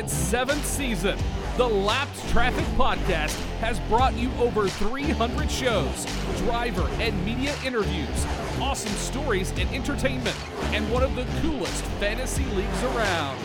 [0.00, 1.18] its seventh season,
[1.58, 6.06] the Lapped Traffic Podcast has brought you over 300 shows,
[6.38, 8.26] driver and media interviews,
[8.58, 10.34] awesome stories and entertainment,
[10.72, 13.38] and one of the coolest fantasy leagues around.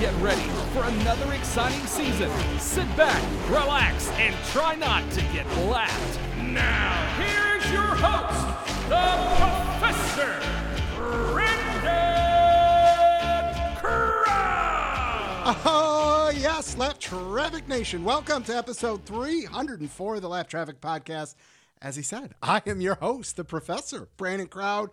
[0.00, 2.32] Get ready for another exciting season.
[2.58, 6.18] Sit back, relax, and try not to get lapped.
[6.38, 8.44] Now, here's your host,
[8.88, 9.06] the
[9.78, 10.65] Professor,
[15.48, 18.02] Oh, yes, Lapped Traffic Nation.
[18.02, 21.36] Welcome to episode 304 of the Lapped Traffic Podcast.
[21.80, 24.90] As he said, I am your host, the professor, Brandon Crowd.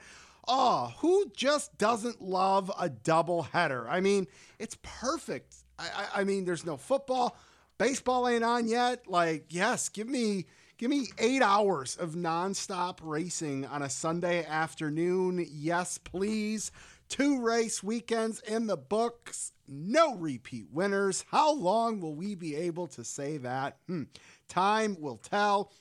[0.48, 3.90] Oh, who just doesn't love a double header?
[3.90, 4.28] I mean,
[4.60, 5.56] it's perfect.
[5.80, 7.36] I, I, I mean, there's no football,
[7.80, 9.08] baseball ain't on yet.
[9.08, 10.46] Like, yes, give me
[10.78, 15.48] give me eight hours of nonstop racing on a Sunday afternoon.
[15.50, 16.72] Yes, please.
[17.10, 21.26] Two race weekends in the books, no repeat winners.
[21.30, 23.78] How long will we be able to say that?
[23.88, 24.04] Hmm.
[24.48, 25.72] Time will tell.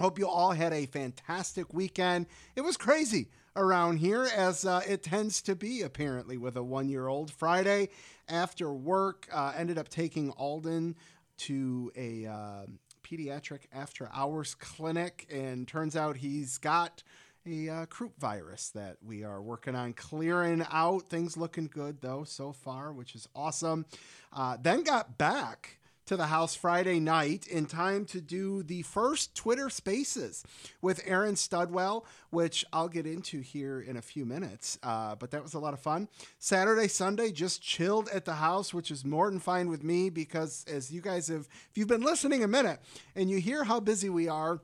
[0.00, 2.26] Hope you all had a fantastic weekend.
[2.56, 6.88] It was crazy around here, as uh, it tends to be, apparently, with a one
[6.88, 7.30] year old.
[7.30, 7.90] Friday
[8.28, 10.96] after work, uh, ended up taking Alden
[11.36, 12.66] to a uh,
[13.04, 17.02] pediatric after hours clinic, and turns out he's got
[17.46, 21.08] a uh, croup virus that we are working on clearing out.
[21.08, 23.86] Things looking good, though, so far, which is awesome.
[24.32, 29.34] Uh, then got back to the house Friday night in time to do the first
[29.34, 30.44] Twitter Spaces
[30.82, 34.78] with Aaron Studwell, which I'll get into here in a few minutes.
[34.82, 36.08] Uh, but that was a lot of fun.
[36.38, 40.64] Saturday, Sunday, just chilled at the house, which is more than fine with me because,
[40.70, 42.80] as you guys have, if you've been listening a minute
[43.16, 44.60] and you hear how busy we are.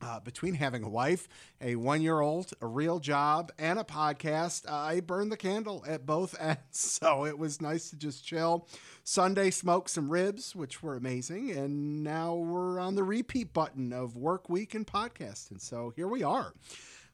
[0.00, 1.28] Uh, between having a wife,
[1.60, 5.84] a one year old, a real job, and a podcast, uh, I burned the candle
[5.88, 6.58] at both ends.
[6.70, 8.68] So it was nice to just chill.
[9.02, 11.50] Sunday, smoked some ribs, which were amazing.
[11.50, 15.50] And now we're on the repeat button of work week and podcast.
[15.50, 16.52] And so here we are.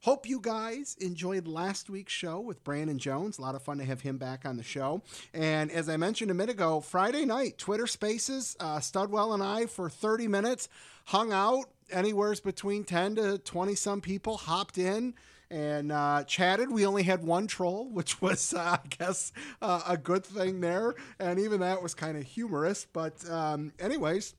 [0.05, 3.39] Hope you guys enjoyed last week's show with Brandon Jones.
[3.39, 5.01] A lot of fun to have him back on the show.
[5.33, 9.65] And as I mentioned a minute ago, Friday night, Twitter Spaces, uh, Studwell and I
[9.65, 10.69] for 30 minutes
[11.07, 15.15] hung out anywhere's between 10 to 20 some people hopped in
[15.51, 16.71] and uh, chatted.
[16.71, 20.95] We only had one troll, which was, uh, I guess, uh, a good thing there.
[21.19, 22.87] And even that was kind of humorous.
[22.93, 24.35] But, um, anyways,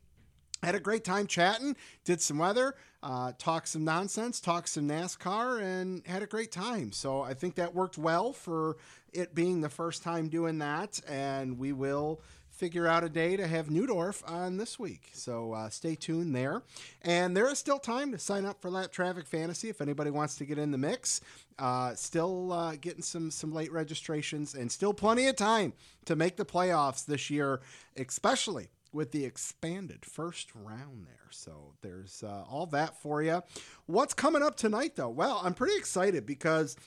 [0.64, 5.62] had a great time chatting, did some weather, uh, talked some nonsense, talked some NASCAR,
[5.62, 6.92] and had a great time.
[6.92, 8.78] So I think that worked well for
[9.14, 11.00] it being the first time doing that.
[11.08, 12.22] And we will
[12.56, 15.10] figure out a day to have Newdorf on this week.
[15.14, 16.64] So uh, stay tuned there.
[17.02, 20.36] And there is still time to sign up for Lapped Traffic Fantasy if anybody wants
[20.38, 21.22] to get in the mix.
[21.60, 25.74] Uh, still uh, getting some some late registrations and still plenty of time
[26.06, 27.62] to make the playoffs this year,
[27.98, 31.30] especially with the expanded first round there.
[31.30, 33.44] So there's uh, all that for you.
[33.88, 35.10] What's coming up tonight, though?
[35.10, 36.78] Well, I'm pretty excited because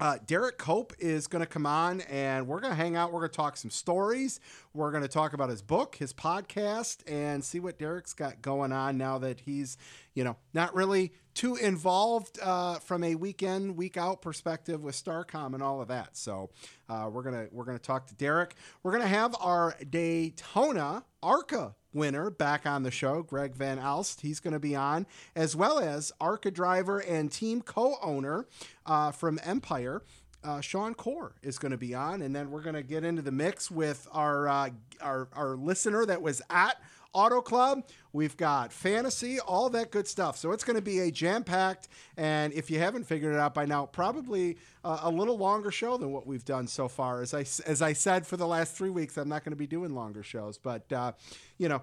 [0.00, 3.12] uh, Derrike Cope is going to come on and we're going to hang out.
[3.12, 4.40] We're going to talk some stories.
[4.72, 8.72] We're going to talk about his book, his podcast, and see what Derrike's got going
[8.72, 9.76] on now that he's,
[10.14, 15.54] you know, not really too involved uh, from a weekend, week out perspective with Starcom
[15.54, 16.16] and all of that.
[16.16, 16.50] So
[16.88, 18.52] uh, we're gonna we're gonna talk to Derrike.
[18.82, 24.20] We're gonna have our Daytona ARCA winner back on the show, Greg Van Alst.
[24.20, 28.46] He's going to be on, as well as ARCA driver and team co owner
[28.84, 30.02] uh, from Empire.
[30.42, 33.22] Uh, Sean Corr is going to be on, and then we're going to get into
[33.22, 36.76] the mix with our, uh, our our listener that was at
[37.14, 37.84] Auto Club.
[38.12, 40.36] We've got fantasy, all that good stuff.
[40.36, 43.54] So it's going to be a jam packed, and if you haven't figured it out
[43.54, 47.22] by now, probably uh, a little longer show than what we've done so far.
[47.22, 49.66] As I as I said for the last three weeks, I'm not going to be
[49.66, 51.12] doing longer shows, but uh,
[51.56, 51.82] you know,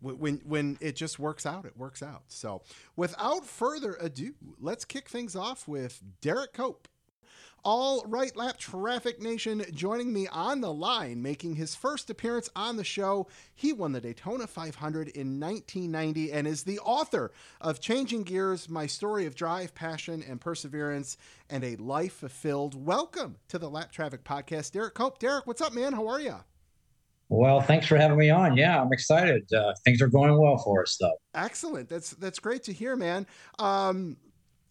[0.00, 2.22] when when it just works out, it works out.
[2.28, 2.62] So,
[2.96, 6.88] without further ado, let's kick things off with Derrike Cope.
[7.66, 12.76] All right, Lapped Traffic Nation joining me on the line, making his first appearance on
[12.76, 13.26] the show.
[13.54, 17.32] He won the Daytona 500 in 1990 and is the author
[17.62, 21.16] of Changing Gears My Story of Drive, Passion, and Perseverance,
[21.48, 22.74] and a Life Fulfilled.
[22.74, 25.18] Welcome to the Lapped Traffic Podcast, Derrike Cope.
[25.18, 25.94] Derrike, what's up, man?
[25.94, 26.36] How are you?
[27.30, 28.58] Well, thanks for having me on.
[28.58, 29.50] Yeah, I'm excited.
[29.50, 31.16] Uh, things are going well for us, though.
[31.34, 31.88] Excellent.
[31.88, 33.26] That's that's great to hear, man.
[33.58, 34.18] Um,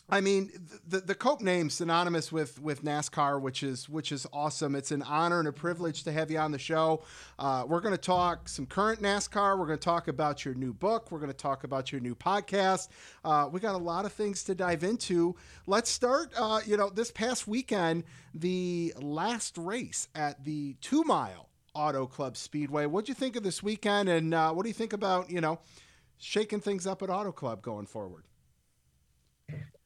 [0.10, 0.52] I mean,
[0.86, 4.76] the the Cope name synonymous with with NASCAR, which is which is awesome.
[4.76, 7.04] It's an honor and a privilege to have you on the show.
[7.40, 9.58] Uh, we're going to talk some current NASCAR.
[9.58, 11.10] We're going to talk about your new book.
[11.10, 12.90] We're going to talk about your new podcast.
[13.24, 15.36] Uh, we got a lot of things to dive into.
[15.68, 16.34] Let's start.
[16.38, 18.04] Uh, you know, this past weekend,
[18.34, 22.86] the last race at the two mile Auto Club Speedway.
[22.86, 25.60] What'd you think of this weekend, and uh, what do you think about you know
[26.18, 28.26] shaking things up at Auto Club going forward?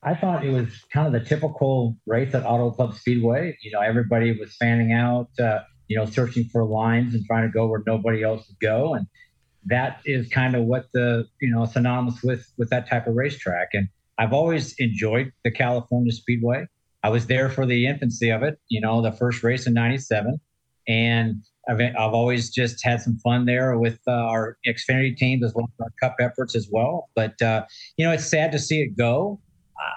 [0.03, 3.57] I thought it was kind of the typical race at Auto Club Speedway.
[3.61, 7.51] You know, everybody was fanning out, uh, you know, searching for lines and trying to
[7.51, 9.07] go where nobody else would go, and
[9.65, 13.69] that is kind of what the you know synonymous with with that type of racetrack.
[13.73, 16.67] And I've always enjoyed the California Speedway.
[17.03, 20.39] I was there for the infancy of it, you know, the first race in '97,
[20.87, 25.53] and I've, I've always just had some fun there with uh, our Xfinity teams as
[25.53, 27.09] well as our Cup efforts as well.
[27.15, 27.65] But uh,
[27.97, 29.39] you know, it's sad to see it go.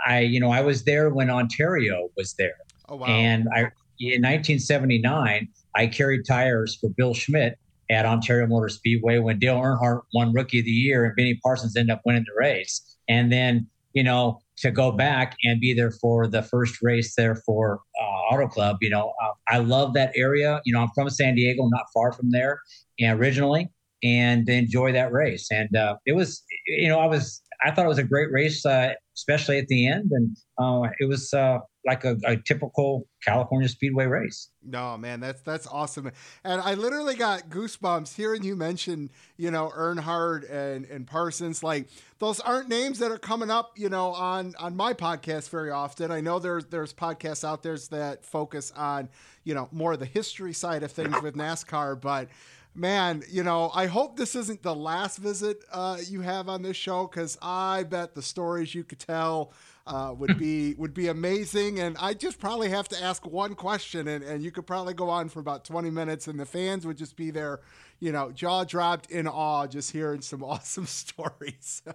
[0.06, 2.56] I, you know, I was there when Ontario was there,
[2.88, 3.06] Oh wow!
[3.06, 7.58] and I in 1979 I carried tires for Bill Schmitt
[7.90, 11.76] at Ontario Motor Speedway when Dale Earnhardt won Rookie of the Year and Benny Parsons
[11.76, 12.96] ended up winning the race.
[13.08, 17.34] And then, you know, to go back and be there for the first race there
[17.34, 20.60] for uh, Auto Club, you know, uh, I love that area.
[20.64, 22.60] You know, I'm from San Diego, not far from there
[23.00, 23.68] and originally,
[24.04, 25.48] and enjoy that race.
[25.50, 28.64] And uh, it was, you know, I was, I thought it was a great race,
[28.64, 30.10] uh, especially at the end.
[30.12, 34.50] And uh, it was uh, like a, a typical California Speedway race.
[34.62, 36.10] No, man, that's that's awesome.
[36.44, 41.62] And I literally got goosebumps hearing you mention, you know, Earnhardt and and Parsons.
[41.62, 45.70] Like those aren't names that are coming up, you know, on on my podcast very
[45.70, 46.10] often.
[46.10, 49.08] I know there's there's podcasts out there that focus on,
[49.44, 52.28] you know, more of the history side of things with NASCAR, but
[52.74, 56.76] man, you know, I hope this isn't the last visit uh, you have on this
[56.76, 59.52] show because I bet the stories you could tell
[59.86, 61.80] uh, would be would be amazing.
[61.80, 65.08] And I just probably have to ask one question, and, and you could probably go
[65.08, 67.60] on for about twenty minutes, and the fans would just be there,
[67.98, 71.82] you know, jaw dropped in awe, just hearing some awesome stories.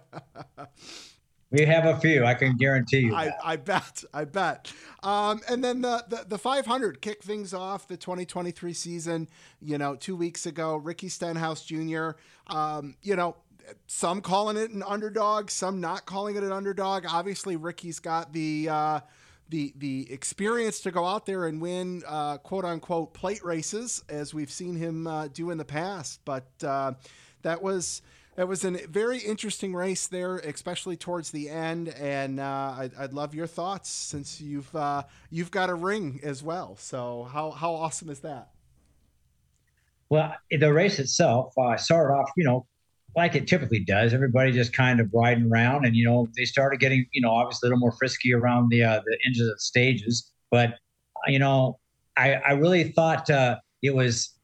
[1.50, 3.14] We have a few, I can guarantee you.
[3.14, 4.72] I, I, bet, I bet.
[5.04, 9.28] Um, and then the, the, the 500 kick things off the 2023 season,
[9.60, 10.76] you know, two weeks ago.
[10.76, 12.10] Ricky Stenhouse Jr.,
[12.48, 13.36] um, you know,
[13.86, 17.04] some calling it an underdog, some not calling it an underdog.
[17.08, 18.68] Obviously, Ricky's got the.
[18.68, 19.00] Uh,
[19.48, 24.34] the the experience to go out there and win uh, quote unquote plate races as
[24.34, 26.20] we've seen him uh, do in the past.
[26.24, 26.94] But uh,
[27.42, 28.02] that was
[28.36, 31.88] that was a very interesting race there, especially towards the end.
[31.88, 36.42] And uh, I'd, I'd, love your thoughts since you've uh, you've got a ring as
[36.42, 36.76] well.
[36.78, 38.50] So how how awesome is that?
[40.08, 42.66] Well, the race itself uh, started off, you know,
[43.16, 44.14] like it typically does.
[44.14, 47.68] Everybody just kind of riding around, and you know, they started getting, you know, obviously
[47.68, 50.32] a little more frisky around the uh, the ends of the stages.
[50.50, 50.74] But
[51.26, 51.78] you know,
[52.16, 54.34] I I really thought uh, it was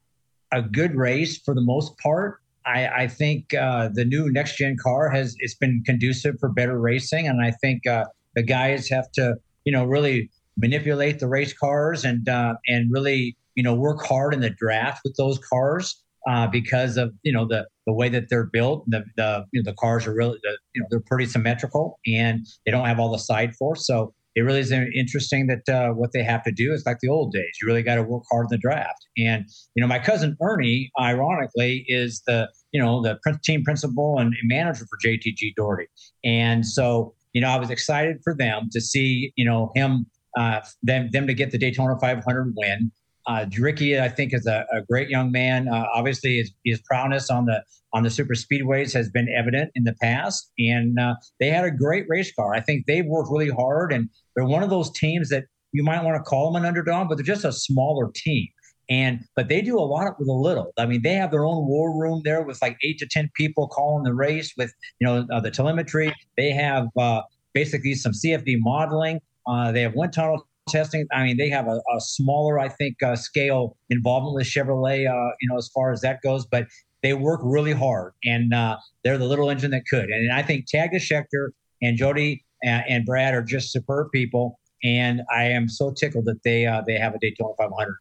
[0.51, 2.42] a good race for the most part.
[2.67, 6.79] I, I think uh, the new next gen car has it's been conducive for better
[6.79, 8.05] racing, and I think uh,
[8.35, 13.37] the guys have to you know really manipulate the race cars and uh, and really
[13.55, 17.47] you know work hard in the draft with those cars uh, because of you know
[17.47, 18.85] the the way that they're built.
[18.89, 22.47] The the you know, the cars are really the, you know they're pretty symmetrical and
[22.65, 26.13] they don't have all the side force, so it really is interesting that uh, what
[26.13, 27.51] they have to do is like the old days.
[27.61, 29.07] You really got to work hard in the draft.
[29.19, 29.45] And
[29.75, 34.87] you know, my cousin Ernie, ironically, is the you know the team principal and manager
[34.87, 35.87] for JTG Daugherty.
[36.25, 40.07] And so you know, I was excited for them to see you know him
[40.37, 42.91] uh, them them to get the Daytona 500 win.
[43.27, 45.69] Uh, Ricky, I think, is a, a great young man.
[45.69, 47.63] Uh, obviously, his, his prowess on the
[47.95, 51.71] on the super speedways has been evident in the past, and uh, they had a
[51.71, 52.55] great race car.
[52.55, 56.03] I think they've worked really hard, and they're one of those teams that you might
[56.03, 58.49] want to call them an underdog, but they're just a smaller team.
[58.89, 60.73] And but they do a lot with a little.
[60.77, 63.69] I mean, they have their own war room there with like eight to ten people
[63.69, 66.13] calling the race with you know uh, the telemetry.
[66.37, 67.23] They have uh,
[67.55, 69.21] basically some CFD modeling.
[69.47, 71.07] Uh, they have wind tunnel testing.
[71.13, 75.33] I mean, they have a, a smaller, I think, uh, scale involvement with Chevrolet, uh,
[75.41, 76.47] you know, as far as that goes.
[76.47, 76.67] But
[77.03, 80.09] they work really hard, and uh, they're the little engine that could.
[80.09, 81.49] And I think Tad Geschickter
[81.83, 84.59] and Jodi and, and, Brad are just superb people.
[84.85, 87.97] And I am so tickled that they uh, they have a Daytona 500.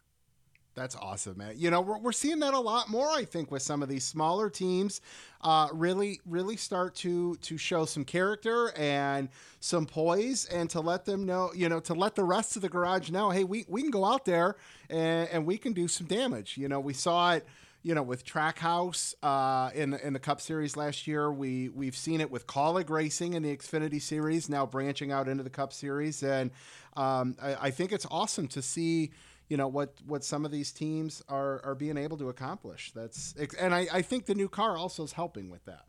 [0.74, 1.54] That's awesome, man.
[1.58, 4.04] You know, we're, we're seeing that a lot more, I think, with some of these
[4.04, 5.02] smaller teams
[5.42, 9.28] uh, really, really start to to show some character and
[9.60, 12.70] some poise and to let them know, you know, to let the rest of the
[12.70, 14.56] garage know, hey, we, we can go out there
[14.88, 16.56] and, and we can do some damage.
[16.56, 17.46] You know, we saw it,
[17.82, 21.30] you know, with Trackhouse uh, in, in the Cup Series last year.
[21.30, 25.42] We, we've seen it with Kaulig Racing in the Xfinity Series, now branching out into
[25.42, 26.22] the Cup Series.
[26.22, 26.50] And
[26.96, 29.10] um, I, I think it's awesome to see–
[29.52, 32.90] you know what what some of these teams are are being able to accomplish.
[32.94, 35.84] That's and I, I think the new car also is helping with that.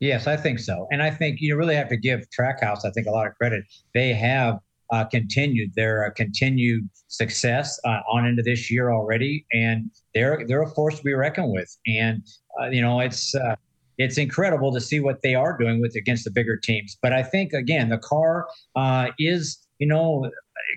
[0.00, 3.06] Yes, I think so, and I think you really have to give Trackhouse I think
[3.06, 3.62] a lot of credit.
[3.94, 4.58] They have
[4.90, 10.62] uh, continued their uh, continued success uh, on into this year already, and they're they're
[10.62, 11.78] a force to be reckoned with.
[11.86, 12.26] And
[12.60, 13.54] uh, you know, it's uh,
[13.98, 16.98] it's incredible to see what they are doing with against the bigger teams.
[17.00, 20.28] But I think again, the car uh, is you know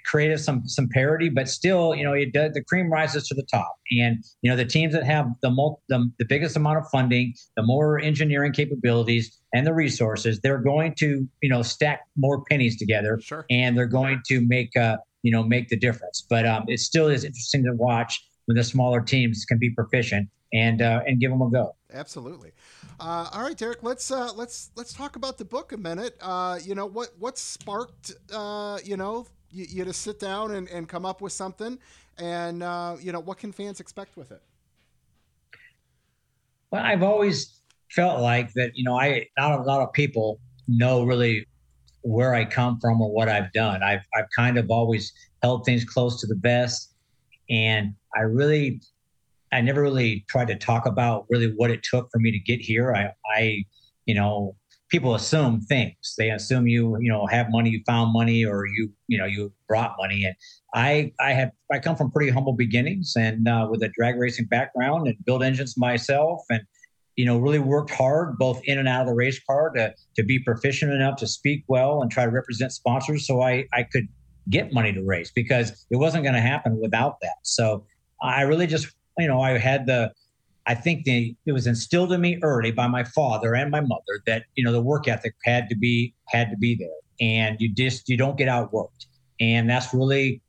[0.07, 3.43] created some some parity, but still, you know, it does, the cream rises to the
[3.43, 3.75] top.
[3.91, 7.33] And you know, the teams that have the, most, the the biggest amount of funding,
[7.55, 12.77] the more engineering capabilities, and the resources, they're going to you know stack more pennies
[12.77, 13.45] together, sure.
[13.49, 16.25] and they're going to make uh you know make the difference.
[16.27, 20.29] But um, it still is interesting to watch when the smaller teams can be proficient
[20.53, 21.75] and uh, and give them a go.
[21.93, 22.51] Absolutely.
[22.99, 23.83] Uh, all right, Derrike.
[23.83, 26.17] Let's uh, let's let's talk about the book a minute.
[26.21, 30.67] Uh, you know what what sparked uh, you know you, you to sit down and,
[30.69, 31.77] and come up with something,
[32.17, 34.41] and uh, you know what can fans expect with it?
[36.71, 37.61] Well, I've always
[37.91, 38.71] felt like that.
[38.75, 41.47] You know, I not a lot of people know really
[42.01, 43.83] where I come from or what I've done.
[43.83, 45.13] I've I've kind of always
[45.43, 46.93] held things close to the vest,
[47.49, 48.81] and I really
[49.51, 52.59] I never really tried to talk about really what it took for me to get
[52.59, 52.93] here.
[52.93, 53.63] I, I,
[54.05, 54.55] you know,
[54.89, 56.15] people assume things.
[56.17, 59.51] They assume you, you know, have money, you found money, or you, you know, you
[59.67, 60.23] brought money.
[60.23, 60.35] And
[60.73, 64.45] I, I have, I come from pretty humble beginnings, and uh, with a drag racing
[64.45, 66.61] background, and build engines myself, and
[67.15, 70.23] you know, really worked hard both in and out of the race car to to
[70.23, 74.07] be proficient enough to speak well and try to represent sponsors, so I I could
[74.49, 77.35] get money to race because it wasn't going to happen without that.
[77.43, 77.85] So
[78.21, 80.11] I really just you know, I had the,
[80.67, 84.43] I think it was instilled in me early by my father and my mother that
[84.55, 86.89] you know the work ethic had to be had to be there,
[87.21, 89.05] and you just you don't get outworked,
[89.39, 90.41] and that's really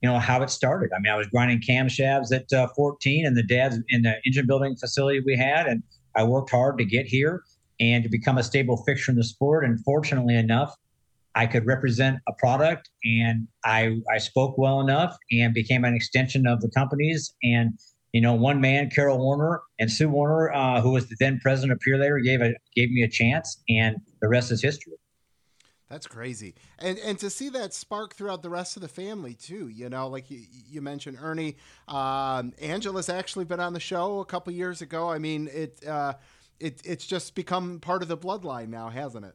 [0.00, 0.90] you know how it started.
[0.96, 4.46] I mean, I was grinding camshafts at uh, 14 in the dad's in the engine
[4.46, 5.82] building facility we had, and
[6.16, 7.42] I worked hard to get here
[7.78, 9.62] and to become a stable fixture in the sport.
[9.62, 10.74] And fortunately enough,
[11.34, 16.46] I could represent a product, and I I spoke well enough and became an extension
[16.46, 17.78] of the companies and
[18.12, 21.72] you know, one man, Carol Warner and Sue Warner, uh, who was the then president
[21.72, 24.94] of Purolator, gave a gave me a chance, and the rest is history.
[25.88, 29.68] That's crazy, and and to see that spark throughout the rest of the family too.
[29.68, 34.24] You know, like you, you mentioned, Ernie, um, Angela's actually been on the show a
[34.24, 35.08] couple years ago.
[35.08, 36.14] I mean, it uh,
[36.58, 39.34] it it's just become part of the bloodline now, hasn't it?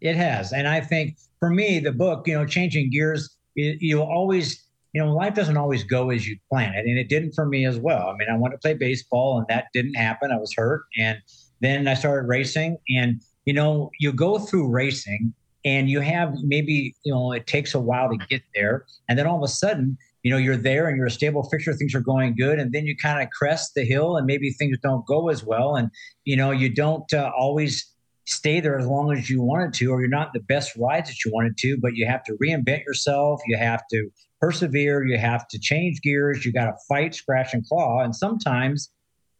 [0.00, 4.65] It has, and I think for me, the book, you know, changing gears, you always
[4.96, 6.86] you know, life doesn't always go as you plan it.
[6.86, 8.08] And it didn't for me as well.
[8.08, 10.32] I mean, I wanted to play baseball and that didn't happen.
[10.32, 10.84] I was hurt.
[10.98, 11.18] And
[11.60, 12.78] then I started racing.
[12.96, 15.34] And, you know, you go through racing
[15.66, 18.86] and you have maybe, you know, it takes a while to get there.
[19.06, 21.74] And then all of a sudden, you know, you're there and you're a stable fixture,
[21.74, 22.58] things are going good.
[22.58, 25.76] And then you kind of crest the hill and maybe things don't go as well.
[25.76, 25.90] And,
[26.24, 27.86] you know, you don't uh, always
[28.26, 31.24] stay there as long as you wanted to, or you're not the best rides that
[31.24, 33.40] you wanted to, but you have to reinvent yourself.
[33.46, 35.06] You have to persevere.
[35.06, 36.44] You have to change gears.
[36.44, 38.02] You got to fight, scratch, and claw.
[38.02, 38.90] And sometimes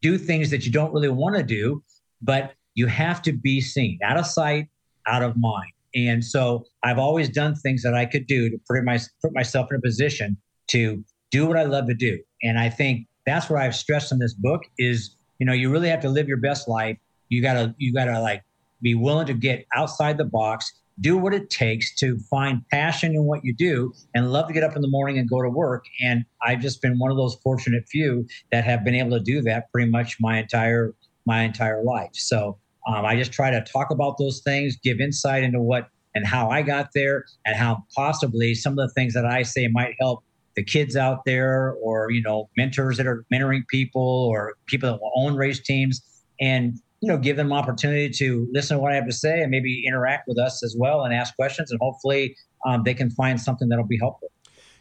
[0.02, 1.82] do things that you don't really want to do,
[2.22, 4.68] but you have to be seen out of sight,
[5.06, 5.72] out of mind.
[5.94, 9.68] And so I've always done things that I could do to put, my, put myself
[9.70, 10.36] in a position
[10.68, 12.18] to do what I love to do.
[12.42, 15.88] And I think that's what I've stressed in this book is, you know, you really
[15.88, 16.98] have to live your best life.
[17.28, 18.42] You gotta, you gotta like
[18.82, 23.24] be willing to get outside the box do what it takes to find passion in
[23.24, 25.84] what you do and love to get up in the morning and go to work.
[26.02, 29.42] And I've just been one of those fortunate few that have been able to do
[29.42, 30.94] that pretty much my entire
[31.26, 32.12] my entire life.
[32.12, 32.56] So
[32.86, 36.48] um, I just try to talk about those things, give insight into what and how
[36.48, 40.24] I got there, and how possibly some of the things that I say might help
[40.54, 44.98] the kids out there, or you know, mentors that are mentoring people, or people that
[44.98, 46.00] will own race teams,
[46.40, 49.50] and you know, give them opportunity to listen to what I have to say and
[49.50, 53.40] maybe interact with us as well and ask questions, and hopefully um, they can find
[53.40, 54.30] something that'll be helpful.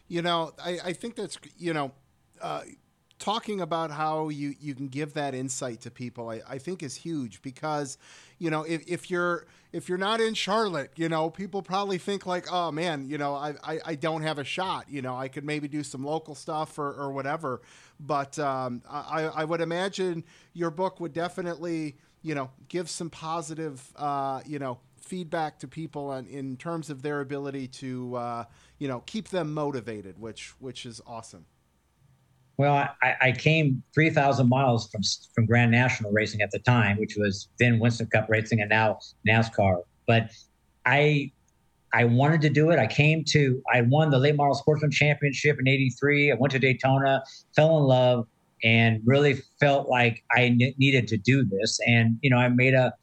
[0.07, 1.91] You know, I, I think that's you know,
[2.41, 2.61] uh,
[3.19, 6.95] talking about how you you can give that insight to people, I, I think is
[6.95, 7.97] huge because,
[8.39, 12.25] you know, if, if you're if you're not in Charlotte, you know, people probably think
[12.25, 14.85] like, oh man, you know, I, I, I don't have a shot.
[14.89, 17.61] You know, I could maybe do some local stuff or, or whatever.
[17.99, 23.93] But um, I, I would imagine your book would definitely you know, give some positive,
[23.95, 28.43] uh, you know, feedback to people on, in terms of their ability to, uh,
[28.79, 31.45] you know, keep them motivated, which which is awesome.
[32.57, 35.01] Well, I, I came 3,000 miles from
[35.35, 38.97] from Grand National racing at the time, which was then Winston Cup racing and now
[39.27, 39.83] NASCAR.
[40.07, 40.31] But
[40.83, 41.31] I
[41.93, 42.79] I wanted to do it.
[42.79, 46.31] I came to I won the late model sportsman championship in '83.
[46.31, 47.21] I went to Daytona,
[47.55, 48.27] fell in love,
[48.63, 51.79] and really felt like I needed to do this.
[51.85, 52.93] And you know, I made a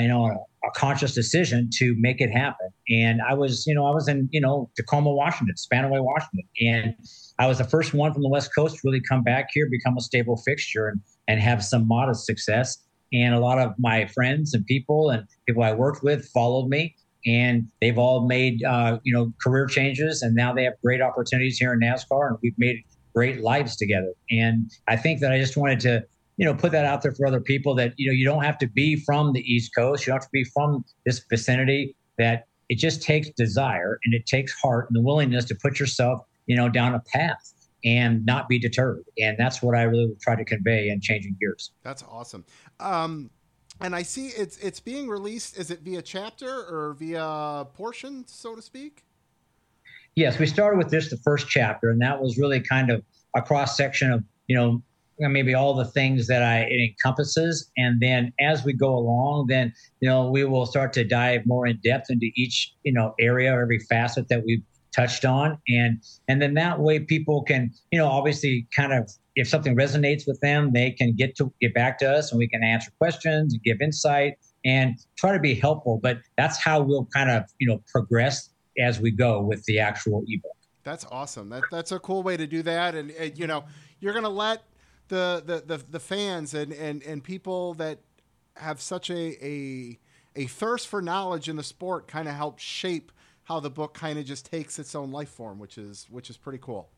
[0.00, 2.68] you know, a, a, conscious decision to make it happen.
[2.88, 6.94] And I was, you know, I was in, you know, Tacoma, Washington, Spanaway, Washington, and
[7.38, 9.96] I was the first one from the West Coast to really come back here, become
[9.96, 12.78] a stable fixture, and and have some modest success.
[13.12, 16.94] And a lot of my friends and people and people I worked with followed me,
[17.26, 21.58] and they've all made, uh, you know, career changes, and now they have great opportunities
[21.58, 22.82] here in NASCAR, and we've made
[23.14, 24.12] great lives together.
[24.30, 26.04] And I think that I just wanted to
[26.36, 28.58] you know put that out there for other people that you know you don't have
[28.58, 30.06] to be from the east coast.
[30.06, 34.26] You don't have to be from this vicinity that it just takes desire and it
[34.26, 37.54] takes heart and the willingness to put yourself you know down a path
[37.84, 39.04] and not be deterred.
[39.18, 41.72] And that's what i really try to convey in changing gears.
[41.82, 42.44] That's awesome.
[42.78, 43.30] Um,
[43.80, 48.54] and i see it's it's being released is it via chapter or via portion so
[48.54, 49.04] to speak
[50.14, 53.02] yes we started with this the first chapter and that was really kind of
[53.36, 54.82] a cross section of you know
[55.18, 59.72] maybe all the things that I it encompasses, and then as we go along, then
[60.00, 63.52] you know we will start to dive more in depth into each you know area,
[63.52, 64.62] every facet that we've
[64.94, 69.48] touched on, and and then that way people can you know obviously kind of if
[69.48, 72.62] something resonates with them, they can get to get back to us, and we can
[72.62, 75.98] answer questions and give insight and try to be helpful.
[76.02, 78.48] But that's how we'll kind of you know progress
[78.78, 80.56] as we go with the actual ebook.
[80.84, 81.48] That's awesome.
[81.50, 83.64] That that's a cool way to do that, and, and you know
[84.02, 84.64] you're going to let
[85.08, 88.00] the, the, the, the fans and, and, and people that
[88.56, 89.98] have such a, a,
[90.34, 93.12] a thirst for knowledge in the sport kind of help shape
[93.44, 96.36] how the book kind of just takes its own life form, which is, which is
[96.36, 96.88] pretty cool.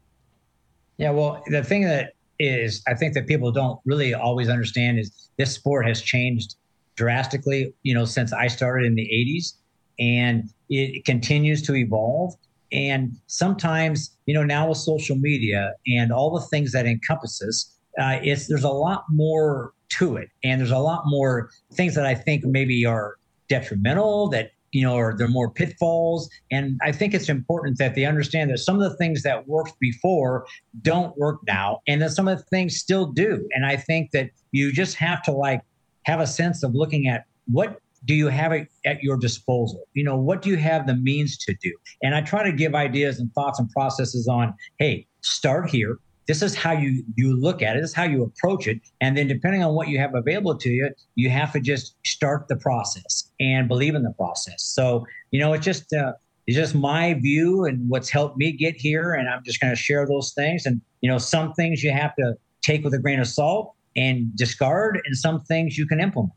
[0.97, 1.11] Yeah.
[1.11, 5.53] Well, the thing that is, I think that people don't really always understand is this
[5.53, 6.55] sport has changed
[6.97, 9.55] drastically, you know, since I started in the 80s
[9.99, 12.35] and it continues to evolve.
[12.73, 18.19] And sometimes, you know, now with social media and all the things that encompasses, uh,
[18.23, 22.15] it's there's a lot more to it, and there's a lot more things that I
[22.15, 23.17] think maybe are
[23.49, 26.29] detrimental that you know, or there are more pitfalls.
[26.51, 29.79] And I think it's important that they understand that some of the things that worked
[29.79, 30.47] before
[30.83, 33.49] don't work now, and then some of the things still do.
[33.53, 35.63] And I think that you just have to like
[36.03, 39.87] have a sense of looking at what do you have it at your disposal?
[39.95, 41.73] You know, what do you have the means to do?
[42.03, 46.43] And I try to give ideas and thoughts and processes on, hey, start here, this
[46.43, 47.81] is how you you look at it.
[47.81, 48.81] This is how you approach it.
[49.01, 52.49] And then depending on what you have available to you you have to just start
[52.49, 54.63] the process and believe in the process.
[54.63, 56.13] So you know it's just uh,
[56.47, 59.13] it's just my view and what's helped me get here.
[59.13, 60.67] And i'm just going to share those things.
[60.67, 64.35] And you know some things you have to take with a grain of salt and
[64.37, 66.33] discard and some things you can implement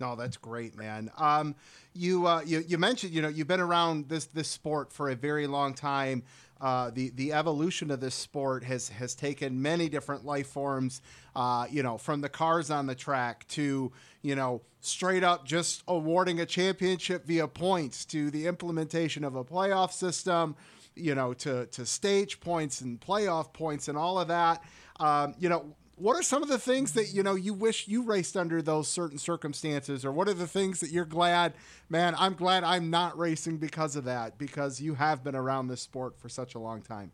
[0.00, 1.54] no that's great man um,
[1.94, 5.14] you, uh, you you mentioned you know you've been around this this sport for a
[5.14, 6.22] very long time
[6.60, 11.02] uh, the the evolution of this sport has has taken many different life forms.
[11.36, 15.82] Uh, you know, from the cars on the track to you know straight up just
[15.88, 20.56] awarding a championship via points to the implementation of a playoff system.
[20.94, 24.62] You know, to to stage points and playoff points and all of that.
[25.00, 28.02] Um, you know, what are some of the things that you know you wish you
[28.02, 30.04] raced under those certain circumstances?
[30.04, 31.54] Or what are the things that you're glad
[31.88, 35.82] man i'm glad i'm not racing because of that because you have been around this
[35.82, 37.10] sport for such a long time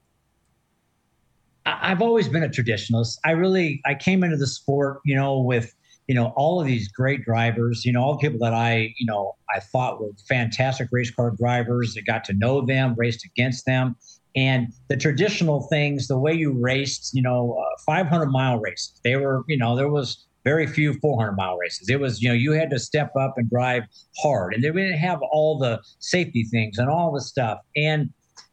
[1.66, 3.18] i've always been a traditionalist.
[3.24, 5.74] I really i came into the sport you know with
[6.06, 9.06] you know all of these great drivers you know all the people that i you
[9.06, 13.66] know i thought were fantastic race car drivers that got to know them raced against
[13.66, 13.96] them
[14.36, 19.16] and the traditional things, the way you raced, you know, uh, 500 mile races, they
[19.16, 21.88] were, you know, there was very few 400 mile races.
[21.88, 23.82] It was, you know, you had to step up and drive
[24.18, 27.58] hard, and they didn't have all the safety things and all the stuff.
[27.76, 28.10] And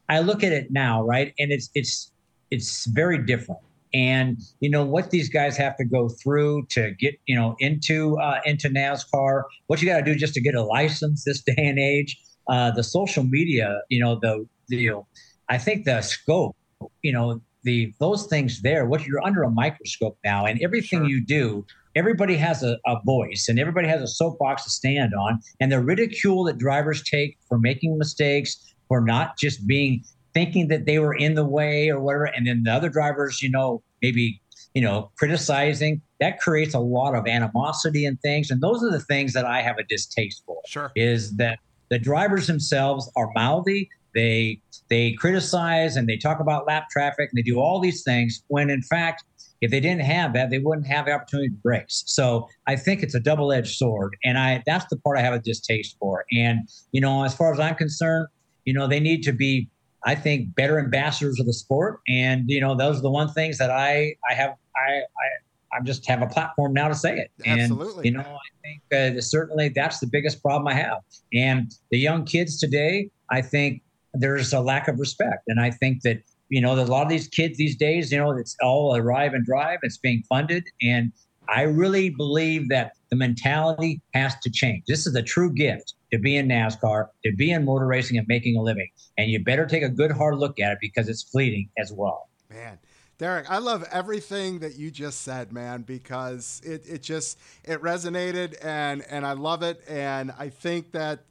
[0.10, 2.12] I look at it now, right, and it's it's
[2.52, 3.62] it's very different.
[3.94, 8.18] And you know what these guys have to go through to get, you know, into
[8.20, 9.44] uh, into NASCAR.
[9.68, 12.18] What you got to do just to get a license this day and age.
[12.50, 15.08] Uh, the social media, you know, the the you know,
[15.50, 16.56] I think the scope,
[17.02, 21.10] you know, the those things there, what you're under a microscope now, and everything sure.
[21.10, 25.40] you do, everybody has a, a, voice and everybody has a soapbox to stand on.
[25.60, 30.86] And the ridicule that drivers take for making mistakes, for not just being thinking that
[30.86, 34.42] they were in the way or whatever, and then the other drivers, you know, maybe
[34.78, 38.52] you know, criticizing, that creates a lot of animosity and things.
[38.52, 40.62] And those are the things that I have a distaste for.
[40.68, 40.92] Sure.
[40.96, 41.58] Is that
[41.90, 43.90] the drivers themselves are mouthy.
[44.18, 48.44] They they criticize and they talk about lap traffic and they do all these things
[48.48, 49.24] when in fact
[49.62, 53.04] if they didn't have that they wouldn't have the opportunity to race so i think
[53.04, 56.60] it's a double-edged sword and i that's the part i have a distaste for and
[56.92, 58.28] you know as far as i'm concerned
[58.66, 59.68] you know they need to be
[60.06, 63.58] i think better ambassadors of the sport and you know those are the one things
[63.58, 65.28] that i i have i i
[65.74, 67.30] I just have a platform now to say it.
[67.46, 68.06] And, Absolutely.
[68.06, 71.00] You know, I think uh, certainly that's the biggest problem I have.
[71.34, 73.82] And the young kids today, I think
[74.20, 75.44] there's a lack of respect.
[75.48, 78.18] And I think that, you know, there's a lot of these kids these days, you
[78.18, 80.64] know, it's all arrive and drive, it's being funded.
[80.82, 81.12] And
[81.50, 84.84] I really believe that the mentality has to change.
[84.88, 88.28] This is a true gift to be in NASCAR, to be in motor racing and
[88.28, 88.90] making a living.
[89.18, 92.30] And you better take a good hard look at it because it's fleeting as well.
[92.50, 92.80] Man.
[93.20, 98.64] Derrike, I love everything that you just said, man, because it, it just it resonated
[98.64, 99.82] and and I love it.
[99.88, 101.22] And I think that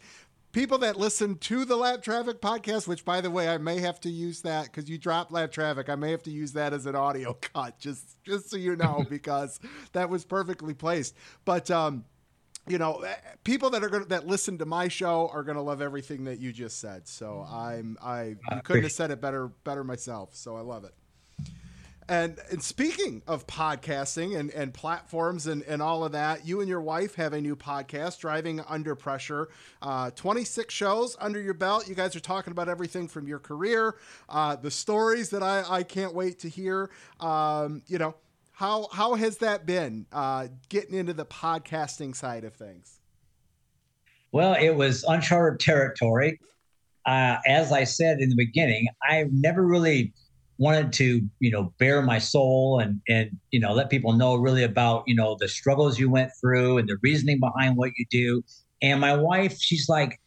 [0.57, 4.01] people that listen to the Lapped Traffic podcast, which by the way, I may have
[4.01, 5.91] to use that because you dropped Lap Traffic.
[5.91, 9.05] I may have to use that as an audio cut, just just so you know,
[9.11, 9.61] because
[9.93, 11.15] that was perfectly placed.
[11.45, 12.07] But um,
[12.67, 13.15] you know, eh,
[13.45, 16.41] people that are going that listen to my show are going to love everything that
[16.41, 17.07] you just said.
[17.07, 20.35] So I'm I you couldn't have said it better better myself.
[20.35, 20.95] So I love it.
[22.09, 26.69] And, and speaking of podcasting and, and platforms and, and all of that, you and
[26.69, 29.49] your wife have a new podcast, Driving Under Pressure.
[29.83, 31.89] Uh, 26 shows under your belt.
[31.89, 33.97] You guys are talking about everything from your career,
[34.29, 36.91] uh, the stories that I, I can't wait to hear.
[37.19, 38.15] Um, you know,
[38.53, 43.01] how, how has that been uh, getting into the podcasting side of things?
[44.31, 46.39] Well, it was uncharted territory.
[47.05, 50.13] Uh, as I said in the beginning, I've never really–
[50.59, 54.63] wanted to you know bare my soul and and you know let people know really
[54.63, 58.43] about you know the struggles you went through and the reasoning behind what you do.
[58.83, 60.21] And my wife she's like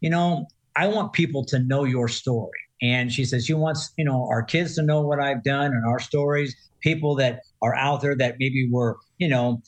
[0.00, 0.46] you know
[0.76, 2.50] i want people to know your story.
[2.82, 5.86] And she says she wants you know our kids to know what i've done and
[5.86, 9.62] our stories people that are out there that maybe were you know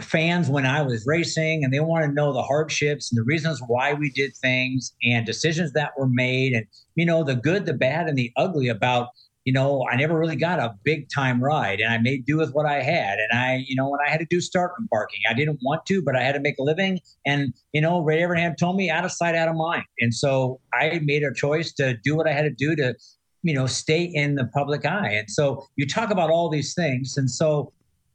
[0.00, 3.60] fans when I was racing and they want to know the hardships and the reasons
[3.66, 7.74] why we did things and decisions that were made and you know the good the
[7.74, 9.08] bad and the ugly about
[9.44, 12.52] you know I never really got a big time ride and I made do with
[12.52, 15.20] what I had and I you know when I had to do start and parking.
[15.28, 18.22] I didn't want to but I had to make a living and you know Ray
[18.22, 19.84] Evernham told me out of sight out of mind.
[20.00, 22.94] And so I made a choice to do what I had to do to
[23.42, 25.12] you know stay in the public eye.
[25.12, 27.70] And so you talk about all these things and so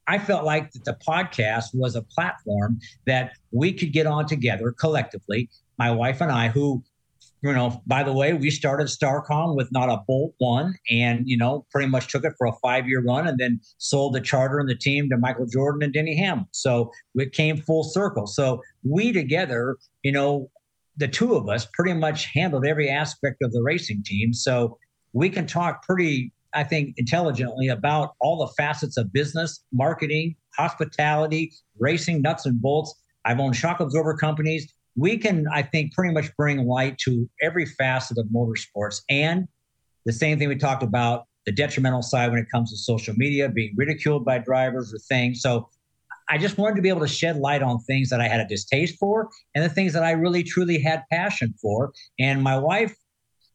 [0.08, 4.72] I felt like that the podcast was a platform that we could get on together
[4.72, 6.84] collectively, my wife and I, who,
[7.42, 11.38] you know, by the way, we started Starcom with not a bolt one and, you
[11.38, 14.60] know, pretty much took it for a five year run and then sold the charter
[14.60, 16.48] and the team to Michael Jordan and Denny Hamlin.
[16.52, 18.28] So it came full circle.
[18.28, 20.50] So we together, you know,
[20.96, 24.34] the two of us pretty much handled every aspect of the racing team.
[24.34, 24.78] So
[25.12, 31.54] we can talk pretty I think, intelligently about all the facets of business, marketing, hospitality,
[31.80, 32.94] racing, nuts and bolts.
[33.26, 34.72] I've owned shock absorber companies.
[34.96, 39.02] We can, I think, pretty much bring light to every facet of motorsports.
[39.10, 39.48] And
[40.06, 43.50] the same thing we talked about the detrimental side when it comes to social media,
[43.50, 45.42] being ridiculed by drivers or things.
[45.42, 45.70] So
[46.30, 48.48] I just wanted to be able to shed light on things that I had a
[48.48, 51.92] distaste for and the things that I really truly had passion for.
[52.20, 52.96] And my wife,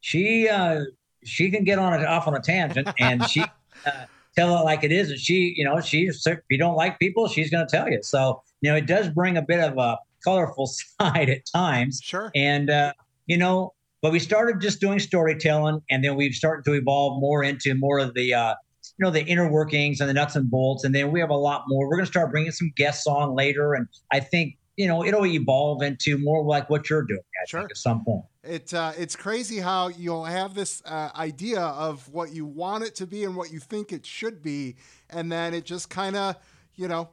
[0.01, 0.83] she uh,
[1.29, 3.41] she can get on it off on a tangent and she
[3.87, 3.91] uh,
[4.37, 5.11] tell it like it is.
[5.11, 8.03] And she, you know, she's if you don't like people, she's going to tell you.
[8.03, 10.67] So you know, it does bring a bit of a colorful
[11.01, 12.01] side at times.
[12.03, 12.31] Sure.
[12.35, 12.93] And uh,
[13.27, 17.43] you know, but we started just doing storytelling, and then we've started to evolve more
[17.43, 18.35] into more of the.
[18.35, 18.55] Uh,
[18.97, 21.37] you know the inner workings and the nuts and bolts, and then we have a
[21.37, 21.89] lot more.
[21.89, 25.27] We're going to start bringing some guests on later, and I think you know it'll
[25.27, 27.21] evolve into more like what you're doing.
[27.21, 27.61] I sure.
[27.61, 28.25] at some point.
[28.49, 32.95] It uh, it's crazy how you'll have this uh, idea of what you want it
[32.97, 34.77] to be and what you think it should be,
[35.11, 36.37] and then it just kind of
[36.75, 37.11] you know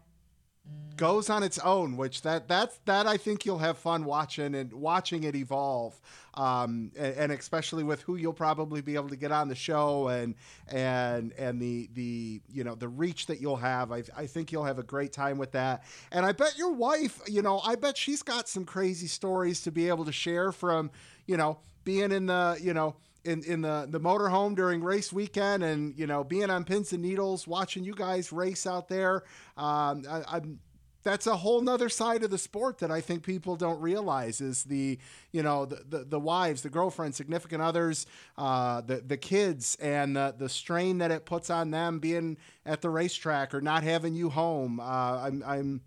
[0.95, 1.97] goes on its own.
[1.97, 5.99] Which that that's that I think you'll have fun watching and watching it evolve,
[6.35, 10.07] um, and, and, especially with who you'll probably be able to get on the show
[10.07, 10.35] and
[10.69, 13.91] and and the the you know the reach that you'll have.
[13.91, 17.19] I I think you'll have a great time with that, and I bet your wife,
[17.27, 20.91] you know, I bet she's got some crazy stories to be able to share from
[21.25, 25.63] you know, being in the, you know, in, in the, the motorhome during race weekend
[25.63, 29.23] and, you know, being on pins and needles, watching you guys race out there.
[29.57, 30.59] Um, I, I'm,
[31.03, 34.63] that's a whole nother side of the sport that I think people don't realize is
[34.63, 34.97] the,
[35.31, 38.07] you know, the, the, the wives, the girlfriends, significant others,
[38.39, 42.81] uh, the, the kids and the, the strain that it puts on them being at
[42.81, 44.79] the racetrack or not having you home.
[44.79, 45.81] Uh, I'm, I'm,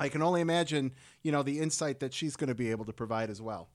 [0.00, 0.92] I can only imagine,
[1.22, 3.68] you know, the insight that she's going to be able to provide as well.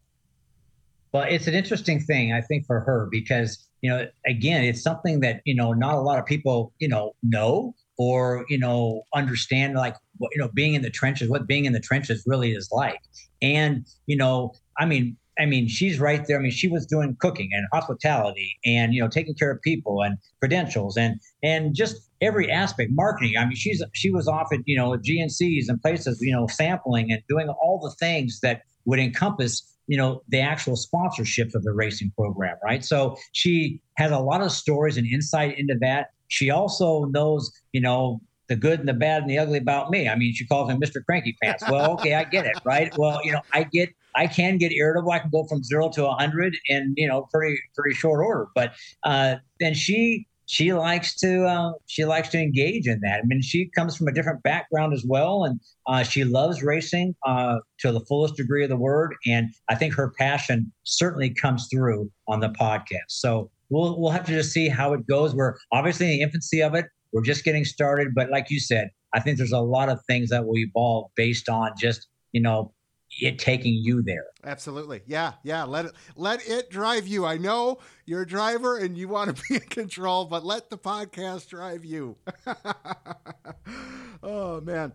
[1.12, 5.22] Well, it's an interesting thing, I think, for her because, you know, again, it's something
[5.22, 9.76] that, you know, not a lot of people, you know, know or, you know, understand
[9.76, 12.69] like, what, you know, being in the trenches, what being in the trenches really is
[12.72, 13.00] like.
[13.41, 16.38] And, you know, I mean, I mean, she's right there.
[16.38, 20.02] I mean, she was doing cooking and hospitality and, you know, taking care of people
[20.02, 23.38] and credentials and, and just every aspect, marketing.
[23.38, 27.12] I mean, she's, she was off at, you know, GNCs and places, you know, sampling
[27.12, 31.71] and doing all the things that would encompass, you know, the actual sponsorships of the
[31.73, 32.56] racing program.
[32.63, 32.86] Right.
[32.86, 36.12] So she has a lot of stories and insight into that.
[36.28, 40.08] She also knows, you know, the good and the bad and the ugly about me.
[40.08, 41.04] I mean, she calls him Mr.
[41.04, 41.63] Cranky Pants.
[41.69, 42.95] Well, okay, I get it, right?
[42.99, 45.12] Well, you know, I get I can get irritable.
[45.12, 48.47] I can go from zero to a hundred in you know pretty pretty short order.
[48.54, 48.73] But
[49.04, 53.20] uh, then she she likes to uh, she likes to engage in that.
[53.20, 57.16] I mean, she comes from a different background as well, and uh, she loves racing
[57.24, 59.14] uh, to the fullest degree of the word.
[59.28, 63.10] And I think her passion certainly comes through on the podcast.
[63.10, 65.36] So we'll we'll have to just see how it goes.
[65.36, 66.88] We're obviously in the infancy of it.
[67.14, 70.32] We're just getting started, but like you said, I think there's a lot of things
[70.32, 72.74] that will evolve based on just you know
[73.22, 74.26] it taking you there.
[74.43, 75.02] Absolutely.
[75.08, 75.34] Yeah.
[75.43, 75.63] Yeah.
[75.63, 77.26] Let it let it drive you.
[77.26, 80.78] I know you're a driver and you want to be in control, but let the
[80.78, 82.15] podcast drive you.
[84.24, 84.93] oh man.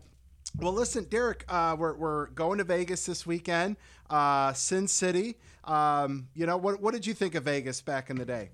[0.57, 3.75] Well, listen, Derrike, uh, we're, we're going to Vegas this weekend,
[4.09, 5.35] uh, Sin City.
[5.65, 8.51] Um, you know, what, what did you think of Vegas back in the day?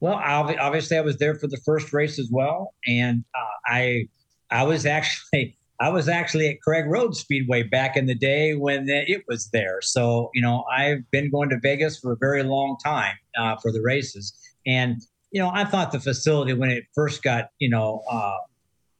[0.00, 4.08] Well, obviously, I was there for the first race as well, and uh, I
[4.50, 8.88] I was actually I was actually at Craig Road Speedway back in the day when
[8.88, 9.80] it was there.
[9.82, 13.72] So, you know, I've been going to Vegas for a very long time uh, for
[13.72, 14.34] the races.
[14.66, 18.36] And, you know, I thought the facility when it first got, you know, uh,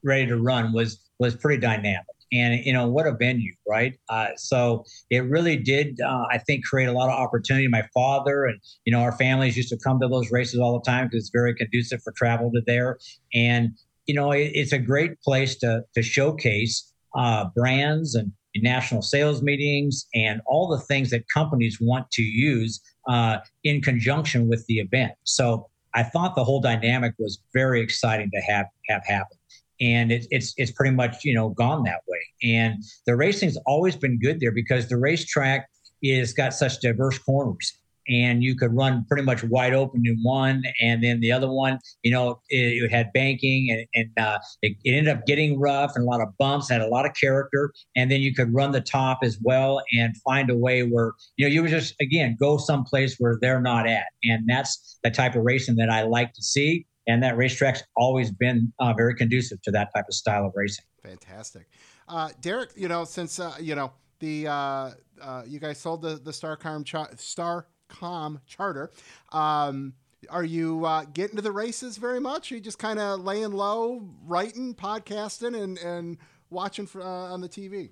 [0.05, 2.05] ready to run was was pretty dynamic.
[2.33, 3.97] And, you know, what a venue, right?
[4.09, 7.69] Uh, so it really did, uh, I think, create a lot of opportunity.
[7.69, 10.85] My father and, you know, our families used to come to those races all the
[10.85, 12.99] time because it's very conducive for travel to there.
[13.33, 19.03] And, you know, it, it's a great place to to showcase uh, brands and national
[19.03, 24.65] sales meetings and all the things that companies want to use uh, in conjunction with
[24.67, 25.13] the event.
[25.25, 29.39] So I thought the whole dynamic was very exciting to have have happen.
[29.81, 32.21] And it, it's it's pretty much you know gone that way.
[32.43, 35.69] And the racing's always been good there because the racetrack
[36.03, 37.73] is got such diverse corners
[38.09, 41.79] and you could run pretty much wide open in one, and then the other one,
[42.03, 45.93] you know, it, it had banking, and, and uh, it, it, ended up getting rough
[45.95, 48.73] and a lot of bumps, had a lot of character, and then you could run
[48.73, 52.37] the top as well and find a way where you know you would just again
[52.39, 56.33] go someplace where they're not at, and that's the type of racing that I like
[56.35, 56.87] to see.
[57.09, 60.85] And that racetrack's always been uh, very conducive to that type of style of racing.
[61.05, 61.69] Fantastic,
[62.09, 62.77] uh, Derrike.
[62.77, 64.91] You know, since uh, you know the uh,
[65.23, 68.91] uh, you guys sold the the Starcom ch- Star com charter.
[69.33, 69.95] Um,
[70.31, 72.51] are you uh, getting to the races very much?
[72.51, 76.19] Are you just kind of laying low, writing, podcasting, and and
[76.51, 77.91] watching for, uh, on the TV?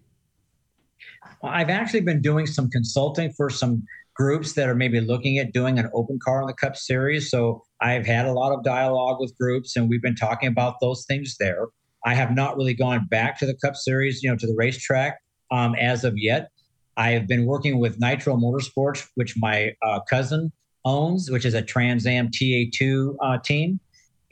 [1.42, 5.52] Well, I've actually been doing some consulting for some groups that are maybe looking at
[5.52, 7.30] doing an open car on the Cup Series.
[7.30, 11.04] So I've had a lot of dialogue with groups, and we've been talking about those
[11.07, 11.66] things there.
[12.04, 15.18] I have not really gone back to the Cup Series, you know, to the racetrack
[15.50, 16.50] um, as of yet.
[16.96, 20.52] I have been working with Nitro Motorsports, which my uh, cousin
[20.85, 23.80] owns, which is a Trans Am TA2 uh, team.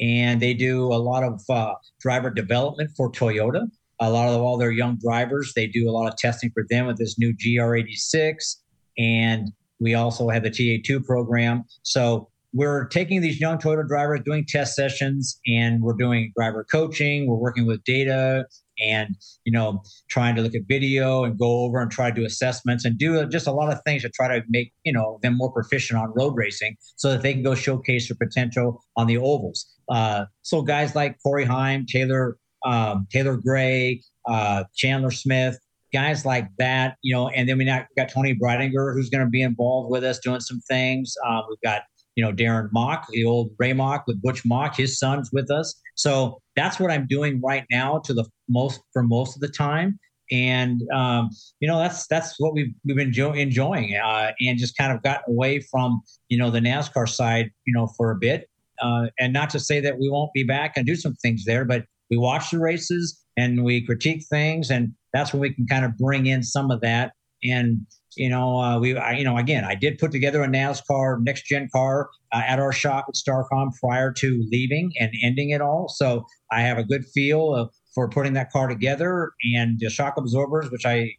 [0.01, 3.69] And they do a lot of uh, driver development for Toyota.
[4.01, 6.87] A lot of all their young drivers, they do a lot of testing for them
[6.87, 8.57] with this new GR86.
[8.99, 11.65] And we also have the TA2 program.
[11.83, 17.27] So we're taking these young Toyota drivers, doing test sessions, and we're doing driver coaching.
[17.27, 18.45] We're working with data
[18.79, 22.25] and you know trying to look at video and go over and try to do
[22.25, 25.37] assessments and do just a lot of things to try to make you know them
[25.37, 29.17] more proficient on road racing so that they can go showcase their potential on the
[29.17, 29.67] ovals.
[29.89, 35.59] Uh, so guys like corey heim taylor um, taylor gray uh, chandler smith
[35.93, 39.43] guys like that you know and then we got, toni breidinger who's going to be
[39.43, 41.15] involved with us doing some things.
[41.27, 41.83] Um, we've got
[42.15, 45.81] you know, Darren Mock, the old Ray Mock with Butch Mock, his son's with us.
[45.95, 49.99] So that's what I'm doing right now to the most for most of the time.
[50.31, 54.77] And um, you know that's that's what we've we've been enjoy, enjoying, uh, and just
[54.77, 58.49] kind of gotten away from you know the NASCAR side, you know, for a bit.
[58.81, 61.65] Uh, and not to say that we won't be back and do some things there,
[61.65, 65.85] but we watch the races and we critique things, and that's when we can kind
[65.85, 69.65] of bring in some of that and you know, uh, we, I, you know, again,
[69.65, 73.71] I did put together a NASCAR next gen car uh, at our shop at Starcom
[73.81, 75.89] prior to leaving and ending it all.
[75.89, 80.15] So I have a good feel of, for putting that car together and the shock
[80.17, 81.11] absorbers, which I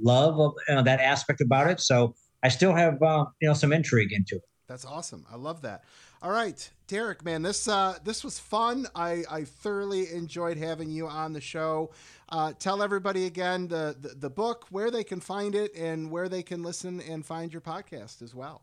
[0.00, 1.80] love uh, that aspect about it.
[1.80, 4.42] So I still have, uh, you know, some intrigue into it.
[4.66, 5.26] That's awesome.
[5.30, 5.82] I love that.
[6.22, 8.86] All right, Derrike, man, this uh, this was fun.
[8.94, 11.92] I, I thoroughly enjoyed having you on the show.
[12.30, 16.28] Uh, tell everybody again the, the, the book, where they can find it, and where
[16.28, 18.62] they can listen and find your podcast as well.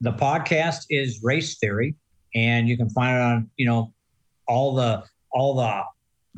[0.00, 1.96] The podcast is Race Theory,
[2.34, 3.92] and you can find it on you know
[4.46, 5.82] all the all the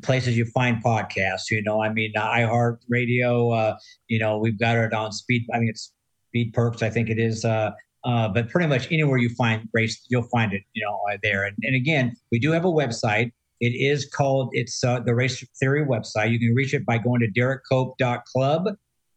[0.03, 1.51] places you find podcasts.
[1.51, 3.51] You know, I mean, iHeart Radio.
[3.51, 3.77] Uh,
[4.09, 5.47] you know, we've got it on Speed.
[5.53, 5.93] I mean, it's
[6.29, 6.83] Speed Perks.
[6.83, 7.45] I think it is.
[7.45, 7.73] Uh,
[8.05, 10.63] uh, but pretty much anywhere you find race, you'll find it.
[10.73, 11.45] You know, uh, there.
[11.45, 13.33] And, and again, we do have a website.
[13.63, 14.51] It is called.
[14.53, 16.33] It's uh, the Race Theory website.
[16.33, 18.65] You can reach it by going to derrikecope.club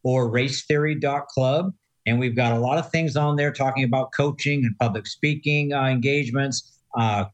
[0.04, 1.74] or racetheory.club.
[2.06, 5.74] And we've got a lot of things on there talking about coaching and public speaking
[5.74, 7.26] uh, engagements, uh,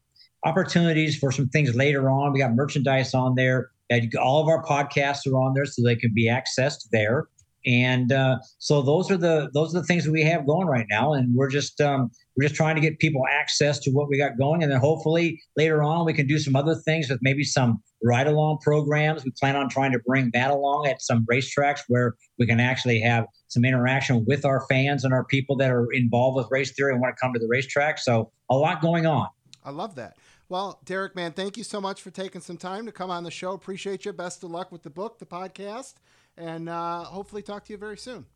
[0.46, 2.32] opportunities for some things later on.
[2.32, 3.72] We got merchandise on there.
[4.18, 7.26] All of our podcasts are on there, so they can be accessed there.
[7.64, 10.86] And uh, so those are the those are the things that we have going right
[10.90, 14.18] now, and we're just um, we're just trying to get people access to what we
[14.18, 17.44] got going, and then hopefully later on we can do some other things with maybe
[17.44, 19.24] some ride along programs.
[19.24, 23.00] We plan on trying to bring that along at some racetracks where we can actually
[23.00, 26.92] have some interaction with our fans and our people that are involved with race theory
[26.92, 27.98] and want to come to the racetrack.
[27.98, 29.28] So a lot going on.
[29.64, 30.16] I love that.
[30.48, 33.30] Well, Derrike, man, thank you so much for taking some time to come on the
[33.30, 33.52] show.
[33.52, 34.12] Appreciate you.
[34.12, 35.94] Best of luck with the book, the podcast,
[36.36, 38.26] and uh, hopefully talk to you very soon.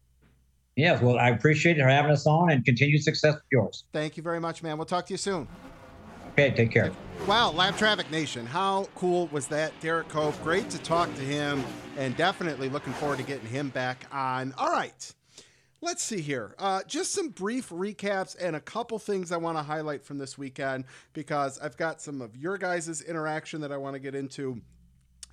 [0.76, 3.85] Yes, well, I appreciate you having us on and continued success with yours.
[3.92, 4.76] Thank you very much, man.
[4.76, 5.48] We'll talk to you soon.
[6.32, 6.92] Okay, take care.
[7.26, 8.44] Wow, Lapped Traffic Nation.
[8.44, 9.72] How cool was that?
[9.80, 11.64] Derrike Cope, great to talk to him,
[11.96, 14.52] and definitely looking forward to getting him back on.
[14.59, 15.14] All right.
[15.80, 16.54] Let's see here.
[16.59, 20.37] Uh, just some brief recaps and a couple things I want to highlight from this
[20.37, 24.61] weekend because I've got some of your guys' interaction that I want to get into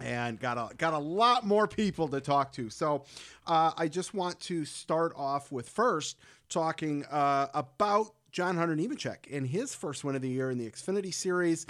[0.03, 2.69] and got a got a lot more people to talk to.
[2.69, 3.05] So
[3.47, 6.17] uh, I just want to start off with first
[6.49, 10.69] talking uh, about John Hunter Nemechek in his first win of the year in the
[10.69, 11.65] Xfinity Series.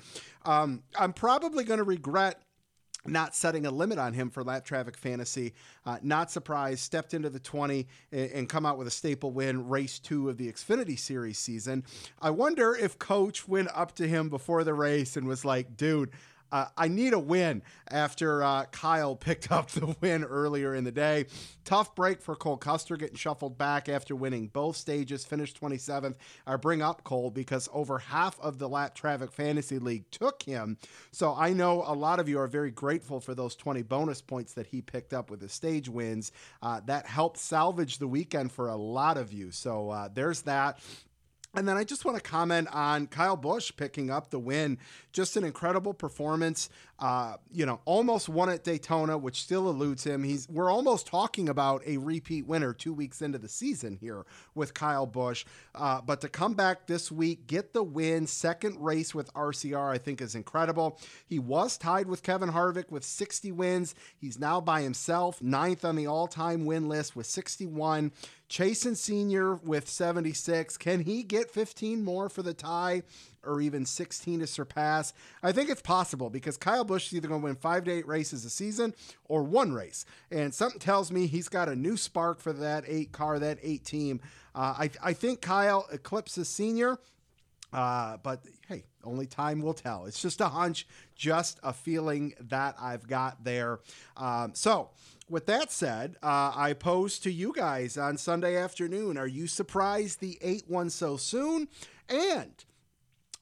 [0.46, 2.42] Um, I'm probably going to regret
[3.06, 5.54] not setting a limit on him for lapped traffic fantasy.
[5.86, 9.68] Uh, not surprised, stepped into the 20 and, and, come out with a staple win,
[9.68, 11.84] race two of the Xfinity Series season.
[12.22, 16.12] I wonder if Coach went up to him before the race and was like, dude,
[16.54, 20.92] uh, I need a win after uh, Kyle picked up the win earlier in the
[20.92, 21.26] day.
[21.66, 26.14] Tough break for Cole Custer getting shuffled back after winning both stages, finished 27th.
[26.46, 30.78] I bring up Cole because over half of the lapped traffic fantasy league took him.
[31.12, 34.54] So I know a lot of you are very grateful for those 20 bonus points
[34.54, 36.32] that he picked up with his stage wins.
[36.62, 39.50] Uh, that helped salvage the weekend for a lot of you.
[39.50, 40.80] So uh, there's that.
[41.56, 44.80] And then I just want to comment on Kyle Busch picking up the win.
[45.12, 46.70] Just an incredible performance.
[47.00, 50.24] Uh, you know, almost won at Daytona, which still eludes him.
[50.24, 54.74] He's we're almost talking about a repeat winner two weeks into the season here with
[54.74, 55.44] Kyle Busch.
[55.74, 59.98] Uh, but to come back this week, get the win, second race with RCR, I
[59.98, 61.00] think is incredible.
[61.26, 63.96] He was tied with Kevin Harvick with 60 wins.
[64.16, 68.12] He's now by himself, ninth on the all-time win list with 61.
[68.50, 69.56] Chasen Sr.
[69.56, 70.78] with 76.
[70.78, 73.02] Can he get 15 more for the tie
[73.46, 75.14] or even 16 to surpass?
[75.42, 78.08] I think it's possible because Kyle Busch is either going to win five to eight
[78.08, 78.94] races a season
[79.26, 80.06] or one race.
[80.32, 83.86] And something tells me he's got a new spark for that eight car, that eight
[83.86, 84.22] team.
[84.56, 87.00] Uh, I, I think Kyle eclipses Senior.
[87.74, 90.06] Uh, but hey, only time will tell.
[90.06, 93.80] It's just a hunch, just a feeling that I've got there.
[94.16, 94.92] Um, so,
[95.30, 100.20] with that said, uh, I pose to you guys on Sunday afternoon Are you surprised
[100.20, 101.68] the 8 won so soon?
[102.08, 102.54] And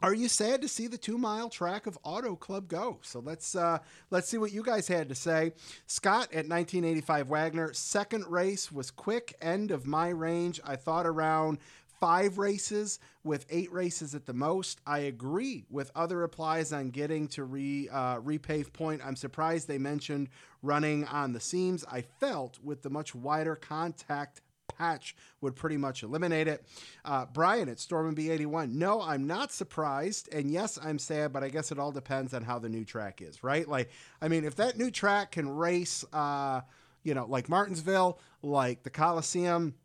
[0.02, 3.00] are you sad to see the two mile track of Auto Club go?
[3.02, 5.54] So let's uh, let's see what you guys had to say.
[5.88, 10.60] Scott at 1985 Wagner, second race was quick, end of my range.
[10.66, 11.60] I thought around
[12.00, 14.82] five races with eight races at the most.
[14.88, 19.02] I agree with other replies on getting to re uh, repave point.
[19.06, 20.30] I'm surprised they mentioned
[20.64, 21.86] running on the seams.
[21.90, 24.42] I felt with the much wider contact
[24.78, 26.66] patch would pretty much eliminate it.
[27.06, 28.72] Uh, Brian at Storm and B81.
[28.74, 30.34] No, I'm not surprised.
[30.34, 33.22] And yes, I'm sad, but I guess it all depends on how the new track
[33.22, 33.68] is, right?
[33.68, 33.90] Like,
[34.22, 36.62] I mean, if that new track can race, uh,
[37.04, 39.76] you know, like Martinsville, like the Coliseum,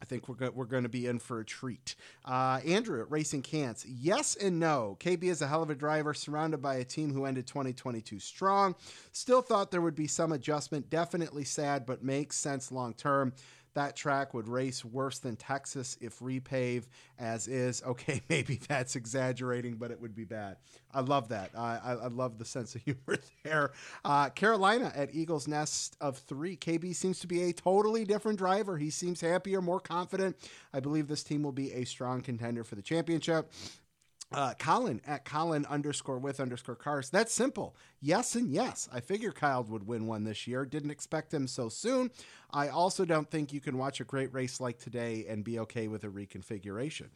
[0.00, 1.96] I think we're go- we're going to be in for a treat.
[2.24, 4.96] Uh, Andrew at Racing Cants, yes and no.
[5.00, 8.76] KB is a hell of a driver, surrounded by a team who ended 2022 strong.
[9.12, 10.88] Still thought there would be some adjustment.
[10.88, 13.32] Definitely sad, but makes sense long term.
[13.78, 16.84] That track would race worse than Texas if repave
[17.18, 17.82] as is.
[17.88, 20.56] Okay, maybe that's exaggerating, but it would be bad.
[20.92, 21.50] I love that.
[21.56, 23.70] I, I, love the sense of humor there.
[24.04, 26.56] Uh, Carolina at Eagles Nest of three.
[26.56, 28.76] KB seems to be a totally different driver.
[28.76, 30.36] He seems happier, more confident.
[30.74, 33.50] I believe this team will be a strong contender for the championship.
[34.30, 37.08] Uh, Colin at Colin underscore with underscore cars.
[37.08, 37.74] That's simple.
[38.00, 38.86] Yes and yes.
[38.92, 40.66] I figure Kyle would win one this year.
[40.66, 42.10] Didn't expect him so soon.
[42.50, 45.88] I also don't think you can watch a great race like today and be okay
[45.88, 47.08] with a reconfiguration.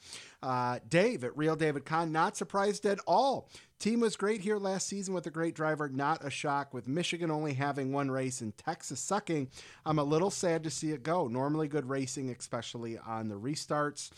[0.42, 3.48] Uh, Dave at Real David Kahn, not surprised at all.
[3.78, 5.88] Team was great here last season with a great driver.
[5.88, 9.48] Not a shock with Michigan only having one race and Texas sucking.
[9.84, 11.26] I'm a little sad to see it go.
[11.28, 14.10] Normally good racing, especially on the restarts.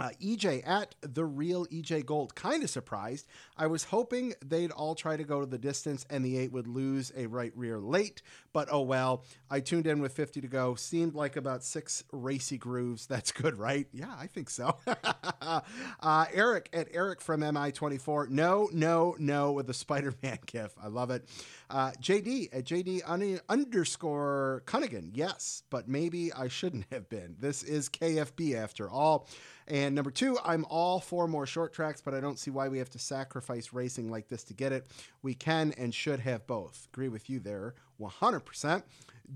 [0.00, 3.28] Uh, EJ at the real EJ Gold, kind of surprised.
[3.56, 6.66] I was hoping they'd all try to go to the distance and the eight would
[6.66, 8.20] lose a right rear late,
[8.54, 9.24] but oh well.
[9.50, 10.74] I tuned in with 50 to go.
[10.76, 13.06] Seemed like about six racy grooves.
[13.06, 13.86] That's good, right?
[13.92, 14.76] Yeah, I think so.
[15.42, 18.30] uh, Eric at Eric from MI24.
[18.30, 20.72] No, no, no with the Spider Man gif.
[20.82, 21.28] I love it.
[21.68, 25.10] Uh, JD at JD un- underscore Cunnigan.
[25.12, 27.36] Yes, but maybe I shouldn't have been.
[27.38, 29.28] This is KFB after all.
[29.66, 32.78] And number two, I'm all for more short tracks, but I don't see why we
[32.78, 34.86] have to sacrifice racing like this to get it.
[35.22, 36.86] We can and should have both.
[36.92, 38.82] Agree with you there, 100%.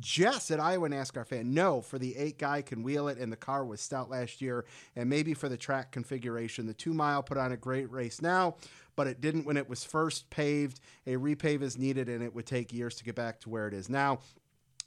[0.00, 3.36] Jess at Iowa NASCAR fan, no, for the eight guy can wheel it, and the
[3.36, 6.66] car was stout last year, and maybe for the track configuration.
[6.66, 8.56] The two mile put on a great race now,
[8.96, 10.80] but it didn't when it was first paved.
[11.06, 13.72] A repave is needed, and it would take years to get back to where it
[13.72, 14.18] is now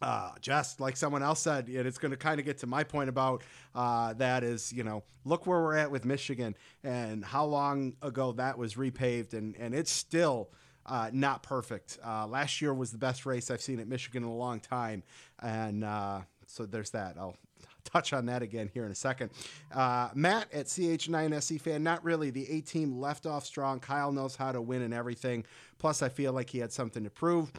[0.01, 2.84] uh, just like someone else said, and it's going to kind of get to my
[2.84, 3.43] point about
[3.76, 8.32] uh, that is, you know, look where we're at with Michigan and how long ago
[8.34, 10.49] that was repaved, and and it's still
[10.86, 11.99] uh, not perfect.
[12.05, 15.03] Uh, last year was the best race I've seen at Michigan in a long time,
[15.41, 17.17] and uh, so there's that.
[17.17, 17.38] I'll
[17.84, 19.32] touch on that again here in a second.
[19.73, 22.29] Uh, Matt at CH9SC fan, not really.
[22.29, 23.79] The A team left off strong.
[23.79, 25.45] Kyle knows how to win and everything.
[25.77, 27.51] Plus, I feel like he had something to prove.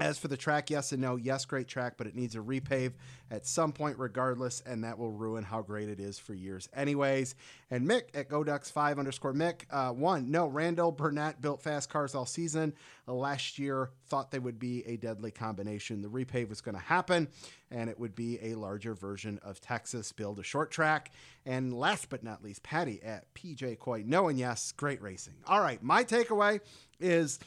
[0.00, 1.16] As for the track, yes and no.
[1.16, 2.92] Yes, great track, but it needs a repave
[3.32, 7.34] at some point, regardless, and that will ruin how great it is for years, anyways.
[7.68, 12.26] And Mick at GoDucks5 underscore Mick, uh, one, no, Randall Burnett built fast cars all
[12.26, 12.74] season.
[13.08, 16.00] Uh, last year, thought they would be a deadly combination.
[16.00, 17.26] The repave was going to happen,
[17.72, 21.10] and it would be a larger version of Texas, build a short track.
[21.44, 25.34] And last but not least, Patty at PJ Coy, no and yes, great racing.
[25.44, 26.60] All right, my takeaway
[27.00, 27.40] is.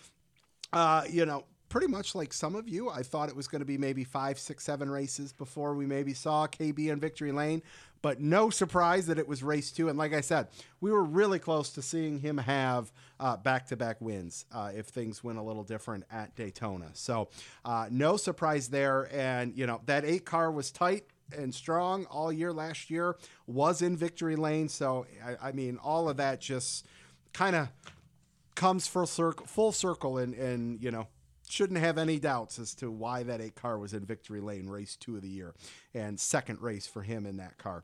[0.74, 2.90] Uh, you know, pretty much like some of you.
[2.90, 6.14] I thought it was going to be maybe five, six, seven races before we maybe
[6.14, 7.64] saw KB on Victory Lane,
[8.02, 9.88] but no surprise that it was race two.
[9.88, 10.50] And like I said,
[10.82, 12.92] we were really close to seeing him have
[13.44, 16.90] back to back wins uh, if things went a little different at Daytona.
[16.92, 17.30] So
[17.64, 19.08] uh, no surprise there.
[19.16, 21.06] And, you know, that eight car was tight
[21.36, 23.16] and strong all year last year,
[23.48, 24.68] was in Victory Lane.
[24.68, 26.86] So, I, I mean, all of that just
[27.32, 27.70] kind of
[28.56, 31.08] comes full circle, full circle and, and, you know,
[31.52, 34.96] shouldn't have any doubts as to why that eight car was in victory lane race
[34.96, 35.54] two of the year
[35.94, 37.84] and second race for him in that car.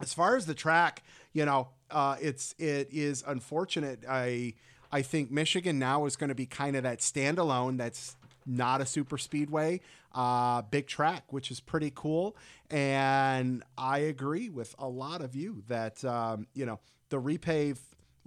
[0.00, 4.04] As far as the track you know uh, it's it is unfortunate.
[4.08, 4.54] I
[4.92, 8.16] i think michigan now is going to be kind of that standalone that's
[8.46, 9.80] not a super speedway
[10.14, 12.36] uh, big track which is pretty cool.
[12.70, 16.78] And i agree with a lot of you that um, you know
[17.08, 17.78] the repave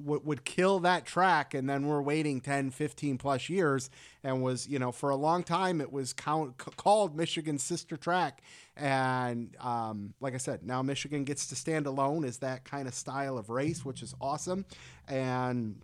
[0.03, 3.89] w- would kill that track and then we're waiting 10 15 plus years
[4.23, 7.97] and was you know for a long time it was count, c- called michigan's sister
[7.97, 8.41] track.
[8.75, 12.93] And um, like i said now michigan gets to stand alone as that kind of
[12.93, 14.65] style of race which is awesome.
[15.07, 15.81] And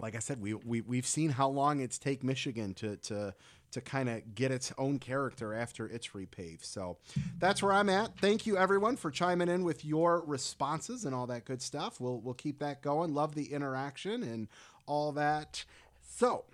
[0.00, 3.34] like i said we, we we've seen how long it's take michigan to to
[3.72, 6.64] to kind of get its own character after its repaved.
[6.64, 6.98] So
[7.38, 8.18] that's where I'm at.
[8.18, 12.00] Thank you everyone for chiming in with your responses and all that good stuff.
[12.00, 13.14] We'll we'll keep that going.
[13.14, 14.48] Love the interaction and
[14.86, 15.64] all that.
[16.16, 16.44] So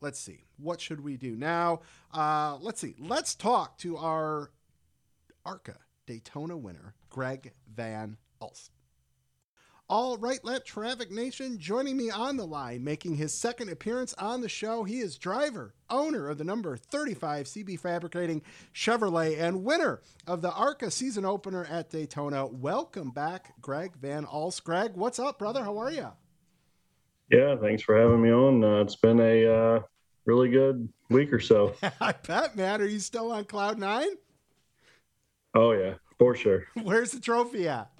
[0.00, 0.44] let's see.
[0.56, 1.80] What should we do now?
[2.12, 2.94] Uh, let's see.
[2.98, 4.50] Let's talk to our
[5.44, 5.76] ARCA
[6.06, 8.77] Daytona winner, Greg Van Alst.
[9.90, 14.42] All right, Lapped Traffic Nation, joining me on the line, making his second appearance on
[14.42, 14.84] the show.
[14.84, 18.42] He is driver, owner of the number 35 CB Fabricating
[18.74, 22.44] Chevrolet, and winner of the ARCA season opener at Daytona.
[22.44, 24.62] Welcome back, Greg Van Alst.
[24.62, 25.64] Greg, what's up, brother?
[25.64, 26.08] How are you?
[27.30, 28.62] Yeah, thanks for having me on.
[28.62, 29.80] Uh, it's been a uh,
[30.26, 31.74] really good week or so.
[32.02, 32.82] I bet, man.
[32.82, 34.10] Are you still on Cloud Nine?
[35.54, 36.66] Oh, yeah, for sure.
[36.82, 37.90] Where's the trophy at?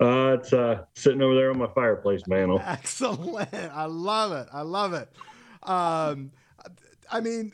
[0.00, 2.60] Uh, it's uh, sitting over there on my fireplace mantle.
[2.64, 3.54] Excellent.
[3.54, 4.48] I love it.
[4.52, 5.08] I love it.
[5.62, 6.32] Um,
[7.10, 7.52] I mean,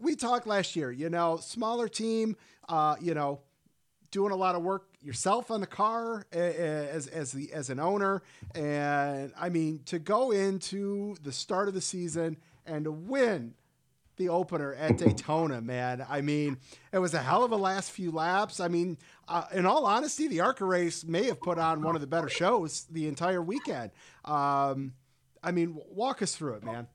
[0.00, 2.36] we talked last year, you know, smaller team,
[2.68, 3.40] uh, you know,
[4.10, 8.22] doing a lot of work yourself on the car as as the as an owner,
[8.54, 13.54] and I mean to go into the start of the season and to win
[14.18, 16.04] the opener at Daytona, man.
[16.08, 16.58] I mean,
[16.92, 18.60] it was a hell of a last few laps.
[18.60, 22.00] I mean, uh, in all honesty, the ARCA race may have put on one of
[22.00, 23.90] the better shows the entire weekend.
[24.24, 24.92] Um,
[25.42, 26.86] I mean, walk us through it, man.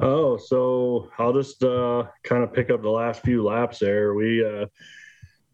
[0.00, 4.14] Oh, so I'll just uh, kind of pick up the last few laps there.
[4.14, 4.66] We uh,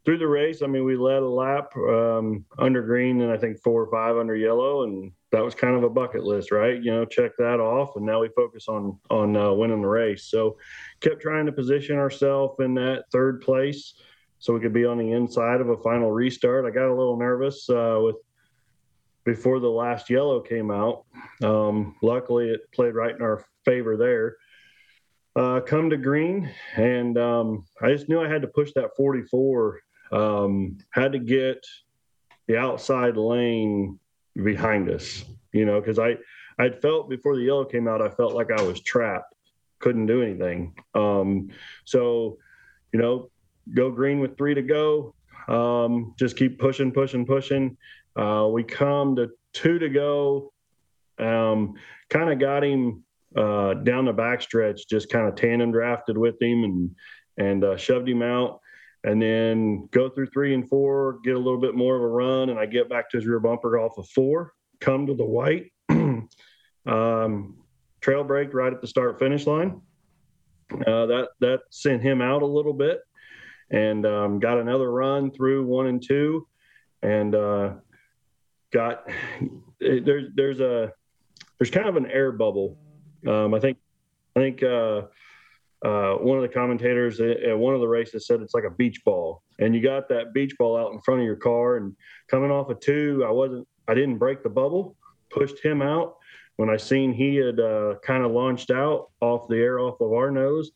[0.05, 3.59] through the race, I mean, we led a lap um, under green and I think
[3.59, 6.83] four or five under yellow, and that was kind of a bucket list, right?
[6.83, 10.25] You know, check that off, and now we focus on on uh, winning the race.
[10.25, 10.57] So,
[11.01, 13.95] kept trying to position ourselves in that third place
[14.39, 16.65] so we could be on the inside of a final restart.
[16.65, 18.17] I got a little nervous uh, with
[19.25, 21.05] before the last yellow came out.
[21.43, 24.37] Um, luckily, it played right in our favor there.
[25.37, 29.81] Uh, come to green, and um, I just knew I had to push that 44.
[30.11, 31.65] Um, had to get
[32.49, 34.00] the outside lane
[34.35, 36.17] behind us, you know, because I
[36.59, 39.35] I'd felt before the yellow came out, I felt like I was trapped,
[39.79, 40.75] couldn't do anything.
[40.95, 41.51] Um,
[41.85, 42.39] so,
[42.93, 43.31] you know,
[43.75, 45.15] go green with three to go.
[45.49, 47.77] Um, just keep pushing, pushing, pushing.
[48.15, 50.53] Uh, we come to two to go.
[51.19, 51.75] Um,
[52.09, 53.05] kind of got him
[53.37, 56.91] uh, down the backstretch, just kind of tandem drafted with him and
[57.39, 58.61] and uh, shoved him out,
[59.05, 62.51] and then go through three and four, get a little bit more of a run,
[62.51, 65.73] and I get back to his rear bumper off of four, come to the white,
[66.87, 67.57] um,
[68.01, 69.81] trail break right at the start finish line.
[70.73, 73.01] Uh, that that sent him out a little bit,
[73.71, 76.47] and um, got another run through one and two,
[77.03, 77.73] and uh,
[78.73, 79.09] got
[79.81, 80.93] there's there's a
[81.59, 82.79] there's kind of an air bubble.
[83.27, 83.79] Um, I think
[84.37, 85.03] I think uh,
[85.85, 89.03] uh, one of the commentators at one of the races said it's like a beach
[89.05, 91.77] ball, and you got that beach ball out in front of your car.
[91.77, 91.97] And
[92.29, 94.97] coming off of two, I wasn't I didn't break the bubble,
[95.31, 96.17] pushed him out.
[96.57, 100.13] When I seen he had uh, kind of launched out off the air off of
[100.13, 100.71] our nose,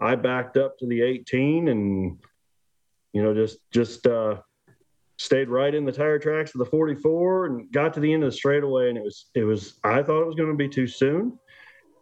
[0.00, 2.18] I backed up to the 18 and
[3.12, 4.38] you know just just uh,
[5.18, 8.30] stayed right in the tire tracks of the 44 and got to the end of
[8.30, 10.86] the straightaway and it was it was i thought it was going to be too
[10.86, 11.36] soon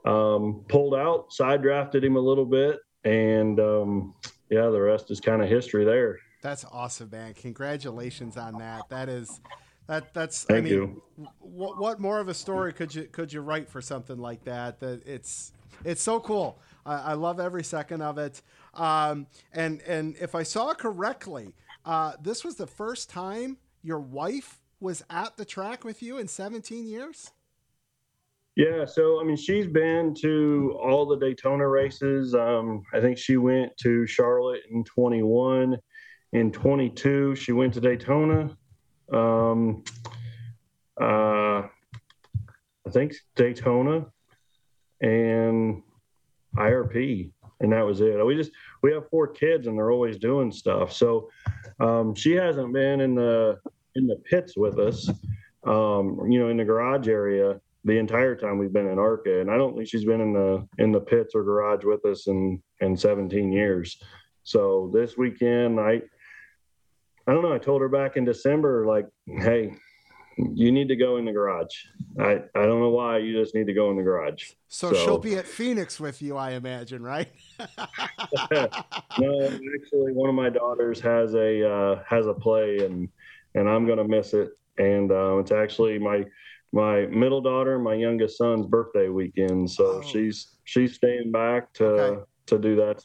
[0.06, 4.14] um, pulled out side drafted him a little bit and um,
[4.50, 6.18] yeah the rest is kind of history there.
[6.42, 7.34] That's awesome man.
[7.34, 8.88] Congratulations on that.
[8.88, 9.40] That is
[9.86, 11.02] that that's Thank i mean you.
[11.40, 14.80] what, what more of a story could you could you write for something like that
[14.80, 15.52] that it's
[15.84, 16.58] it's so cool.
[16.84, 18.42] I, I love every second of it.
[18.74, 21.54] Um, and and if i saw correctly
[21.84, 26.26] uh, this was the first time your wife was at the track with you in
[26.26, 27.30] 17 years?
[28.56, 32.34] Yeah, so I mean, she's been to all the Daytona races.
[32.34, 35.76] Um, I think she went to Charlotte in 21.
[36.32, 38.56] In 22, she went to Daytona.
[39.12, 39.84] Um,
[40.98, 44.06] uh, I think Daytona
[45.02, 45.82] and
[46.56, 48.24] IRP, and that was it.
[48.24, 48.52] We just
[48.82, 50.94] we have four kids, and they're always doing stuff.
[50.94, 51.28] So
[51.78, 53.58] um, she hasn't been in the
[53.96, 55.10] in the pits with us,
[55.66, 59.48] um, you know, in the garage area the entire time we've been in ARCA, and
[59.48, 62.60] I don't think she's been in the in the pits or garage with us in
[62.80, 64.02] in 17 years.
[64.42, 66.02] So this weekend, I
[67.28, 67.54] I don't know.
[67.54, 69.72] I told her back in December, like, hey,
[70.36, 71.74] you need to go in the garage.
[72.18, 73.18] I I don't know why.
[73.18, 74.50] You just need to go in the garage.
[74.66, 77.28] So, so she'll be at Phoenix with you, I imagine, right?
[78.50, 83.08] no, actually, one of my daughters has a uh, has a play, and
[83.54, 84.50] and I'm gonna miss it.
[84.78, 86.24] And uh, it's actually my
[86.76, 90.02] my middle daughter and my youngest son's birthday weekend, so oh.
[90.02, 92.22] she's she's staying back to okay.
[92.46, 93.02] to do that.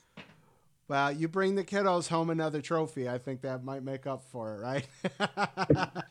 [0.90, 3.08] Well, you bring the kiddos home another trophy.
[3.08, 4.88] I think that might make up for it, right?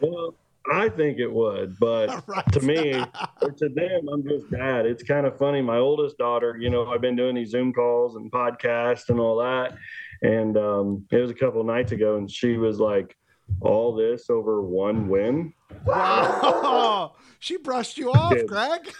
[0.00, 0.34] well,
[0.72, 2.52] I think it would, but right.
[2.52, 2.94] to me
[3.42, 4.86] or to them, I'm just dad.
[4.86, 5.60] It's kind of funny.
[5.60, 9.36] My oldest daughter, you know, I've been doing these Zoom calls and podcasts and all
[9.36, 9.76] that.
[10.22, 13.14] And um, it was a couple nights ago, and she was like,
[13.60, 15.52] all this over one win.
[15.84, 17.14] Wow.
[17.38, 18.42] she brushed you off, yeah.
[18.42, 18.92] Greg.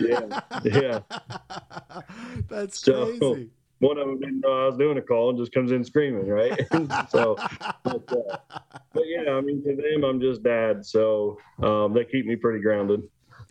[0.00, 0.40] yeah.
[0.64, 1.00] Yeah.
[2.48, 3.50] That's so, crazy
[3.84, 6.26] one of them didn't know I was doing a call and just comes in screaming,
[6.26, 6.58] right?
[7.10, 7.36] so,
[7.82, 8.38] but, uh,
[8.92, 12.60] but, yeah, I mean, to them, I'm just dad, so um, they keep me pretty
[12.60, 13.02] grounded.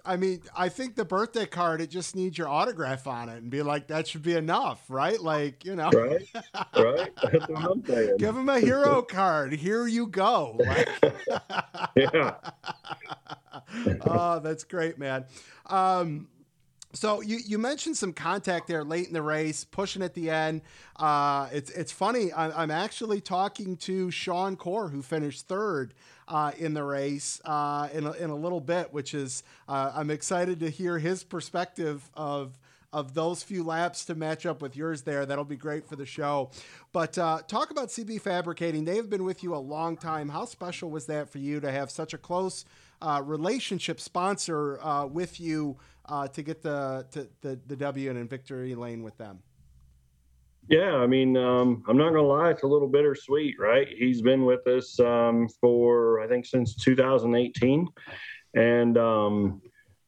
[0.05, 3.49] I mean, I think the birthday card it just needs your autograph on it and
[3.49, 5.19] be like that should be enough, right?
[5.19, 6.27] Like you know, right,
[6.75, 7.11] right.
[7.23, 8.17] That's what I'm saying.
[8.17, 9.53] Give him a hero card.
[9.53, 10.57] Here you go.
[10.59, 10.89] Like,
[11.95, 12.35] yeah.
[14.01, 15.25] oh, that's great, man.
[15.67, 16.27] Um,
[16.93, 20.61] So you, you mentioned some contact there late in the race, pushing at the end.
[20.97, 22.31] Uh, it's it's funny.
[22.31, 25.93] I, I'm actually talking to Sean Corr, who finished third
[26.27, 30.09] uh, in the race uh, in, a, in a little bit, which is uh, I'm
[30.09, 32.57] excited to hear his perspective of
[32.93, 35.25] of those few laps to match up with yours there.
[35.25, 36.51] That'll be great for the show.
[36.93, 38.85] But uh, talk about CB Fabricating.
[38.85, 40.29] They have been with you a long time.
[40.29, 42.65] How special was that for you to have such a close
[43.01, 48.19] uh, relationship sponsor uh, with you uh, to get the, to, the the W and
[48.19, 49.39] in victory lane with them?
[50.69, 53.87] Yeah, I mean, um, I'm not gonna lie, it's a little bittersweet, right?
[53.87, 57.87] He's been with us um, for I think since 2018,
[58.55, 59.61] and um,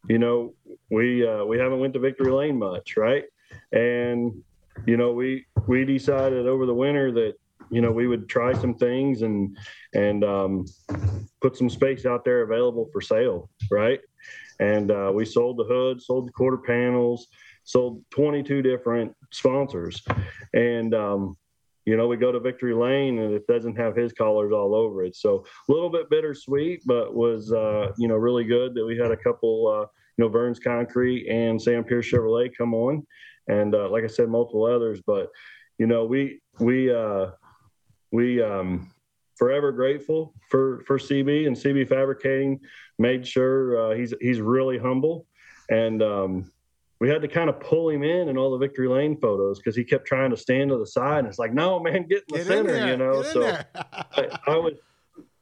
[0.07, 0.53] you know,
[0.89, 3.25] we uh, we haven't went to victory lane much, right?
[3.73, 4.33] And
[4.85, 7.33] you know, we we decided over the winter that
[7.69, 9.57] you know we would try some things and
[9.93, 10.65] and um,
[11.41, 13.99] put some space out there available for sale, right?
[14.61, 17.27] And uh, we sold the hood, sold the quarter panels,
[17.65, 20.01] sold 22 different sponsors,
[20.53, 21.35] and um,
[21.85, 25.03] you know, we go to Victory Lane and it doesn't have his colors all over
[25.03, 25.15] it.
[25.15, 29.11] So a little bit bittersweet, but was, uh, you know, really good that we had
[29.11, 29.87] a couple, uh,
[30.17, 33.05] you know, Vern's Concrete and Sam Pierce Chevrolet come on.
[33.47, 34.99] And uh, like I said, multiple others.
[35.05, 35.29] But,
[35.77, 37.27] you know, we, we, uh,
[38.11, 38.91] we, um,
[39.35, 42.59] forever grateful for, for CB and CB Fabricating
[42.97, 45.27] made sure uh, he's, he's really humble.
[45.69, 46.51] And, um,
[46.99, 49.75] we had to kind of pull him in in all the victory lane photos because
[49.75, 52.33] he kept trying to stand to the side and it's like no man get in
[52.33, 53.21] the get center in you know?
[53.21, 54.73] so I, I, was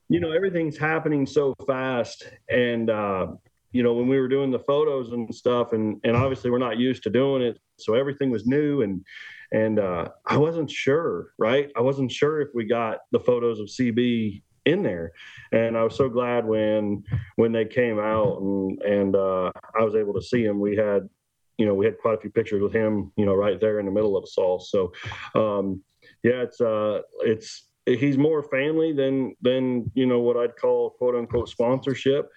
[0.10, 3.28] you know everything's happening so fast and uh,
[3.72, 6.78] you know when we were doing the photos and stuff and and obviously we're not
[6.78, 9.04] used to doing it so everything was new and
[9.52, 11.72] and uh, i wasn't sure right?
[11.76, 15.12] I wasn't sure if we got the photos of cb in there
[15.52, 17.04] and i was so glad when
[17.36, 21.10] when they came out and and uh, i was able to see them we had
[21.58, 23.86] you know, we had quite a few pictures with him, you know, right there in
[23.86, 24.60] the middle of us all.
[24.60, 24.92] So,
[25.36, 25.84] um,
[26.24, 31.16] yeah, it's uh, it's he's more family than than you know what I'd call quote
[31.16, 32.30] unquote sponsorship.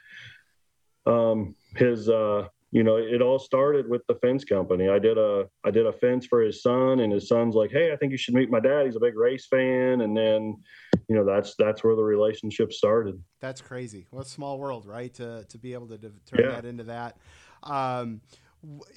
[1.06, 4.88] Um, his uh, you know, it all started with the fence company.
[4.88, 7.92] I did a I did a fence for his son, and his son's like, "Hey,
[7.92, 8.86] I think you should meet my dad.
[8.86, 10.56] He's a big race fan." And then,
[11.08, 13.22] you know, that's that's where the relationship started.
[13.40, 14.06] That's crazy.
[14.10, 15.14] What a small world, right?
[15.14, 16.50] To to be able to turn yeah.
[16.50, 17.16] that into that.
[17.62, 18.20] Um,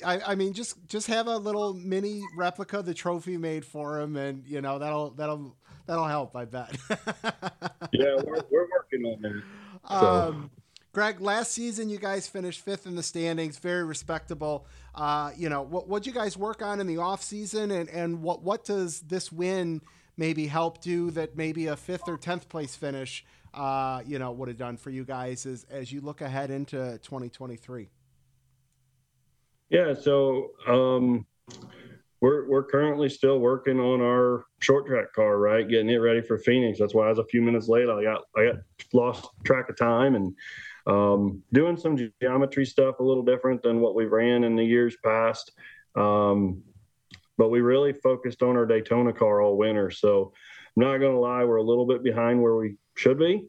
[0.06, 4.00] I, I mean, just just have a little mini replica of the trophy made for
[4.00, 5.56] him, and you know that'll that'll
[5.86, 6.36] that'll help.
[6.36, 6.76] I bet.
[7.92, 9.44] yeah, we're, we're working on it.
[9.90, 9.96] So.
[9.96, 10.52] Um,
[10.92, 14.66] Greg, last season you guys finished fifth in the standings, very respectable.
[14.96, 18.24] Uh, you know, what what you guys work on in the off season, and and
[18.24, 19.82] what what does this win
[20.18, 24.48] maybe help do that maybe a fifth or tenth place finish, uh, you know, would
[24.48, 27.90] have done for you guys as as you look ahead into 2023.
[29.70, 31.26] Yeah, so um,
[32.22, 35.68] we're we're currently still working on our short track car, right?
[35.68, 36.80] Getting it ready for Phoenix.
[36.80, 37.88] That's why I was a few minutes late.
[37.88, 38.56] I got I got
[38.94, 40.36] lost track of time and
[40.88, 44.98] um, doing some geometry stuff a little different than what we ran in the years
[45.04, 45.52] past.
[45.96, 46.64] Um,
[47.38, 49.92] but we really focused on our Daytona car all winter.
[49.92, 50.34] So
[50.76, 53.48] I'm not going to lie, we're a little bit behind where we should be.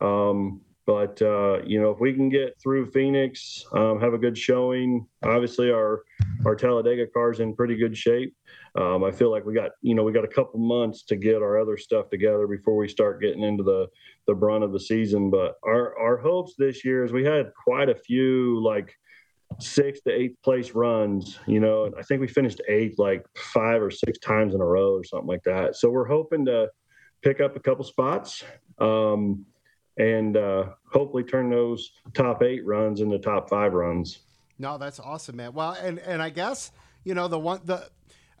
[0.00, 4.38] Um, but uh, you know, if we can get through Phoenix, um, have a good
[4.38, 5.06] showing.
[5.22, 6.02] Obviously, our
[6.46, 8.34] our Talladega car's in pretty good shape.
[8.74, 11.42] Um, I feel like we got you know we got a couple months to get
[11.42, 13.86] our other stuff together before we start getting into the
[14.26, 15.28] the brunt of the season.
[15.28, 18.90] But our our hopes this year is we had quite a few like
[19.60, 21.38] six to eighth place runs.
[21.46, 24.94] You know, I think we finished eighth like five or six times in a row
[24.94, 25.76] or something like that.
[25.76, 26.70] So we're hoping to
[27.20, 28.42] pick up a couple spots.
[28.78, 29.44] Um,
[29.98, 34.20] and uh, hopefully turn those top eight runs into top five runs.
[34.58, 35.52] No, that's awesome, man.
[35.52, 36.72] Well, and and I guess
[37.04, 37.88] you know the one the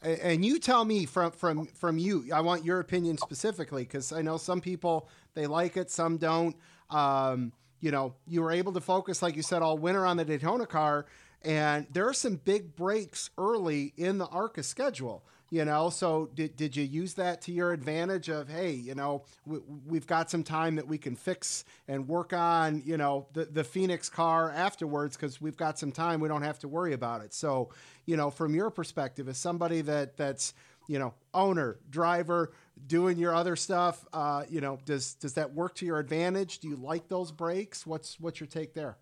[0.02, 2.26] and you tell me from from from you.
[2.32, 6.56] I want your opinion specifically because I know some people they like it, some don't.
[6.90, 10.24] Um, you know, you were able to focus, like you said, all winter on the
[10.24, 11.06] Daytona car,
[11.42, 16.56] and there are some big breaks early in the ARCA schedule you know so did,
[16.56, 20.42] did you use that to your advantage of hey you know we, we've got some
[20.42, 25.16] time that we can fix and work on you know the, the phoenix car afterwards
[25.16, 26.20] because we've got some time.
[26.20, 27.32] We don't have to worry about it.
[27.34, 27.70] So
[28.06, 30.54] you know from your perspective as somebody that that's
[30.86, 32.52] you know owner driver
[32.86, 36.58] doing your other stuff uh, you know does does that work to your advantage?
[36.58, 38.96] Do you like those breaks what's what's your take there?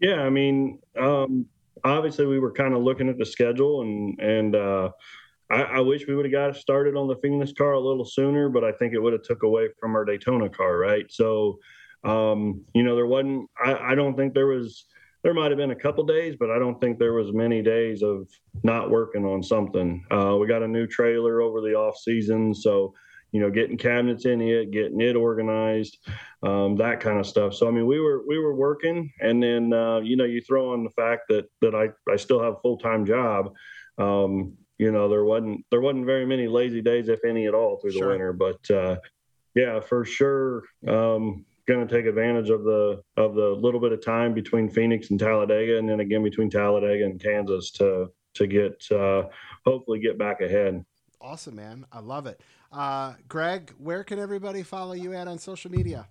[0.00, 1.46] Yeah i mean um
[1.84, 4.90] obviously we were kind of looking at the schedule and and uh,
[5.50, 8.48] I, I, wish we would have got started on the Phoenix car a little sooner,
[8.48, 11.06] but I think it would have took away from our Daytona car, right?
[11.08, 11.58] So,
[12.04, 13.48] um, you know, there wasn't.
[13.64, 14.86] I, I, don't think there was
[15.22, 18.02] there might have been a couple days, but I don't think there was many days
[18.02, 18.28] of
[18.64, 20.04] not working on something.
[20.10, 22.94] Uh, we got a new trailer over the off season, so
[23.36, 25.98] you know, getting cabinets in it, getting it organized,
[26.42, 27.52] um, that kind of stuff.
[27.52, 30.72] So I mean, we were we were working, and then uh, you know, you throw
[30.72, 33.52] on the fact that that I I still have a full time job.
[33.98, 37.76] Um, you know, there wasn't there wasn't very many lazy days, if any at all,
[37.76, 38.04] through sure.
[38.04, 38.32] the winter.
[38.32, 38.96] But uh,
[39.54, 40.62] yeah, for sure.
[40.88, 45.10] Um, going to take advantage of the of the little bit of time between Phoenix
[45.10, 49.24] and Talladega, and then again between Talladega and Kansas to to get uh,
[49.66, 50.82] hopefully get back ahead.
[51.20, 51.84] Awesome, man!
[51.92, 52.40] I love it.
[52.72, 56.06] Uh, Greg, where can everybody follow you at on social media?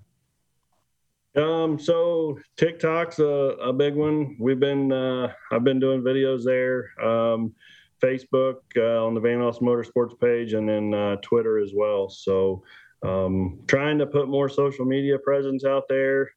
[1.35, 4.37] Um, so TikTok's a, a big one.
[4.39, 6.91] We've been uh, I've been doing videos there.
[7.03, 7.53] Um,
[8.01, 12.09] Facebook uh, on the Van Alst Motorsports page, and then uh, Twitter as well.
[12.09, 12.63] So
[13.03, 16.31] um, trying to put more social media presence out there.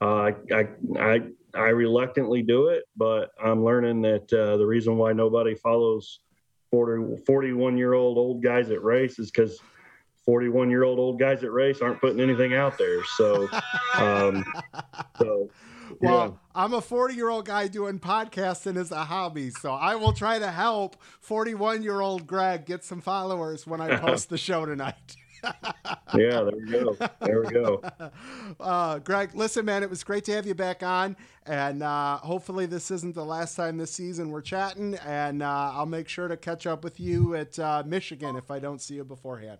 [0.00, 0.68] Uh, I,
[0.98, 1.20] I,
[1.54, 6.20] I reluctantly do it, but I'm learning that uh, the reason why nobody follows
[6.74, 9.60] 40, 41 year old old guys at race is because
[10.24, 13.04] 41 year old old guys at race aren't putting anything out there.
[13.16, 13.48] So,
[13.94, 14.44] um,
[15.16, 15.50] so
[16.00, 16.30] well, yeah.
[16.52, 20.40] I'm a 40 year old guy doing podcasting as a hobby, so I will try
[20.40, 25.14] to help 41 year old Greg get some followers when I post the show tonight.
[26.14, 26.96] Yeah, there we go.
[27.20, 27.82] There we go.
[28.60, 31.16] Uh, Greg, listen, man, it was great to have you back on.
[31.44, 34.94] And uh, hopefully, this isn't the last time this season we're chatting.
[35.04, 38.58] And uh, I'll make sure to catch up with you at uh, Michigan if I
[38.60, 39.58] don't see you beforehand.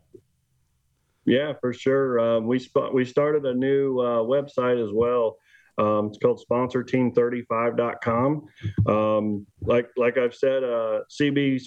[1.25, 2.21] Yeah, for sure.
[2.21, 5.39] Um, we sp- we started a new uh, website as well.
[5.79, 8.47] Um, it's called sponsorteam35.com.
[8.87, 11.63] Um, like like I've said, uh, CB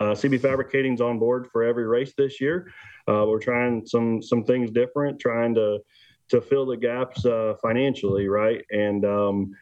[0.00, 2.70] uh, CB Fabricating's on board for every race this year.
[3.08, 5.78] Uh, we're trying some some things different, trying to
[6.28, 9.56] to fill the gaps uh, financially, right, and um,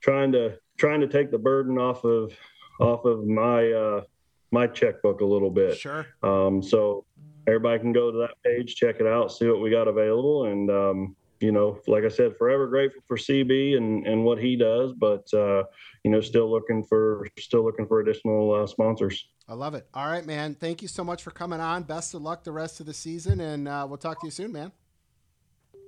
[0.00, 2.32] trying to trying to take the burden off of
[2.80, 4.00] off of my uh,
[4.50, 5.78] my checkbook a little bit.
[5.78, 6.06] Sure.
[6.22, 7.04] Um, so
[7.46, 10.70] everybody can go to that page, check it out, see what we got available, and
[10.70, 14.92] um, you know, like I said, forever grateful for CB and and what he does,
[14.92, 15.64] but uh,
[16.04, 19.28] you know, still looking for still looking for additional uh, sponsors.
[19.48, 19.86] I love it.
[19.92, 20.54] All right, man.
[20.54, 21.82] Thank you so much for coming on.
[21.82, 24.52] Best of luck the rest of the season, and uh, we'll talk to you soon,
[24.52, 24.72] man.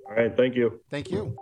[0.08, 0.36] All right.
[0.36, 0.80] Thank you.
[0.90, 1.36] Thank you.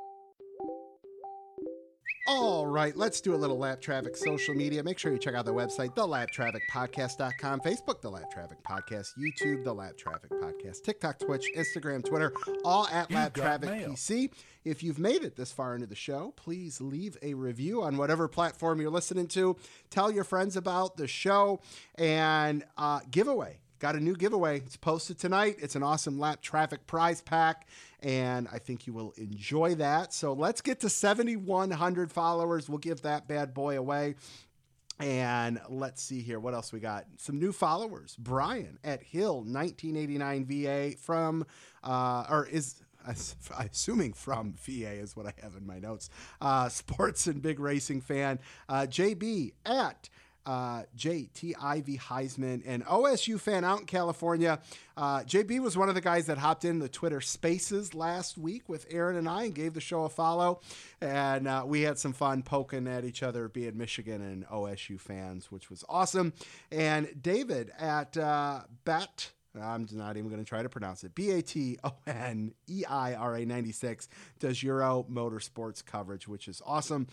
[2.24, 4.80] All right, let's do a little lap traffic social media.
[4.84, 9.74] Make sure you check out the website, thelappedtrafficpodcast.com, Facebook, The Lapped Traffic Podcast, YouTube, The
[9.74, 12.32] Lapped Traffic Podcast, TikTok, Twitch, Instagram, Twitter,
[12.64, 13.90] all at you Lapped Traffic mail.
[13.90, 14.30] PC.
[14.64, 18.28] If you've made it this far into the show, please leave a review on whatever
[18.28, 19.56] platform you're listening to.
[19.90, 21.60] Tell your friends about the show
[21.96, 24.58] and uh, giveaway got a new giveaway.
[24.58, 25.56] It's posted tonight.
[25.58, 27.66] It's an awesome lapped traffic prize pack,
[27.98, 30.14] and I think you will enjoy that.
[30.14, 32.68] So let's get to 7,100 followers.
[32.68, 34.14] We'll give that bad boy away.
[35.00, 36.38] And let's see here.
[36.38, 37.06] What else we got?
[37.16, 38.14] Some new followers.
[38.16, 41.44] Brian at Hill 1989 VA from,
[41.82, 43.16] uh, or is I'm
[43.72, 46.08] assuming from VA is what I have in my notes.
[46.40, 48.38] Uh, sports and big racing fan.
[48.68, 50.08] Uh, JB at
[50.46, 54.58] uh, JTIV Heisman, and OSU fan out in California.
[54.96, 58.68] Uh, JB was one of the guys that hopped in the Twitter Spaces last week
[58.68, 60.60] with Aaron and I and gave the show a follow,
[61.00, 65.50] and uh, we had some fun poking at each other, being Michigan and OSU fans,
[65.50, 66.32] which was awesome.
[66.70, 69.30] And David at uh, Bat.
[69.60, 71.14] I'm not even going to try to pronounce it.
[71.14, 76.48] B A T O N E I R A 96 does Euro Motorsports coverage, which
[76.48, 77.06] is awesome.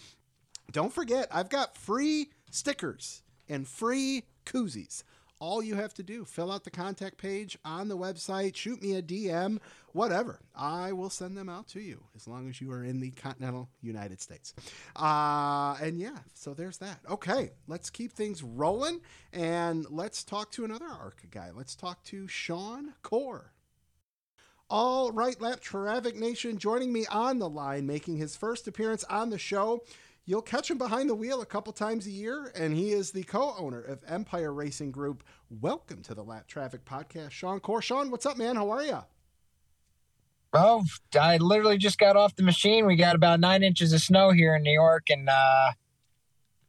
[0.71, 5.03] Don't forget, I've got free stickers and free koozies.
[5.41, 8.95] All you have to do, fill out the contact page on the website, shoot me
[8.95, 9.59] a DM,
[9.93, 10.41] whatever.
[10.53, 13.69] I will send them out to you as long as you are in the continental
[13.81, 14.53] United States.
[14.97, 16.99] Uh, and yeah, so there's that.
[17.09, 18.99] Okay, let's keep things rolling
[19.31, 21.51] and let's talk to another ARCA guy.
[21.55, 23.43] Let's talk to Sean Corr.
[24.69, 29.29] All right, Lapped Traffic Nation joining me on the line, making his first appearance on
[29.29, 29.83] the show
[30.29, 33.23] You'll catch him behind the wheel a couple times a year, and he is the
[33.23, 35.23] co owner of Empire Racing Group.
[35.49, 37.81] Welcome to the Lapped Traffic Podcast, Sean Corr.
[37.81, 38.55] Sean, what's up, man?
[38.55, 38.99] How are you?
[40.53, 40.83] Oh,
[41.19, 42.85] I literally just got off the machine.
[42.85, 45.71] We got about nine inches of snow here in New York, and uh,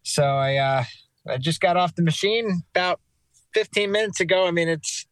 [0.04, 0.84] so I uh,
[1.28, 2.98] I just got off the machine about
[3.52, 4.46] 15 minutes ago.
[4.46, 5.06] I mean, it's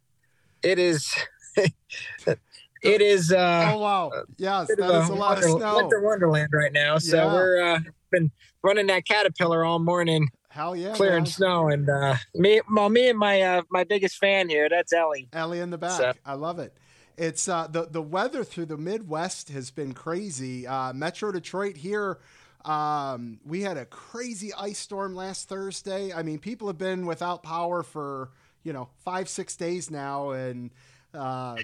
[0.62, 1.14] it is
[1.54, 2.38] it
[2.82, 3.30] is.
[3.30, 4.10] Uh, oh wow!
[4.38, 5.76] Yes, that is a, a lot of snow.
[5.76, 6.96] Winter wonderland right now.
[6.96, 7.32] So yeah.
[7.34, 7.80] we're uh,
[8.10, 8.30] been
[8.62, 10.28] running that caterpillar all morning.
[10.50, 11.26] Hell yeah, clearing man.
[11.26, 14.68] snow, and uh, me, well, me and my uh, my biggest fan here.
[14.68, 15.28] That's Ellie.
[15.32, 15.98] Ellie in the back.
[15.98, 16.12] So.
[16.24, 16.74] I love it.
[17.16, 20.66] It's uh, the the weather through the Midwest has been crazy.
[20.66, 22.18] Uh, Metro Detroit here.
[22.64, 26.12] Um, we had a crazy ice storm last Thursday.
[26.12, 28.30] I mean, people have been without power for
[28.62, 30.70] you know five six days now, and
[31.12, 31.56] uh,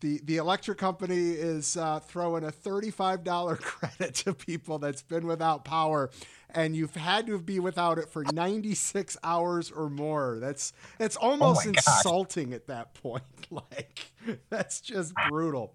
[0.00, 5.02] the the electric company is uh, throwing a thirty five dollar credit to people that's
[5.02, 6.10] been without power,
[6.50, 10.38] and you've had to be without it for ninety six hours or more.
[10.40, 13.24] That's it's almost oh insulting at that point.
[13.52, 14.12] Like
[14.48, 15.74] that's just brutal.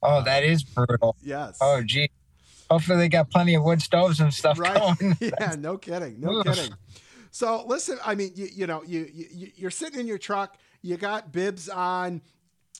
[0.00, 1.16] Oh, that is brutal.
[1.20, 1.58] Yes.
[1.60, 2.10] Oh, gee.
[2.70, 4.76] Hopefully, they got plenty of wood stoves and stuff right.
[5.00, 5.16] going.
[5.20, 6.72] yeah, no kidding, no kidding.
[7.30, 10.96] So listen, I mean, you, you know, you, you you're sitting in your truck, you
[10.96, 12.20] got bibs on,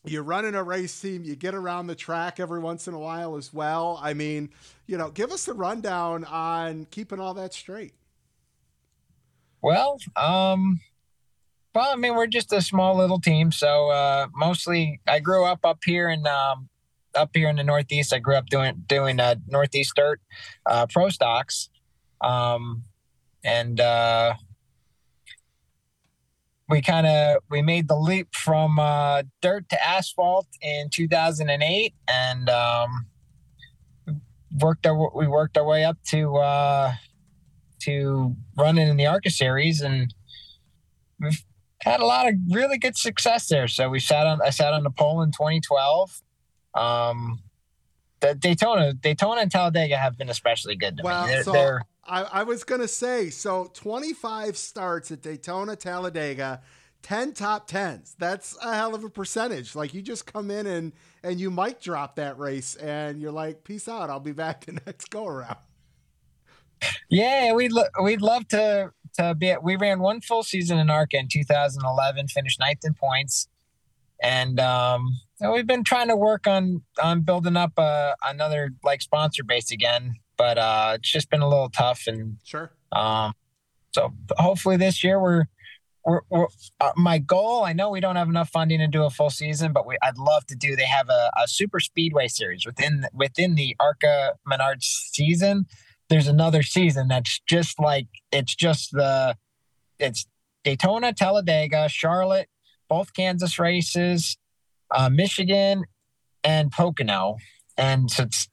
[0.04, 3.36] you're running a race team, you get around the track every once in a while
[3.36, 3.98] as well.
[4.02, 4.50] I mean,
[4.86, 7.94] you know, give us the rundown on keeping all that straight.
[9.60, 10.80] Well, um,
[11.74, 15.64] well, I mean, we're just a small little team, so uh, mostly I grew up
[15.64, 16.68] up here in um,
[17.14, 18.12] up here in the Northeast.
[18.12, 20.20] I grew up doing doing uh, Northeast Dirt
[20.66, 21.70] uh, Pro Stocks,
[22.20, 22.84] um,
[23.44, 24.34] and uh,
[26.68, 32.50] we kind of we made the leap from uh, dirt to asphalt in 2008, and
[32.50, 33.06] um,
[34.60, 36.92] worked our we worked our way up to uh,
[37.80, 40.14] to running in the ARCA series, and
[41.18, 41.42] we've
[41.82, 43.68] had a lot of really good success there.
[43.68, 46.22] So we sat on I sat on the pole in 2012.
[46.74, 47.40] Um,
[48.20, 51.32] the Daytona, Daytona and Talladega have been especially good to well, me.
[51.32, 53.70] They're, so they're, I, I was gonna say so.
[53.74, 56.62] 25 starts at Daytona, Talladega.
[57.02, 60.92] 10 top 10s that's a hell of a percentage like you just come in and
[61.22, 64.72] and you might drop that race and you're like peace out i'll be back the
[64.84, 65.58] next go around
[67.08, 70.90] yeah we'd lo- we'd love to to be at, we ran one full season in
[70.90, 73.46] arca in 2011 finished ninth in points
[74.20, 79.00] and um so we've been trying to work on on building up uh, another like
[79.00, 82.04] sponsor base again, but uh, it's just been a little tough.
[82.06, 82.70] And sure.
[82.92, 83.34] Um,
[83.92, 85.44] so hopefully this year we're
[86.04, 86.46] we're, we're
[86.80, 87.64] uh, my goal.
[87.64, 90.16] I know we don't have enough funding to do a full season, but we I'd
[90.16, 90.74] love to do.
[90.74, 95.66] They have a, a super speedway series within within the Arca Menards season.
[96.08, 99.36] There's another season that's just like it's just the
[99.98, 100.26] it's
[100.64, 102.48] Daytona, Talladega, Charlotte,
[102.88, 104.38] both Kansas races
[104.90, 105.84] uh, Michigan,
[106.44, 107.36] and Pocono,
[107.76, 108.48] and so it's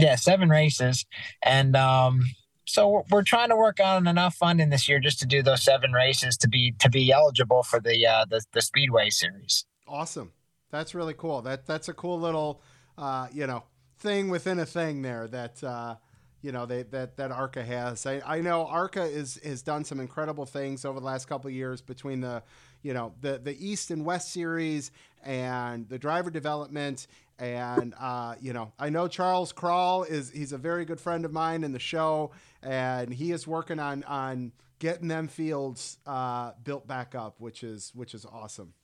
[0.00, 1.04] yeah, seven races,
[1.42, 2.22] and um,
[2.64, 5.92] so we're trying to work on enough funding this year just to do those seven
[5.92, 9.64] races to be to be eligible for the uh, the, the Speedway series.
[9.86, 10.32] Awesome,
[10.70, 11.42] that's really cool.
[11.42, 12.62] That that's a cool little
[12.96, 13.64] uh, you know
[13.98, 15.62] thing within a thing there that.
[15.62, 15.96] Uh,
[16.42, 18.06] you know they, that that Arca has.
[18.06, 21.82] I, I know Arca is has done some incredible things over the last couple years
[21.82, 22.42] between the
[22.82, 24.90] you know the the East and West series
[25.22, 27.06] and the driver development
[27.40, 31.32] and uh, you know I know Charles Crawl is he's a very good friend of
[31.32, 32.30] mine in the show
[32.62, 37.92] and he is working on on getting them fields uh, built back up, which is
[37.94, 38.74] which is awesome.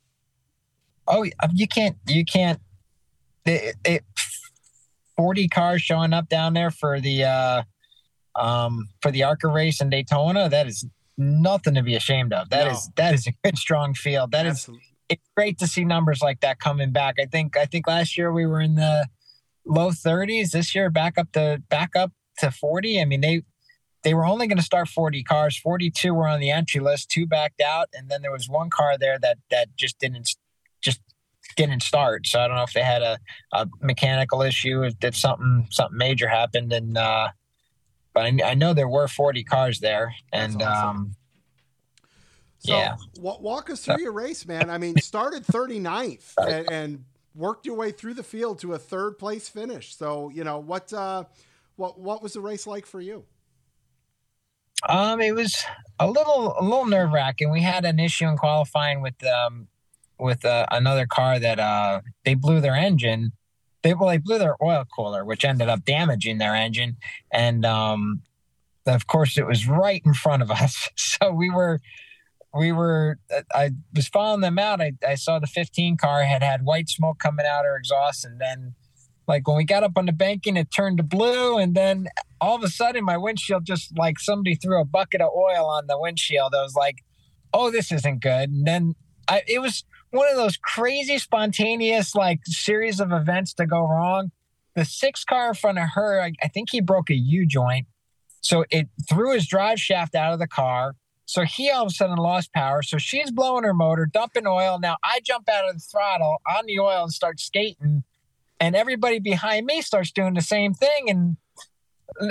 [1.09, 2.61] Oh, you can't you can't.
[3.45, 4.05] It, it
[5.17, 7.63] 40 cars showing up down there for the uh
[8.35, 10.49] um for the ARCA race in Daytona.
[10.49, 10.85] That is
[11.17, 12.51] nothing to be ashamed of.
[12.51, 12.73] That no.
[12.73, 14.33] is that is a good strong field.
[14.33, 14.83] That Absolutely.
[14.85, 17.17] is it's great to see numbers like that coming back.
[17.21, 19.07] I think I think last year we were in the
[19.65, 20.51] low 30s.
[20.51, 23.01] This year back up to back up to 40.
[23.01, 23.43] I mean they
[24.03, 25.59] they were only going to start 40 cars.
[25.59, 27.11] 42 were on the entry list.
[27.11, 30.37] Two backed out, and then there was one car there that that just didn't
[30.81, 31.01] just
[31.57, 32.27] didn't start.
[32.27, 33.19] So I don't know if they had a,
[33.53, 37.31] a mechanical issue, if, if something something major happened, and uh,
[38.15, 40.89] but I, I, know there were 40 cars there, and awesome.
[40.89, 41.17] um,
[42.67, 42.97] so yeah.
[43.17, 44.71] W- walk us through your race, man.
[44.71, 47.05] I mean, started 39th and, and,
[47.35, 49.95] worked your way through the field to a third place finish.
[49.95, 51.25] So you know what uh,
[51.77, 53.25] what what was the race like for you?
[54.89, 55.55] Um, it was
[56.01, 57.51] a little a little nerve wracking.
[57.51, 59.69] We had an issue in qualifying with um
[60.19, 63.33] with uh, another car that uh, they blew their engine.
[63.83, 66.97] They well, they blew their oil cooler, which ended up damaging their engine,
[67.31, 68.23] and um,
[68.87, 70.89] of course, it was right in front of us.
[70.97, 71.81] So we were,
[72.57, 73.19] we were.
[73.35, 74.81] Uh, I was following them out.
[74.81, 78.25] I, I saw the 15 car had had white smoke coming out of her exhaust,
[78.25, 78.75] and then,
[79.29, 82.09] like when we got up on the banking, it turned to blue, and then
[82.41, 85.87] all of a sudden, my windshield just like somebody threw a bucket of oil on
[85.87, 86.55] the windshield.
[86.55, 87.05] I was like,
[87.53, 88.95] "Oh, this isn't good." And then
[89.29, 94.31] I, it was one of those crazy, spontaneous, like series of events to go wrong.
[94.75, 97.87] The six car in front of her, I, I think he broke a U joint.
[98.41, 100.95] So it threw his drive shaft out of the car.
[101.27, 102.83] So he all of a sudden lost power.
[102.83, 104.79] So she's blowing her motor, dumping oil.
[104.79, 108.05] Now I jump out of the throttle on the oil and start skating.
[108.61, 111.11] and everybody behind me starts doing the same thing.
[111.11, 111.37] And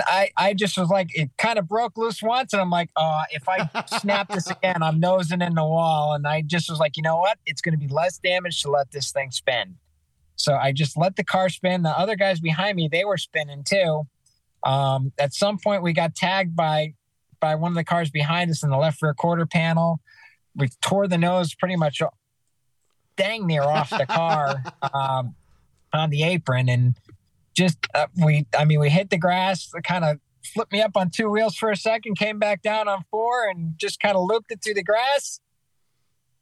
[0.06, 2.54] I, I just was like, it kind of broke loose once.
[2.54, 3.68] And I'm like, oh, if I
[3.98, 6.14] snap this again, I'm nosing in the wall.
[6.14, 7.38] And I just was like, you know what?
[7.44, 9.76] It's going to be less damage to let this thing spin.
[10.36, 11.82] So I just let the car spin.
[11.82, 14.06] The other guys behind me, they were spinning too.
[14.64, 16.94] Um, at some point, we got tagged by
[17.46, 20.00] by one of the cars behind us in the left rear quarter panel.
[20.56, 22.02] We tore the nose pretty much
[23.16, 25.36] dang near off the car um,
[25.92, 26.96] on the apron, and
[27.54, 28.46] just uh, we.
[28.58, 31.70] I mean, we hit the grass, kind of flipped me up on two wheels for
[31.70, 34.82] a second, came back down on four, and just kind of looped it through the
[34.82, 35.40] grass.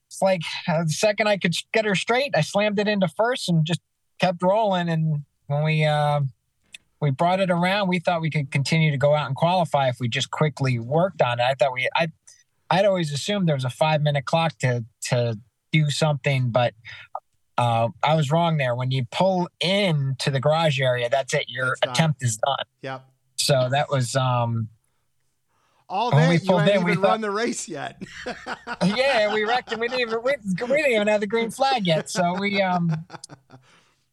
[0.09, 3.49] It's like uh, the second I could get her straight, I slammed it into first
[3.49, 3.81] and just
[4.21, 4.89] kept rolling.
[4.89, 6.21] And when we uh,
[7.05, 9.97] we brought it around, we thought we could continue to go out and qualify if
[10.01, 11.43] we just quickly worked on it.
[11.43, 12.09] I thought we I
[12.71, 15.39] I'd always assumed there was a five minute clock to to
[15.73, 16.75] do something, but
[17.57, 18.75] uh, I was wrong there.
[18.75, 21.45] When you pull in to the garage area, that's it.
[21.49, 22.27] Your that's attempt done.
[22.27, 22.65] is done.
[22.83, 23.05] Yep.
[23.37, 24.69] So that was um
[25.89, 28.03] all that we you hadn't even thought, run the race yet.
[28.85, 31.87] yeah, we wrecked and we didn't even we, we, didn't even have the green flag
[31.87, 32.09] yet.
[32.09, 32.91] So we um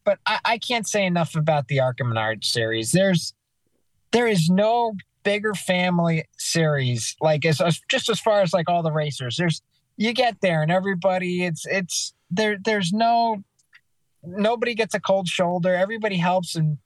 [0.04, 2.92] but I, I can't say enough about the ARCA Menard series.
[2.92, 3.34] There's
[4.12, 4.94] there is no
[5.24, 9.36] bigger family series like as, as just as far as like all the racers.
[9.36, 9.62] There's
[9.96, 13.42] you get there and everybody it's it's there there's no
[14.22, 15.74] nobody gets a cold shoulder.
[15.74, 16.78] Everybody helps and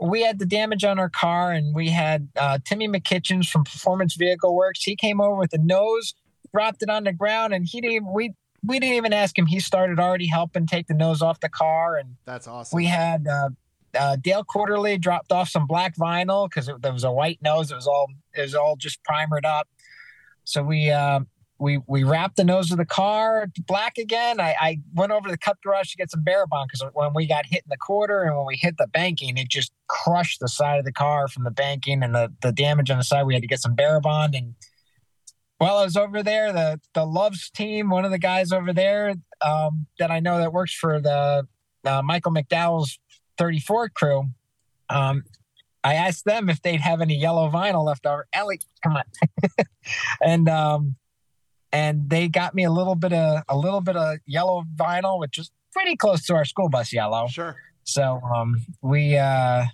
[0.00, 4.14] we had the damage on our car and we had uh, Timmy McKitchens from Performance
[4.14, 4.84] Vehicle Works.
[4.84, 6.14] He came over with the nose,
[6.54, 8.12] dropped it on the ground, and he didn't.
[8.12, 8.34] We
[8.64, 9.46] we didn't even ask him.
[9.46, 12.76] He started already helping take the nose off the car, and that's awesome.
[12.76, 13.50] We had uh,
[13.98, 17.70] uh, Dale Quarterley dropped off some black vinyl because there was a white nose.
[17.70, 19.68] It was all it was all just primered up.
[20.44, 21.20] So we uh,
[21.58, 24.40] we we wrapped the nose of the car black again.
[24.40, 27.26] I, I went over to the Cup Garage to get some Barabond because when we
[27.26, 30.48] got hit in the quarter and when we hit the banking, it just crushed the
[30.48, 33.24] side of the car from the banking and the, the damage on the side.
[33.24, 34.34] We had to get some Barabond.
[34.34, 34.54] And
[35.58, 39.14] while I was over there, the the Loves team, one of the guys over there
[39.40, 41.46] um, that I know that works for the
[41.84, 42.98] uh, Michael McDowell's
[43.38, 44.28] 34 crew,
[44.90, 45.24] um,
[45.84, 48.26] I asked them if they'd have any yellow vinyl left over.
[48.32, 49.04] Ellie, come on.
[50.22, 50.96] and um,
[51.72, 55.38] and they got me a little bit of a little bit of yellow vinyl, which
[55.38, 57.26] is pretty close to our school bus yellow.
[57.28, 57.56] Sure.
[57.84, 59.64] So um, we uh,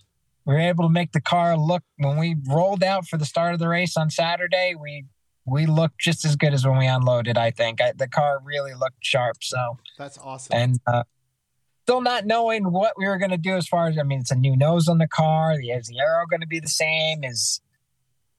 [0.45, 3.55] we were able to make the car look when we rolled out for the start
[3.55, 4.75] of the race on Saturday.
[4.79, 5.07] We
[5.47, 7.37] we looked just as good as when we unloaded.
[7.37, 9.39] I think I, the car really looked sharp.
[9.43, 10.57] So that's awesome.
[10.57, 11.05] And uh,
[11.85, 14.31] still not knowing what we were going to do as far as I mean, it's
[14.31, 15.55] a new nose on the car.
[15.61, 17.25] Is the arrow going to be the same?
[17.25, 17.61] Is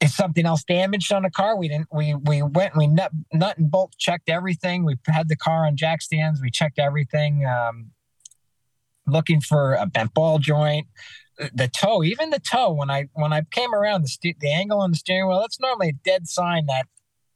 [0.02, 1.56] is something else damaged on the car?
[1.56, 1.88] We didn't.
[1.94, 2.76] We we went.
[2.76, 4.84] We nut, nut and bolt checked everything.
[4.84, 6.42] We had the car on jack stands.
[6.42, 7.92] We checked everything, um,
[9.08, 10.88] looking for a bent ball joint,
[11.54, 12.72] the toe, even the toe.
[12.72, 15.60] When I when I came around the st- the angle on the steering wheel, that's
[15.60, 16.88] normally a dead sign that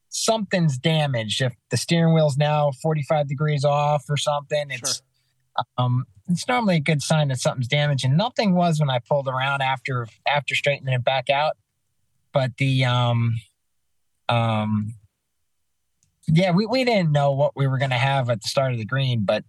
[0.09, 1.41] something's damaged.
[1.41, 5.01] If the steering wheel's now forty five degrees off or something, it's
[5.57, 5.65] sure.
[5.77, 8.05] um, it's normally a good sign that something's damaged.
[8.05, 11.55] And nothing was when I pulled around after after straightening it back out
[12.31, 13.39] but the um
[14.27, 14.93] um
[16.27, 18.77] yeah we, we didn't know what we were going to have at the start of
[18.77, 19.43] the green but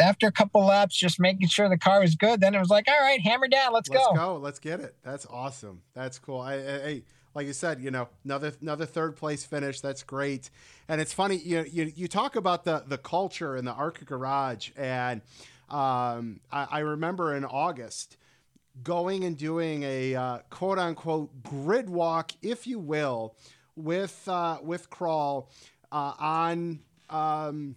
[0.00, 2.86] after a couple laps just making sure the car was good then it was like
[2.88, 6.40] all right hammer down let's, let's go go let's get it that's awesome that's cool
[6.40, 7.02] I, I,
[7.34, 10.50] like you said you know another another third place finish that's great
[10.88, 14.70] and it's funny you you, you talk about the the culture in the arca garage
[14.76, 15.20] and
[15.70, 18.16] um, I, I remember in august
[18.82, 23.36] going and doing a uh, quote unquote grid walk, if you will,
[23.76, 25.50] with uh, with Crawl
[25.92, 26.80] uh, on
[27.10, 27.76] um,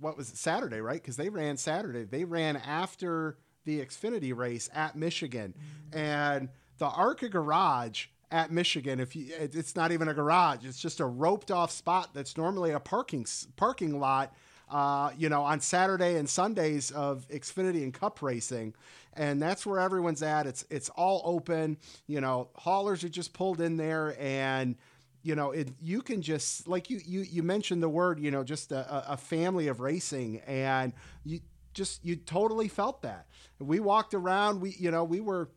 [0.00, 1.00] what was it, Saturday, right?
[1.00, 2.04] Because they ran Saturday.
[2.04, 5.98] They ran after the Xfinity race at Michigan, mm-hmm.
[5.98, 9.00] and the Arca Garage at Michigan.
[9.00, 12.72] If you, it's not even a garage; it's just a roped off spot that's normally
[12.72, 13.26] a parking
[13.56, 14.34] parking lot.
[14.70, 18.74] Uh, you know, on Saturday and Sundays of Xfinity and Cup racing,
[19.14, 20.46] and that's where everyone's at.
[20.46, 21.78] It's it's all open.
[22.06, 24.76] You know, haulers are just pulled in there, and
[25.22, 28.44] you know, it, you can just like you you you mentioned the word, you know,
[28.44, 30.92] just a, a family of racing, and
[31.24, 31.40] you
[31.74, 33.26] just you totally felt that.
[33.58, 34.60] We walked around.
[34.60, 35.48] We you know we were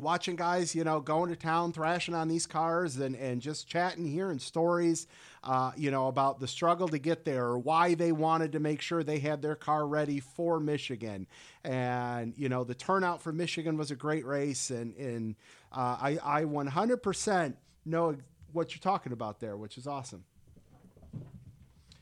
[0.00, 4.06] watching guys, you know, going to town, thrashing on these cars and, and just chatting,
[4.06, 5.06] hearing stories,
[5.44, 8.80] uh, you know, about the struggle to get there or why they wanted to make
[8.80, 11.26] sure they had their car ready for Michigan.
[11.62, 14.70] And, you know, the turnout for Michigan was a great race.
[14.70, 15.36] And, and
[15.72, 18.16] uh, I, I 100% know
[18.52, 20.24] what you're talking about there, which is awesome.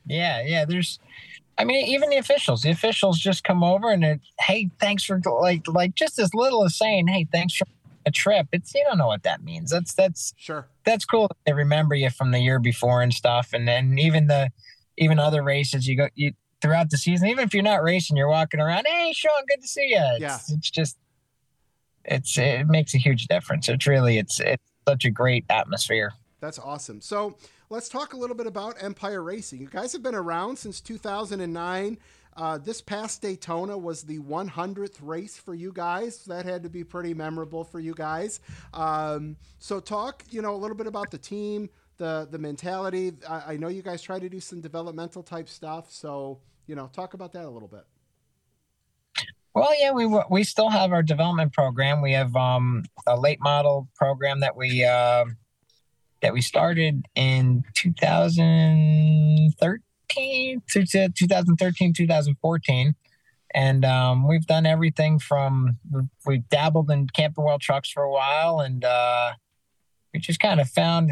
[0.07, 0.43] Yeah.
[0.43, 0.65] Yeah.
[0.65, 0.99] There's,
[1.59, 5.69] I mean, even the officials, the officials just come over and hey, thanks for like
[5.69, 7.67] like just as little as saying, hey, thanks for
[8.07, 8.49] a trip.
[8.53, 9.71] It's you don't know what that means.
[9.71, 10.69] That's that's sure.
[10.85, 11.31] That's cool.
[11.47, 14.51] They remember you from the year before and stuff, and then even the
[14.97, 17.29] even other races you go you throughout the season.
[17.29, 18.87] Even if you're not racing, you're walking around.
[18.87, 20.01] Hey, Sean, good to see you.
[20.15, 20.39] It's, yeah.
[20.49, 20.97] it's just
[22.05, 23.69] it's it makes a huge difference.
[23.69, 26.13] It's really it's it's such a great atmosphere.
[26.41, 27.01] That's awesome.
[27.01, 27.37] So
[27.71, 29.61] let's talk a little bit about Empire Racing.
[29.61, 31.99] You guys have been around since 2009.
[32.37, 36.25] Uh, this past Daytona was the 100th race for you guys.
[36.25, 38.41] That had to be pretty memorable for you guys.
[38.73, 41.69] Um, so talk, you know, a little bit about the team,
[41.99, 43.13] the the mentality.
[43.29, 45.93] I, I know you guys try to do some developmental type stuff.
[45.93, 47.85] So you know, talk about that a little bit.
[49.55, 52.01] Well, yeah, we we still have our development program.
[52.01, 55.27] We have um, a late model program that we uh,
[56.23, 59.83] that we started in 2013
[60.15, 62.95] to 2013 2014
[63.55, 65.79] and um, we've done everything from
[66.27, 69.33] we've dabbled in Camping World trucks for a while and uh,
[70.13, 71.11] we just kind of found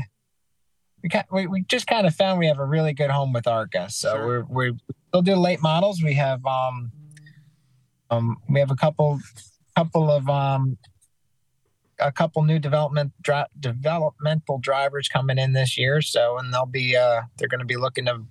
[1.03, 3.88] we, we we just kind of found we have a really good home with arca
[3.90, 4.26] so sure.
[4.26, 6.92] we're, we're, we still do late models we have um,
[8.11, 9.20] um, we have a couple
[9.76, 10.76] couple of um,
[12.01, 16.01] a couple new development dri- developmental drivers coming in this year.
[16.01, 18.22] So, and they'll be uh, they're going to be looking to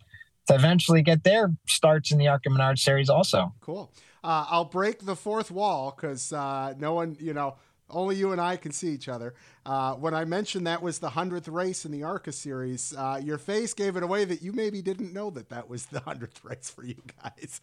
[0.49, 3.53] to eventually get their starts in the ARCA Menard series also.
[3.61, 3.91] Cool.
[4.23, 7.55] Uh, I'll break the fourth wall because uh, no one, you know,
[7.89, 9.35] only you and I can see each other.
[9.65, 13.37] Uh, when I mentioned that was the hundredth race in the ARCA series, uh, your
[13.37, 16.69] face gave it away that you maybe didn't know that that was the hundredth race
[16.69, 17.61] for you guys.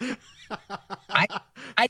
[1.11, 1.27] I,
[1.77, 1.89] I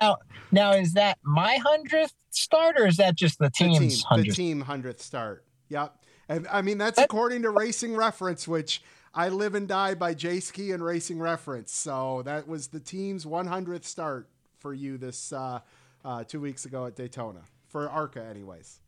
[0.00, 0.18] now,
[0.52, 4.36] now is that my hundredth start, or is that just the team's hundredth?
[4.36, 5.44] The team hundredth start.
[5.68, 5.96] Yep.
[6.28, 8.82] And I mean that's, according to Racing Reference, which
[9.14, 11.72] I live and die by J Ski and Racing Reference.
[11.72, 14.28] So that was the team's 100th start
[14.58, 15.60] for you this uh,
[16.04, 18.80] uh, two weeks ago at Daytona for ARCA, anyways.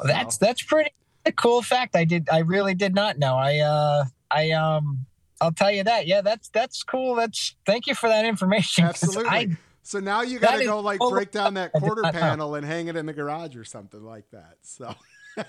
[0.00, 0.06] So.
[0.06, 0.92] That's that's pretty
[1.26, 1.96] a cool fact.
[1.96, 3.36] I did I really did not know.
[3.36, 5.06] I uh I um
[5.40, 6.06] I'll tell you that.
[6.06, 7.14] Yeah, that's that's cool.
[7.14, 8.84] That's thank you for that information.
[8.88, 9.28] Absolutely.
[9.28, 9.48] I,
[9.82, 12.96] so now you got to go like break down that quarter panel and hang it
[12.96, 14.58] in the garage or something like that.
[14.62, 14.94] So,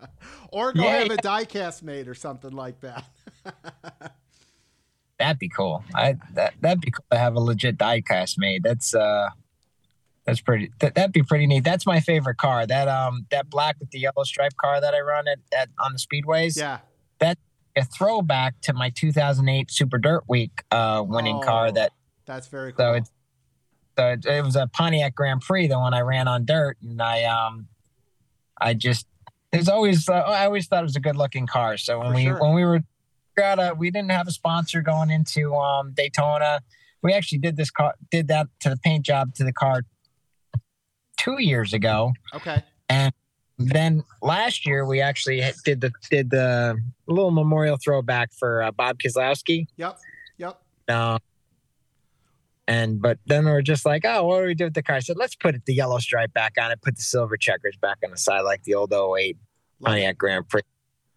[0.52, 1.14] or go yeah, have yeah.
[1.14, 3.04] a diecast made or something like that.
[5.18, 5.84] that'd be cool.
[5.94, 8.62] I that that'd be cool to have a legit diecast made.
[8.62, 9.30] That's uh,
[10.24, 10.70] that's pretty.
[10.80, 11.64] That, that'd be pretty neat.
[11.64, 12.66] That's my favorite car.
[12.66, 15.92] That um, that black with the yellow stripe car that I run at, at on
[15.92, 16.56] the speedways.
[16.56, 16.78] Yeah,
[17.18, 17.38] that
[17.76, 21.46] a throwback to my 2008 Super Dirt Week uh, winning oh.
[21.46, 21.92] car that
[22.26, 22.84] that's very cool.
[22.84, 23.10] So it's
[23.96, 27.02] so it, it, was a Pontiac Grand Prix, the one I ran on dirt, and
[27.02, 27.66] I um,
[28.60, 29.06] I just
[29.52, 31.76] there's always uh, I always thought it was a good looking car.
[31.76, 32.40] So when For we sure.
[32.40, 32.80] when we were
[33.36, 36.60] got a we didn't have a sponsor going into um Daytona.
[37.02, 39.82] We actually did this car did that to the paint job to the car
[41.16, 42.12] two years ago.
[42.34, 42.62] Okay.
[42.88, 43.12] And
[43.58, 46.76] then last year we actually did the did the
[47.06, 49.66] little memorial throwback for uh, Bob Keselowski.
[49.76, 49.98] Yep.
[50.38, 50.60] Yep.
[50.88, 51.18] Uh,
[52.68, 54.96] and but then we are just like, oh, what do we do with the car?
[54.96, 57.96] I said, let's put the yellow stripe back on it, put the silver checkers back
[58.04, 59.38] on the side like the old 08
[59.82, 60.60] Pontiac Grand Prix.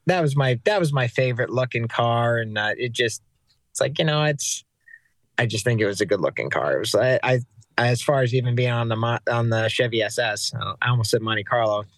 [0.06, 3.22] That was my that was my favorite looking car, and uh, it just
[3.70, 4.64] it's like you know it's
[5.38, 6.78] I just think it was a good looking car.
[6.78, 7.42] It was I, I
[7.78, 11.44] as far as even being on the on the Chevy SS, I almost said Monte
[11.44, 11.84] Carlo.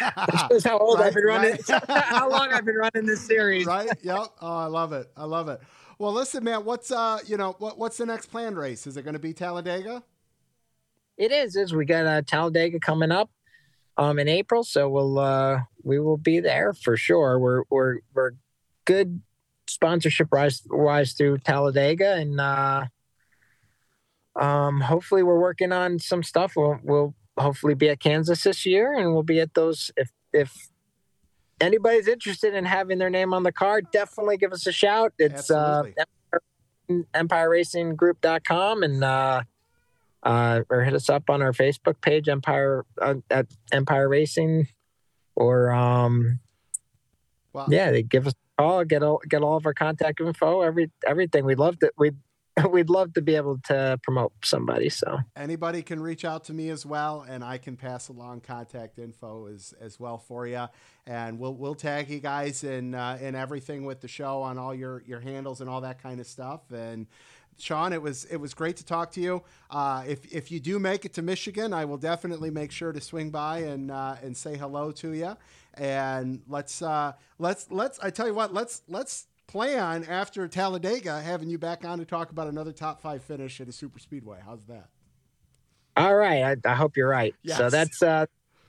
[0.00, 1.84] That shows how old right, I've been running, right.
[1.88, 3.64] how long I've been running this series.
[3.64, 3.88] Right?
[4.02, 4.26] Yep.
[4.42, 5.10] Oh, I love it.
[5.16, 5.58] I love it.
[5.98, 6.64] Well, listen, man.
[6.64, 8.86] What's uh, you know, what, what's the next planned race?
[8.86, 10.02] Is it going to be Talladega?
[11.16, 11.56] It is.
[11.56, 13.30] Is we got uh, Talladega coming up,
[13.96, 14.64] um, in April.
[14.64, 17.38] So we'll uh, we will be there for sure.
[17.38, 18.32] We're we're we're
[18.84, 19.22] good
[19.66, 22.86] sponsorship wise wise through Talladega, and uh,
[24.36, 26.54] um, hopefully we're working on some stuff.
[26.56, 30.68] We'll we'll hopefully be at Kansas this year, and we'll be at those if if
[31.60, 35.12] anybody's interested in having their name on the card, definitely give us a shout.
[35.18, 35.84] It's uh,
[36.90, 39.42] EmpireRacingGroup.com and uh,
[40.22, 44.68] uh, or hit us up on our Facebook page, Empire uh, at Empire Racing,
[45.36, 46.40] or um,
[47.52, 47.66] wow.
[47.68, 50.90] yeah, they give us a call, get all get all of our contact info, every
[51.06, 51.44] everything.
[51.44, 51.92] We'd love it.
[51.98, 52.12] We
[52.70, 54.88] we'd love to be able to promote somebody.
[54.88, 58.98] So anybody can reach out to me as well, and I can pass along contact
[58.98, 60.66] info as as well for you.
[61.06, 64.74] And we'll we'll tag you guys in uh, in everything with the show on all
[64.74, 66.60] your your handles and all that kind of stuff.
[66.70, 67.06] And
[67.58, 69.42] Sean, it was it was great to talk to you.
[69.70, 73.00] Uh, if if you do make it to Michigan, I will definitely make sure to
[73.00, 75.36] swing by and uh, and say hello to you.
[75.74, 81.48] And let's uh, let's let's I tell you what let's let's plan after Talladega having
[81.48, 84.38] you back on to talk about another top five finish at a super speedway.
[84.44, 84.88] How's that?
[85.96, 86.58] All right.
[86.64, 87.34] I, I hope you're right.
[87.42, 87.58] Yes.
[87.58, 88.26] So that's uh,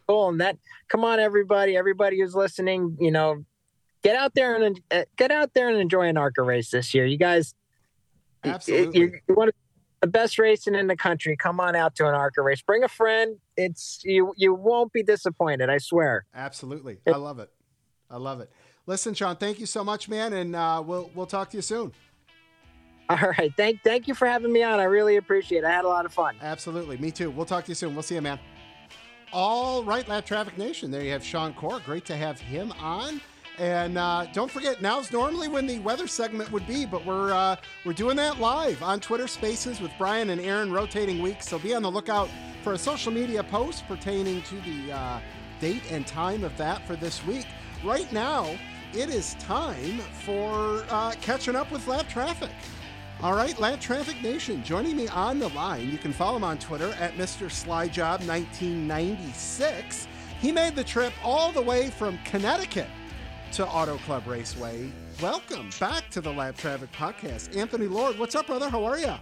[0.08, 0.30] cool.
[0.30, 0.58] And that,
[0.90, 3.44] come on, everybody, everybody who's listening, you know,
[4.04, 7.06] get out there and uh, get out there and enjoy an ARCA race this year.
[7.06, 7.56] You guys,
[8.44, 9.00] Absolutely.
[9.00, 9.56] you, you want
[10.02, 11.36] the best racing in the country.
[11.36, 12.62] Come on out to an ARCA race.
[12.62, 13.38] Bring a friend.
[13.58, 14.34] It's you.
[14.38, 15.70] You won't be disappointed.
[15.72, 16.26] I swear.
[16.36, 17.00] Absolutely.
[17.08, 17.50] I love it.
[18.12, 18.52] I love it.
[18.88, 21.92] Listen, Sean, thank you so much, man, and uh, we'll we'll talk to you soon.
[23.10, 23.54] All right.
[23.56, 24.80] Thank thank you for having me on.
[24.80, 25.66] I really appreciate it.
[25.66, 26.36] I had a lot of fun.
[26.42, 26.98] Absolutely.
[26.98, 27.30] Me too.
[27.30, 27.94] We'll talk to you soon.
[27.94, 28.40] We'll see you, man.
[29.34, 30.92] All right, Lapped Traffic Nation.
[30.92, 31.84] There you have Sean Corr.
[31.84, 33.22] Great to have him on.
[33.58, 37.56] And uh, don't forget, now's normally when the weather segment would be, but we're uh,
[37.86, 41.48] we're doing that live on Twitter Spaces with Brian and Aaron, rotating weeks.
[41.48, 42.30] So be on the lookout
[42.64, 45.20] for a social media post pertaining to the uh,
[45.60, 47.46] date and time of that for this week.
[47.84, 48.58] Right now,
[48.96, 52.50] it is time for uh, catching up with lapped traffic.
[53.22, 55.90] All right, Lapped Traffic Nation, joining me on the line.
[55.90, 57.48] You can follow him on Twitter at Mr.
[57.48, 60.08] Slyjob1996.
[60.40, 62.88] He made the trip all the way from Connecticut
[63.54, 64.92] to Auto Club Raceway.
[65.22, 67.56] Welcome back to the Lapped Traffic Podcast.
[67.56, 68.70] Anthony Lord, what's up, brother?
[68.70, 69.14] How are you?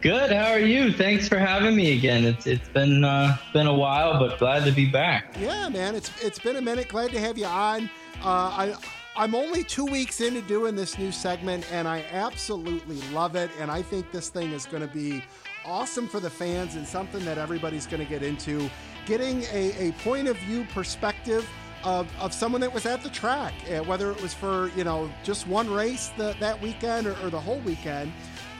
[0.00, 0.30] Good.
[0.30, 0.92] How are you?
[0.92, 2.24] Thanks for having me again.
[2.24, 5.34] It's it's been uh, been a while, but glad to be back.
[5.40, 6.88] Yeah, man, it's it's been a minute.
[6.88, 7.88] Glad to have you on.
[8.24, 8.74] Uh, I
[9.16, 13.50] I'm only two weeks into doing this new segment, and I absolutely love it.
[13.60, 15.22] And I think this thing is going to be
[15.64, 18.68] awesome for the fans and something that everybody's going to get into.
[19.04, 21.48] Getting a, a point of view perspective
[21.84, 25.10] of, of someone that was at the track, uh, whether it was for you know
[25.22, 28.10] just one race the, that weekend or, or the whole weekend.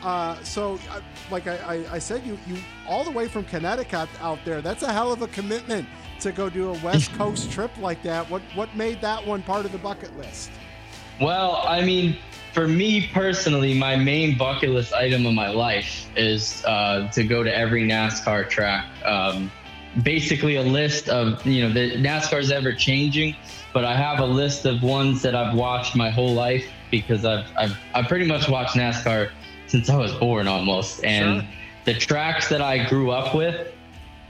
[0.05, 1.01] Uh, so, uh,
[1.31, 4.61] like I, I, I said, you you all the way from Connecticut out there.
[4.61, 5.89] That's a hell of a commitment
[6.21, 8.29] to go do a West Coast trip like that.
[8.31, 10.51] What what made that one part of the bucket list?
[11.21, 12.19] Well, I mean,
[12.53, 17.43] for me personally, my main bucket list item of my life is uh, to go
[17.43, 18.87] to every NASCAR track.
[19.07, 19.51] Um,
[20.03, 23.37] basically, a list of you know the NASCAR's ever changing,
[23.73, 27.47] but I have a list of ones that I've watched my whole life because I've
[27.57, 29.31] I've, I've pretty much watched NASCAR
[29.67, 31.51] since I was born almost, and Sure.
[31.87, 33.73] the tracks that I grew up with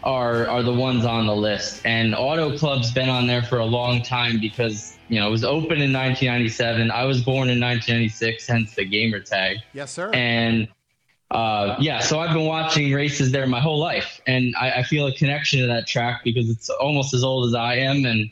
[0.02, 1.82] are are the ones on the list.
[1.84, 5.44] And Auto Club's been on there for a long time because you know it was
[5.44, 6.90] open in 1997.
[6.90, 9.58] I was born in 1996, hence the gamer tag.
[9.72, 10.10] Yes, sir.
[10.12, 10.68] And
[11.30, 15.06] uh, yeah, so I've been watching races there my whole life, and I, I feel
[15.06, 18.30] a connection to that track because it's almost as old as I am, and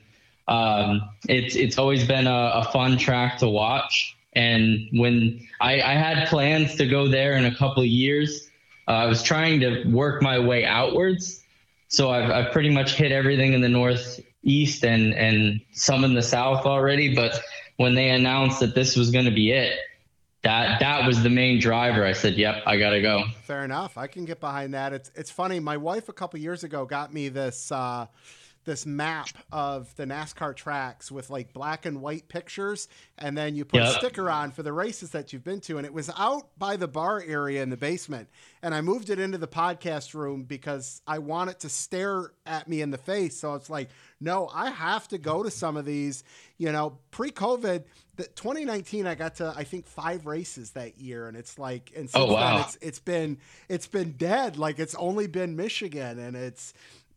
[0.49, 4.17] um, it's it's always been a, a fun track to watch.
[4.35, 8.51] And when I, I had plans to go there in a couple of years,
[8.89, 11.45] uh, I was trying to work my way outwards.
[11.89, 16.23] So I've, I've pretty much hit everything in the northeast and and some in the
[16.23, 17.15] south already.
[17.15, 17.41] But
[17.77, 19.79] when they announced that this was going to be it,
[20.43, 22.05] that that was the main driver.
[22.05, 23.97] I said, "Yep, I gotta go." Fair enough.
[23.97, 24.93] I can get behind that.
[24.93, 25.61] It's it's funny.
[25.61, 28.07] My wife a couple years ago got me this uh,
[28.65, 33.65] this map of the NASCAR tracks with like black and white pictures, and then you
[33.65, 35.79] put a sticker on for the races that you've been to.
[35.79, 38.29] And it was out by the bar area in the basement,
[38.63, 42.69] and I moved it into the podcast room because I want it to stare at
[42.69, 43.37] me in the face.
[43.39, 43.89] So it's like,
[44.21, 46.25] no, I have to go to some of these.
[46.59, 47.85] You know, pre-COVID.
[48.15, 52.09] The 2019, I got to I think five races that year, and it's like, and
[52.15, 52.57] oh, since Oh, wow.
[52.59, 53.39] then it's it's been
[53.71, 54.59] it's been dead.
[54.59, 56.75] Like it's only been Michigan, and it's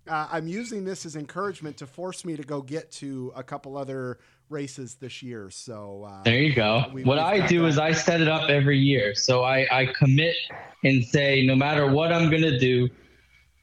[0.07, 3.77] uh, I'm using this as encouragement to force me to go get to a couple
[3.77, 4.19] other
[4.49, 5.49] races this year.
[5.49, 6.85] So uh, There you go.
[6.93, 7.67] We- what I do that.
[7.67, 9.15] is I set it up every year.
[9.15, 10.35] So I, I commit
[10.83, 12.89] and say, no matter what I'm going to do,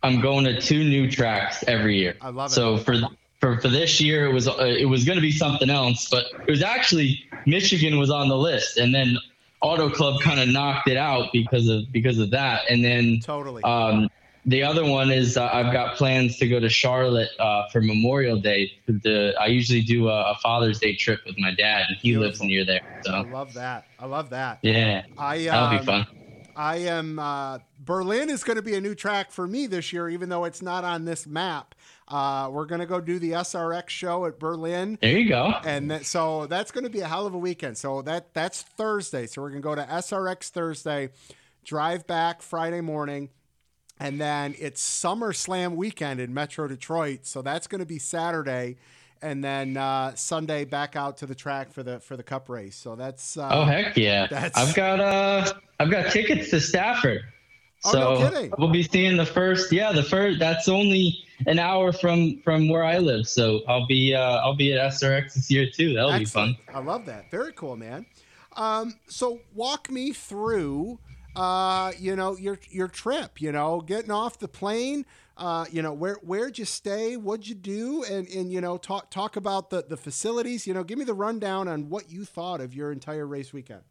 [0.02, 2.16] I'm going to two new tracks every year.
[2.20, 2.54] I love it.
[2.54, 2.94] So for
[3.38, 6.26] for for this year, it was uh, it was going to be something else, but
[6.46, 9.16] it was actually Michigan was on the list, and then
[9.60, 13.62] Auto Club kind of knocked it out because of because of that, and then totally.
[13.62, 14.08] um,
[14.44, 18.40] the other one is uh, I've got plans to go to Charlotte uh, for Memorial
[18.40, 18.72] Day.
[18.86, 22.42] The, I usually do a, a Father's Day trip with my dad, and he lives
[22.42, 22.80] near there.
[23.04, 23.12] So.
[23.12, 23.86] I love that.
[23.98, 24.58] I love that.
[24.62, 26.06] yeah, I that'll um, be fun.
[26.54, 30.08] I am uh, Berlin is going to be a new track for me this year,
[30.08, 31.74] even though it's not on this map.
[32.08, 34.98] Uh, we're going to go do the SRX show at Berlin.
[35.00, 35.54] There you go.
[35.64, 37.78] and that, so that's going to be a hell of a weekend.
[37.78, 39.26] So that that's Thursday.
[39.26, 41.10] So we're going to go to SRX Thursday,
[41.64, 43.30] drive back Friday morning,
[44.02, 47.20] and then it's SummerSlam weekend in Metro Detroit.
[47.22, 48.76] So that's going to be Saturday,
[49.22, 52.74] and then uh, Sunday back out to the track for the for the Cup race.
[52.76, 54.26] So that's uh, Oh heck yeah!
[54.26, 57.22] that's- I've got uh I've got tickets to Stafford.
[57.84, 58.52] Oh, So no kidding.
[58.58, 59.72] we'll be seeing the first.
[59.72, 60.38] Yeah, the first.
[60.38, 63.26] That's only an hour from from where I live.
[63.28, 65.94] So I'll be uh I'll be at SRX this year too.
[65.94, 66.56] That'll be fun.
[66.74, 67.30] I love that.
[67.30, 68.06] Very cool, man.
[68.54, 70.98] Um, so walk me through,
[71.34, 73.40] uh, you know, your your trip.
[73.40, 75.06] You know, getting off the plane.
[75.36, 77.16] Uh, you know, where where'd you stay?
[77.16, 78.04] What'd you do?
[78.04, 80.66] And and you know, talk talk about the the facilities.
[80.66, 83.82] You know, give me the rundown on what you thought of your entire race weekend.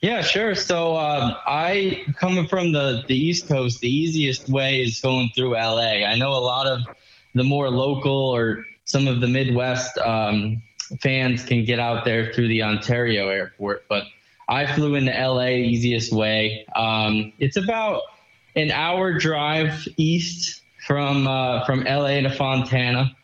[0.00, 0.56] Yeah, sure.
[0.56, 5.52] So um, I coming from the the East Coast, the easiest way is going through
[5.52, 6.04] LA.
[6.04, 6.80] I know a lot of
[7.34, 10.60] the more local or some of the Midwest um,
[11.00, 14.04] fans can get out there through the Ontario airport, but
[14.48, 16.66] I flew into LA easiest way.
[16.76, 18.02] Um, it's about
[18.56, 23.16] an hour drive east from uh, from LA to Fontana.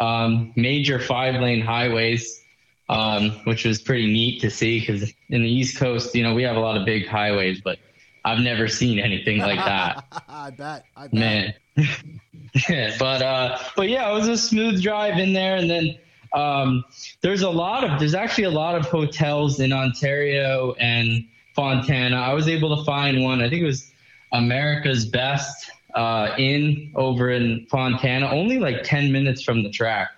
[0.00, 2.44] Um, major five lane highways
[2.88, 6.42] um, which was pretty neat to see because in the East Coast, you know, we
[6.42, 7.78] have a lot of big highways, but
[8.24, 10.04] I've never seen anything like that.
[10.28, 10.84] I bet.
[10.96, 11.12] I bet.
[11.12, 11.54] Man.
[12.98, 15.96] but uh, but yeah, it was a smooth drive in there, and then
[16.34, 16.84] um,
[17.20, 21.24] there's a lot of there's actually a lot of hotels in Ontario and
[21.54, 22.16] Fontana.
[22.16, 23.40] I was able to find one.
[23.40, 23.90] I think it was
[24.32, 30.10] America's Best uh, Inn over in Fontana, only like ten minutes from the track.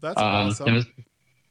[0.00, 0.74] That's um, awesome.
[0.74, 0.86] Was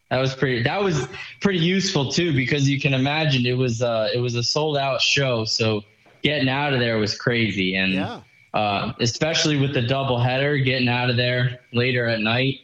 [0.10, 0.64] that was pretty.
[0.64, 1.08] That was
[1.42, 5.02] pretty useful too because you can imagine it was uh it was a sold out
[5.02, 5.82] show, so
[6.24, 8.22] getting out of there was crazy, and yeah.
[8.54, 12.60] uh, especially with the double header, getting out of there later at night,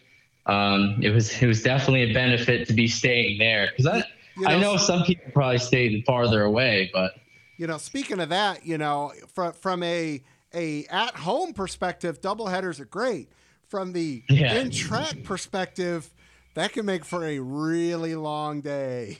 [0.49, 4.03] um, it was it was definitely a benefit to be staying there because I
[4.35, 7.13] you know, I know some people probably stayed farther away, but
[7.57, 10.21] you know, speaking of that, you know, from from a
[10.53, 13.29] a at home perspective, double headers are great.
[13.67, 14.55] From the yeah.
[14.55, 16.11] in track perspective,
[16.55, 19.19] that can make for a really long day.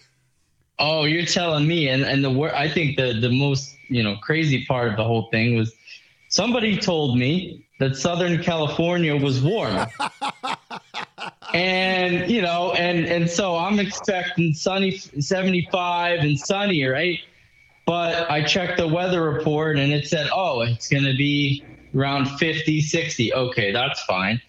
[0.79, 4.65] Oh, you're telling me, and and the I think the the most you know crazy
[4.65, 5.71] part of the whole thing was
[6.29, 9.87] somebody told me that Southern California was warm.
[11.53, 17.19] and you know, and and so I'm expecting sunny 75 and sunny, right?
[17.85, 21.65] But I checked the weather report and it said, oh, it's going to be
[21.95, 23.33] around 50, 60.
[23.33, 24.39] Okay, that's fine.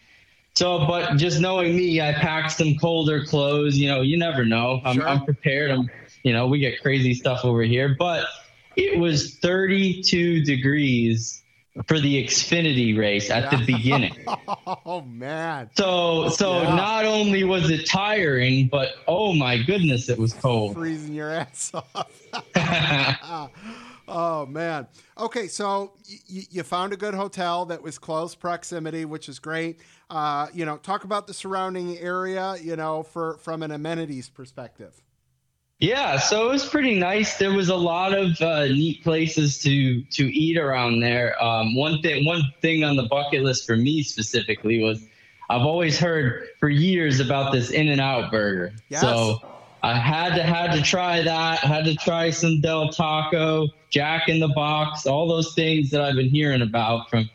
[0.55, 3.79] So, but just knowing me, I packed some colder clothes.
[3.79, 4.83] You know, you never know.
[4.85, 5.09] I'm, sure.
[5.09, 5.71] I'm prepared.
[5.71, 5.89] I'm,
[6.23, 8.27] you know, we get crazy stuff over here, but
[8.77, 11.43] it was 32 degrees
[11.87, 14.17] for the Xfinity race at the beginning.
[14.87, 15.71] oh man.
[15.77, 16.75] So so yeah.
[16.75, 20.75] not only was it tiring, but oh my goodness, it was cold.
[20.75, 22.23] Freezing your ass off.
[24.09, 24.89] oh man.
[25.17, 29.81] Okay, so y- you found a good hotel that was close proximity, which is great.
[30.09, 35.01] Uh, you know, talk about the surrounding area, you know, for from an amenities perspective.
[35.81, 37.39] Yeah, so it was pretty nice.
[37.39, 41.43] There was a lot of uh, neat places to to eat around there.
[41.43, 45.03] Um, one thing, one thing on the bucket list for me specifically was
[45.49, 48.75] I've always heard for years about this In and Out burger.
[48.91, 49.01] Yes.
[49.01, 49.39] So
[49.83, 51.61] I had to had to try that.
[51.61, 56.15] Had to try some Del Taco, Jack in the Box, all those things that I've
[56.15, 57.31] been hearing about from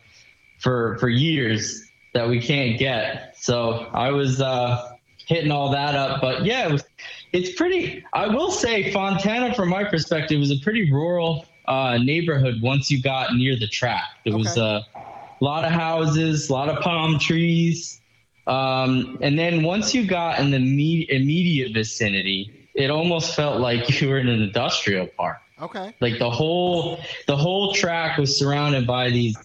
[0.58, 3.36] for for years that we can't get.
[3.38, 4.92] So I was uh,
[5.26, 6.20] hitting all that up.
[6.20, 6.84] But yeah, it was,
[7.32, 8.04] it's pretty.
[8.12, 13.02] I will say, Fontana, from my perspective, was a pretty rural uh, neighborhood once you
[13.02, 14.04] got near the track.
[14.24, 14.42] There okay.
[14.42, 18.00] was uh, a lot of houses, a lot of palm trees.
[18.46, 24.00] Um, and then once you got in the me- immediate vicinity, it almost felt like
[24.00, 25.38] you were in an industrial park.
[25.60, 25.94] Okay.
[26.00, 29.36] Like the whole the whole track was surrounded by these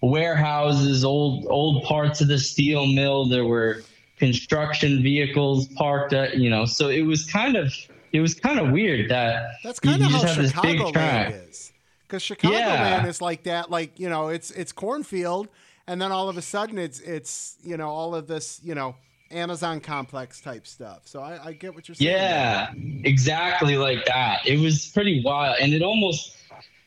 [0.00, 3.26] warehouses, old old parts of the steel mill.
[3.26, 3.82] There were
[4.18, 7.72] construction vehicles parked at, you know, so it was kind of
[8.12, 11.72] it was kind of weird that that's kind of how Chicagoland is.
[12.02, 13.06] Because Chicagoland yeah.
[13.06, 15.48] is like that, like you know, it's it's cornfield,
[15.86, 18.94] and then all of a sudden it's it's you know all of this you know
[19.30, 21.02] Amazon complex type stuff.
[21.04, 22.10] So I, I get what you're saying.
[22.10, 22.72] Yeah,
[23.04, 24.46] exactly like that.
[24.46, 26.36] It was pretty wild, and it almost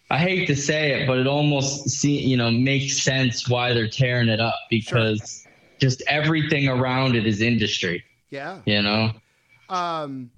[0.09, 3.89] I hate to say it, but it almost see you know makes sense why they're
[3.89, 5.45] tearing it up because.
[5.79, 8.03] Just everything around it is industry.
[8.29, 8.61] Yeah.
[8.65, 9.11] You know.
[9.69, 10.31] Um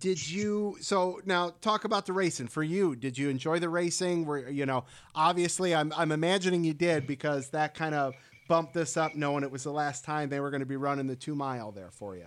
[0.00, 4.26] did you so now talk about the racing for you did you enjoy the racing
[4.26, 4.82] where you know
[5.14, 8.12] obviously i'm i'm imagining you did because that kind of
[8.48, 11.06] bumped this up knowing it was the last time they were going to be running
[11.06, 12.26] the 2 mile there for you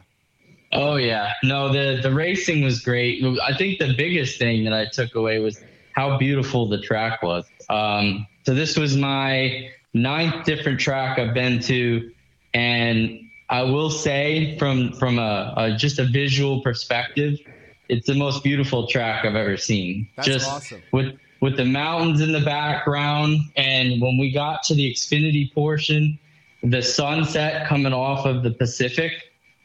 [0.71, 4.85] oh yeah no the the racing was great i think the biggest thing that i
[4.85, 5.59] took away was
[5.99, 7.45] how beautiful the track was.
[7.69, 12.11] Um, so this was my ninth different track I've been to,
[12.59, 17.39] and I will say from from a, a just a visual perspective,
[17.87, 20.09] it's the most beautiful track I've ever seen.
[20.15, 20.81] That's just awesome.
[20.91, 26.19] with with the mountains in the background, and when we got to the Xfinity portion,
[26.61, 29.13] the sunset coming off of the Pacific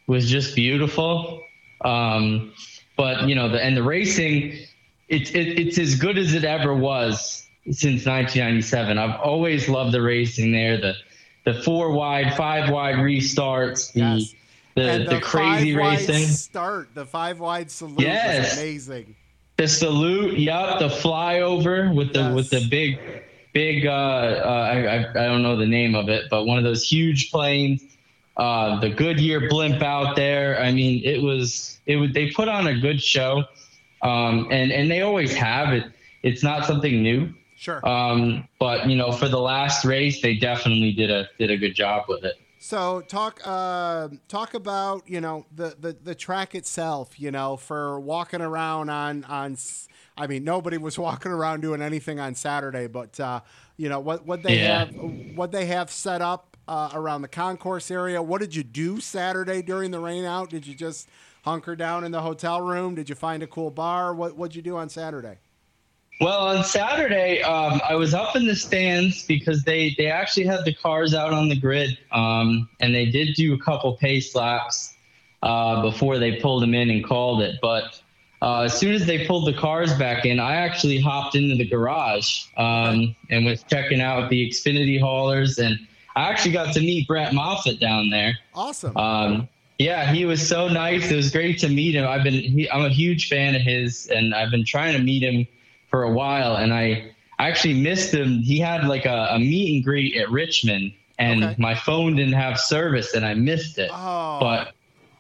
[0.07, 1.43] was just beautiful.
[1.85, 2.53] Um,
[2.97, 4.57] but you know, the and the racing,
[5.09, 8.99] it's it, it's as good as it ever was since 1997.
[8.99, 10.77] I've always loved the racing there.
[10.81, 10.95] The
[11.45, 14.35] the four wide, five wide restarts, the Yes.
[14.75, 18.51] the, And the, crazy racing, Start the five wide salute Yes.
[18.51, 19.15] was amazing.
[19.57, 22.35] the salute, yup, the flyover with the Yes.
[22.35, 22.99] with the big
[23.53, 26.65] big uh, uh I, I I don't know the name of it, but one of
[26.65, 27.83] those huge planes.
[28.37, 30.61] Uh, the Goodyear blimp out there.
[30.61, 33.45] I mean, it was it was they put on a good show,
[34.03, 35.85] um, and and they always have it.
[36.25, 37.33] It's not something new.
[37.65, 37.87] Sure.
[37.89, 41.75] Um, but you know, for the last race, they definitely did a did a good
[41.75, 42.35] job with it.
[42.59, 47.19] So talk uh, talk about you know the, the the track itself.
[47.19, 49.57] You know, for walking around on on.
[50.17, 53.41] I mean, nobody was walking around doing anything on Saturday, but uh,
[53.79, 54.81] you know what what they Yeah.
[54.81, 58.23] have what they have set up uh, around the concourse area.
[58.23, 60.51] What did you do Saturday during the rain out?
[60.51, 61.09] Did you just
[61.45, 62.95] hunker down in the hotel room?
[62.95, 64.15] Did you find a cool bar?
[64.15, 65.39] What what'd you do on Saturday?
[66.21, 70.65] Well, on Saturday, um, I was up in the stands because they they actually had
[70.65, 74.95] the cars out on the grid, um, and they did do a couple pace laps
[75.43, 77.57] uh, before they pulled them in and called it.
[77.61, 78.01] But
[78.41, 81.69] uh, as soon as they pulled the cars back in, I actually hopped into the
[81.69, 85.79] garage um, and was checking out the Xfinity haulers, and
[86.15, 88.39] I actually got to meet Brett Moffitt down there.
[88.55, 88.97] Awesome.
[88.97, 91.11] Um, yeah, he was so nice.
[91.11, 92.07] It was great to meet him.
[92.07, 95.25] I've been he, I'm a huge fan of his, and I've been trying to meet
[95.25, 95.47] him
[95.95, 96.57] for a while.
[96.57, 98.41] And I actually missed him.
[98.41, 101.55] He had like a, a meet and greet at Richmond, and Okay.
[101.57, 103.91] my phone didn't have service, and I missed it.
[103.93, 104.73] oh, But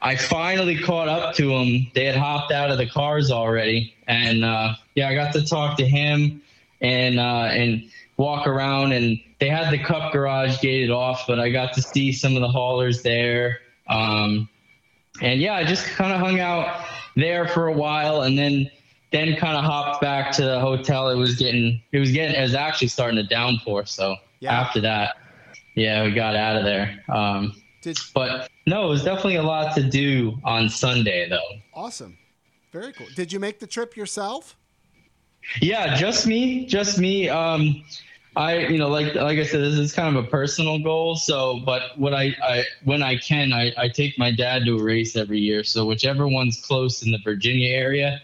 [0.02, 1.86] I finally caught up to him.
[1.94, 5.76] They had hopped out of the cars already, and uh, yeah, I got to talk
[5.78, 6.42] to him
[6.80, 7.84] and uh, and
[8.16, 8.90] walk around.
[8.90, 12.40] And they had the Cup garage gated off, but I got to see some of
[12.42, 13.60] the haulers there.
[13.88, 14.48] Um,
[15.22, 16.84] and yeah, I just kind of hung out
[17.14, 18.68] there for a while, and then
[19.14, 21.08] then kind of hopped back to the hotel.
[21.08, 23.86] It was getting it was getting it was actually starting to downpour.
[23.86, 24.60] So Yeah.
[24.60, 25.14] after that,
[25.76, 27.02] yeah, we got out of there.
[27.08, 31.40] Um, did but no, it was definitely a lot to do on Sunday, though.
[31.72, 32.18] awesome.
[32.72, 33.06] Very cool.
[33.14, 34.56] Did you make the trip yourself?
[35.60, 37.28] Yeah, just me, just me.
[37.28, 37.84] Um,
[38.36, 41.14] I, you know, like like I said, this is kind of a personal goal.
[41.14, 44.82] So, but what I, I when I can, I, I take my dad to a
[44.82, 45.62] race every year.
[45.62, 48.20] So whichever one's close in the Virginia area,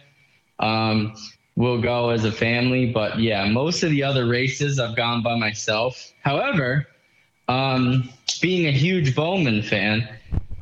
[0.61, 1.15] um,
[1.57, 2.91] we'll go as a family.
[2.93, 6.13] But yeah, most of the other races I've gone by myself.
[6.23, 6.87] However,
[7.49, 8.09] um,
[8.41, 10.09] being a huge Bowman fan,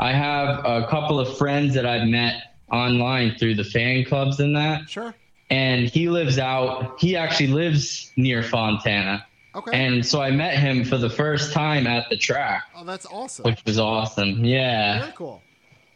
[0.01, 4.55] I have a couple of friends that I've met online through the fan clubs and
[4.57, 5.15] that Sure.
[5.51, 9.71] and he lives out he actually lives near fontana Okay.
[9.87, 13.45] and so i met him for the first time at the track oh, that's awesome.
[13.47, 15.43] which was awesome yeah Very cool.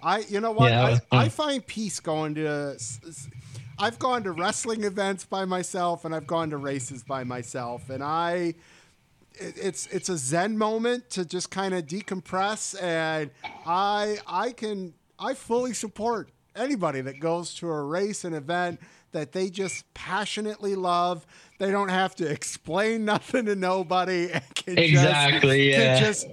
[0.02, 0.70] I, you know what?
[0.72, 2.76] Yeah, I, I find peace going to.
[3.78, 8.02] I've gone to wrestling events by myself, and I've gone to races by myself, and
[8.02, 8.54] I.
[9.34, 13.30] It's it's a zen moment to just kind of decompress, and
[13.66, 18.78] I I can I fully support anybody that goes to a race, an event
[19.12, 21.26] that they just passionately love.
[21.58, 24.30] They don't have to explain nothing to nobody.
[24.30, 26.00] and can just- Exactly, can yeah.
[26.00, 26.26] just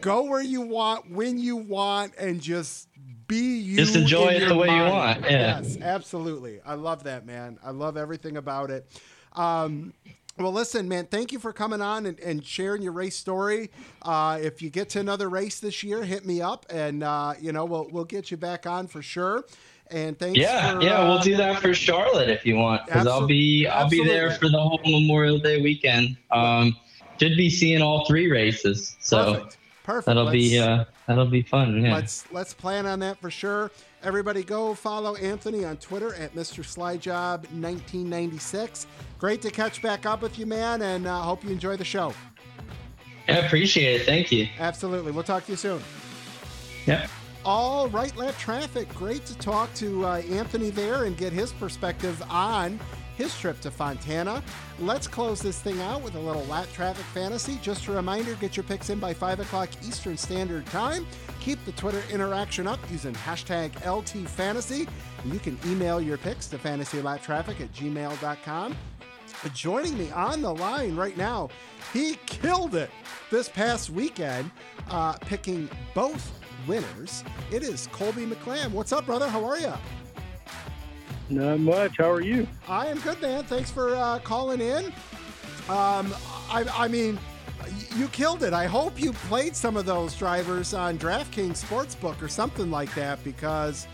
[0.00, 2.88] go where you want, when you want, and just
[3.30, 3.76] be you.
[3.76, 5.60] Just enjoy it the way you want, yeah.
[5.60, 6.60] Yes, absolutely.
[6.66, 7.58] I love that, man.
[7.64, 8.86] I love everything about it.
[9.34, 9.94] Um,
[10.36, 13.70] well, listen, man, thank you for coming on and, and sharing your race story.
[14.02, 17.52] Uh, if you get to another race this year, hit me up and, uh, you
[17.52, 19.44] know, we'll, we'll get you back on for sure.
[19.90, 23.08] And thanks yeah for, yeah uh, we'll do that for charlotte if you want because
[23.08, 26.76] i'll be i'll be there for the whole memorial day weekend um
[27.18, 29.56] should be seeing all three races so Perfect.
[29.84, 30.06] Perfect.
[30.06, 33.70] that'll be Let's- uh that'll be fun yeah Let's let's plan on that for sure.
[34.02, 36.64] Everybody go follow Anthony on Twitter at Mr.
[36.64, 38.86] Slyjob 1996.
[39.18, 42.14] Great to catch back up with you, man, and uh, hope you enjoy the show.
[43.28, 45.12] i appreciate it thank you Absolutely.
[45.12, 45.82] We'll talk to you soon.
[46.86, 47.06] yeah
[47.44, 48.88] All right, lapped traffic.
[48.94, 52.78] Great to talk to uh, Anthony there and get his perspective on
[53.20, 54.42] his trip to Fontana.
[54.78, 57.58] Let's close this thing out with a little lapped traffic fantasy.
[57.60, 61.06] Just a reminder get your picks in by 5 o'clock Eastern Standard Time.
[61.40, 64.88] Keep the Twitter interaction up using hashtag LTFantasy.
[65.22, 68.76] And you can email your picks to fantasylappedtraffic at gmail.com.
[69.52, 71.50] Joining me on the line right now,
[71.92, 72.90] he killed it
[73.30, 74.50] this past weekend,
[74.88, 76.32] uh, picking both
[76.66, 77.22] winners.
[77.50, 78.70] It is Kolby McClam.
[78.70, 79.28] What's up, brother?
[79.28, 79.74] How are you?
[81.30, 81.96] Not much.
[81.98, 82.46] How are you?
[82.68, 83.44] I am good, man.
[83.44, 84.86] Thanks for uh, calling in.
[85.68, 86.12] Um,
[86.50, 87.18] I, I mean,
[87.96, 88.52] you killed it.
[88.52, 93.22] I hope you played some of those drivers on DraftKings Sportsbook or something like that
[93.22, 93.86] because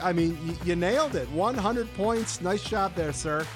[0.00, 1.28] I mean, you, you nailed it.
[1.30, 2.40] 100 points.
[2.40, 3.46] Nice job there, sir.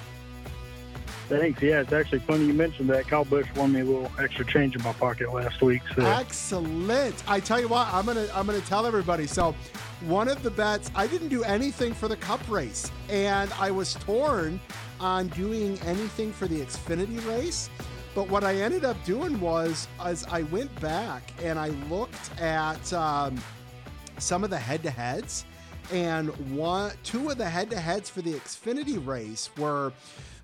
[1.29, 1.63] Thanks.
[1.63, 3.07] Yeah, it's actually funny you mentioned that.
[3.07, 5.83] Kyle Busch won me a little extra change in my pocket last week.
[5.95, 7.23] So Excellent.
[7.29, 9.27] I tell you what, I'm gonna I'm gonna tell everybody.
[9.27, 9.55] So,
[10.03, 13.95] one of the bets, I didn't do anything for the Cup race, and I was
[13.95, 14.61] torn
[15.01, 17.71] on doing anything for the Xfinity race.
[18.15, 22.93] But what I ended up doing was, as I went back and I looked at
[22.93, 23.41] um,
[24.19, 25.47] some of the head-to-heads,
[25.91, 29.93] and one, two of the head-to-heads for the Xfinity race were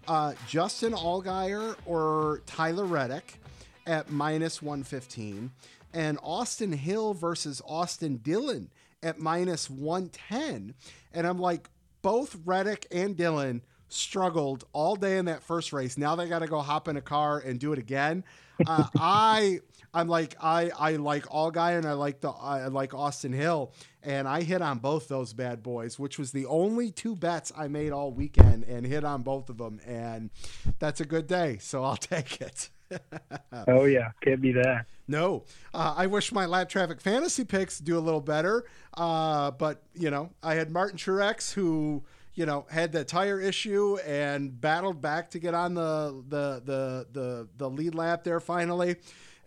[0.09, 3.41] uh, Justin Allgaier or Tyler Reddick
[3.87, 5.51] at minus 115,
[5.93, 8.71] and Austin Hill versus Austin Dillon
[9.03, 10.75] at minus 110.
[11.13, 11.69] And I'm like,
[12.03, 15.97] both Reddick and Dillon struggled all day in that first race.
[15.97, 18.25] Now they got to go hop in a car and do it again.
[18.67, 19.61] Uh, I
[19.93, 24.29] I'm like I I like Allgaier and I like the I like Austin Hill and
[24.29, 27.93] I hit on both those bad boys, which was the only two bets I made
[27.93, 30.31] all weekend and hit on both of them and
[30.79, 32.71] that's a good day, so I'll take it.
[33.69, 34.87] oh yeah, can't be that.
[35.07, 35.45] No,
[35.75, 38.65] uh, I wish my lapped traffic fantasy picks do a little better.
[38.95, 42.03] Uh, but you know, I had Martin Truex who
[42.35, 47.07] you know had the tire issue and battled back to get on the the the
[47.13, 48.97] the, the lead lap there finally.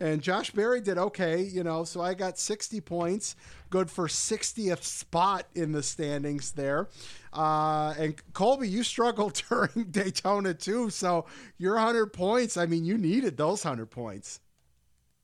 [0.01, 3.35] And Josh Berry did okay, you know, so I got 60 points,
[3.69, 6.89] good for 60th spot in the standings there.
[7.31, 11.27] Uh, and Kolby, you struggled during Daytona too, so
[11.59, 14.39] your 100 points, I mean, you needed those 100 points.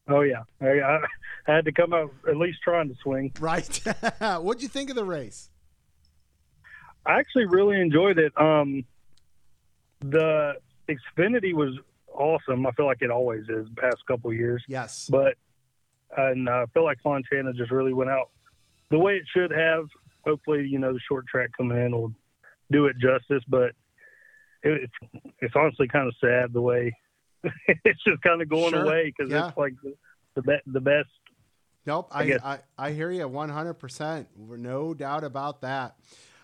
[0.07, 0.99] Oh yeah, I, I
[1.47, 3.33] had to come out at least trying to swing.
[3.39, 3.81] Right.
[4.19, 5.49] What'd you think of the race?
[7.03, 8.31] I actually really enjoyed it.
[8.39, 8.85] Um,
[10.01, 10.53] the
[10.87, 11.79] Xfinity was
[12.17, 12.65] awesome.
[12.65, 14.63] I feel like it always is the past couple years.
[14.67, 15.07] Yes.
[15.09, 15.35] But
[16.17, 18.29] and I feel like Fontana just really went out
[18.89, 19.85] the way it should have.
[20.25, 22.13] Hopefully, you know, the short track coming in will
[22.71, 23.43] do it justice.
[23.47, 23.71] But
[24.63, 26.93] it, it's it's honestly kind of sad the way
[27.67, 28.83] it's just kind of going Sure.
[28.83, 29.49] away because Yeah.
[29.49, 29.93] it's like the
[30.35, 31.09] the, be- the best.
[31.85, 32.09] Nope.
[32.11, 34.25] I I, I, I hear you 100%.
[34.37, 35.95] No doubt about that.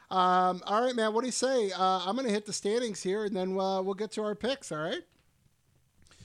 [0.09, 1.13] Um, all right, man.
[1.13, 1.71] What do you say?
[1.71, 4.35] Uh, I'm going to hit the standings here and then uh, we'll get to our
[4.35, 4.71] picks.
[4.71, 5.01] All right.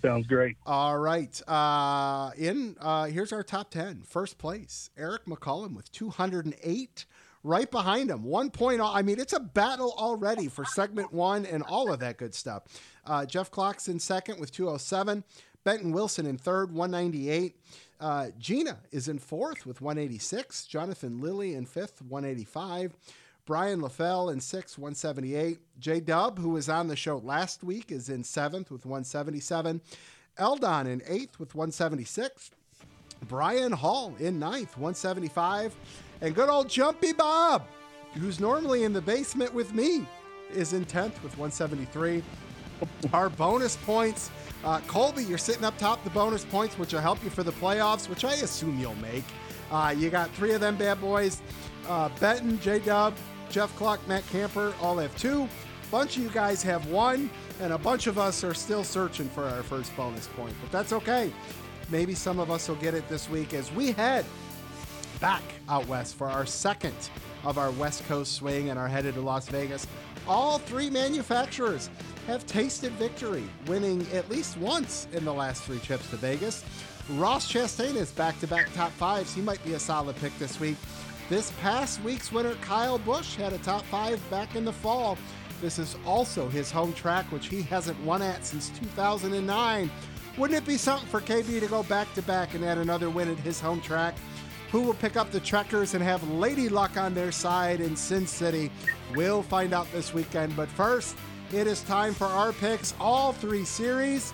[0.03, 0.57] Sounds great.
[0.65, 1.41] All right.
[1.49, 4.03] Uh, in uh, here's our top 10.
[4.07, 7.07] First place, Eric McCullum with 208.
[7.45, 8.81] Right behind him, one point.
[8.83, 12.65] I mean, it's a battle already for segment one and all of that good stuff.
[13.07, 15.23] Uh, Jeff Clocks in second with 207.
[15.63, 17.57] Benton Wilson in third, 198.
[18.01, 20.67] Uh, Gina is in fourth with 186.
[20.67, 22.95] Jonathan Lilly in fifth, 185.
[23.49, 25.59] Brian LaFell in sixth, 178.
[25.81, 29.81] J Dub, who was on the show last week, is in seventh with 177.
[30.37, 32.51] Eldon in eighth with 176.
[33.27, 35.75] Brian Hall in ninth, 175.
[36.21, 37.67] And good old Jumpy Bob,
[38.19, 40.07] who's normally in the basement with me,
[40.53, 42.23] is in 10th with 173.
[43.15, 44.31] Our bonus points.
[44.63, 47.53] Uh, Kolby, you're sitting up top the bonus points, which will help you for the
[47.53, 49.25] playoffs, which I assume you'll make.
[49.71, 51.41] Uh, you got three of them bad boys.
[51.89, 53.15] Uh, Benton, J Dub,
[53.51, 55.43] Jeff Clock, Matt Camper all have two.
[55.43, 57.31] A Bunch of you guys have one,
[57.61, 60.55] and a bunch of us are still searching for our first bonus point.
[60.61, 61.33] But that's okay.
[61.91, 64.27] Maybe some of us will get it this week as we head
[65.21, 66.95] back out west for our second
[67.45, 69.87] of our West Coast swing and are headed to Las Vegas.
[70.27, 71.89] All three manufacturers
[72.27, 76.65] have tasted victory, winning at least once in the last three trips to Vegas.
[77.13, 79.35] Ross Chastain is back to back top fives.
[79.35, 80.77] He might be a solid pick this week.
[81.29, 85.19] This past week's winner, Kyle Busch, had a top five back in the fall.
[85.61, 89.91] This is also his home track, which he hasn't won at since 2009.
[90.39, 93.31] Wouldn't it be something for KB to go back to back and add another win
[93.31, 94.15] at his home track?
[94.73, 98.27] Who will pick up the Trekkers and have Lady Luck on their side in Sin
[98.27, 98.71] City?
[99.15, 100.57] We'll find out this weekend.
[100.57, 101.15] But first,
[101.53, 104.33] it is time for our picks, all three series.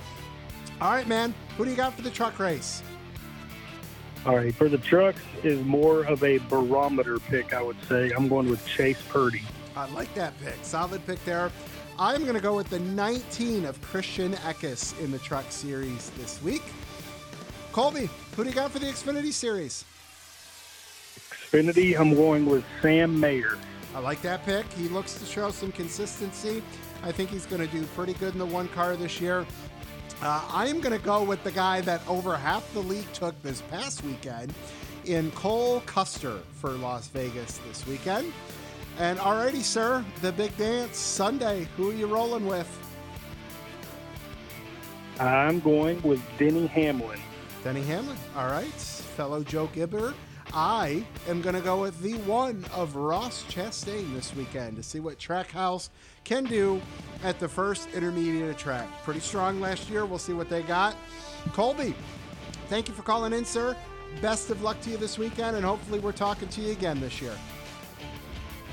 [0.81, 2.85] All right, man, who do you got for the truck race?
[4.27, 8.11] All right, for the trucks is more of a barometer pick, I would say.
[8.11, 9.43] I'm going with Chase Purdy.
[9.77, 10.57] I like that pick.
[10.63, 11.53] Solid pick there.
[11.99, 16.43] I'm going to go with the 19 of Christian Eckes in the truck series this
[16.43, 16.63] week.
[17.73, 19.85] Kolby, who do you got for the Xfinity series?
[21.31, 23.59] Xfinity, I'm going with Sam Mayer.
[23.95, 24.65] I like that pick.
[24.73, 26.63] He looks to show some consistency.
[27.03, 29.47] I think he's going to do pretty good in the one car this year.
[30.25, 33.41] Uh, I am going to go with the guy that over half the league took
[33.43, 34.55] this past weekend
[35.05, 38.33] in Cole Custer for Las Vegas this weekend.
[38.99, 41.69] And alrighty, sir, the big dance Sunday.
[41.77, 42.67] Who are you rolling with?
[45.21, 47.21] I'm going with Denny Hamlin.
[47.63, 48.17] Denny Hamlin.
[48.35, 50.15] All right, fellow Joe Gibber.
[50.55, 55.01] I am going to go with the one of Ross Chastain this weekend to see
[55.01, 55.91] what Trackhouse
[56.25, 56.81] can do
[57.23, 58.89] at the first intermediate track.
[59.05, 60.05] Pretty strong last year.
[60.05, 60.97] We'll see what they got.
[61.49, 61.95] Kolby,
[62.69, 63.77] thank you for calling in, sir.
[64.21, 67.21] Best of luck to you this weekend, and hopefully, we're talking to you again this
[67.21, 67.37] year.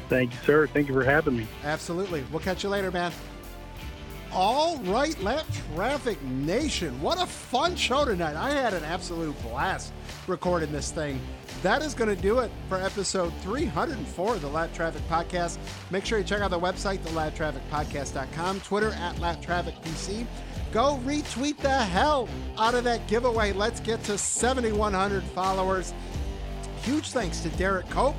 [0.08, 0.68] Thank you, sir.
[0.68, 1.48] Thank you for having me.
[1.64, 2.24] Absolutely.
[2.32, 3.12] We'll catch you later, man.
[4.34, 7.02] All right, Lapped Traffic Nation.
[7.02, 8.36] What a fun show tonight.
[8.36, 9.94] I had an absolute blast
[10.32, 11.20] recording this thing.
[11.62, 15.58] That is going to do it for episode 304 of the Lapped Traffic Podcast.
[15.92, 20.26] Make sure you check out the website, thelappedtrafficpodcast.com, Twitter at lappedtrafficpc.
[20.72, 23.52] Go retweet the hell out of that giveaway.
[23.52, 25.94] Let's get to 7,100 followers.
[26.84, 28.16] Huge thanks to Derrike Cope,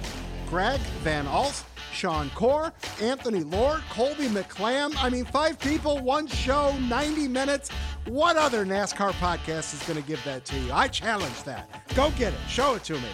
[0.49, 4.95] Greg Van Alst, Sean Corr, Anthony Lord, Kolby McClam.
[4.99, 7.71] I mean, five people, one show, 90 minutes.
[8.07, 10.73] What other NASCAR podcast is going to give that to you?
[10.73, 11.69] I challenge that.
[11.95, 12.39] Go get it.
[12.49, 13.09] Show it to me.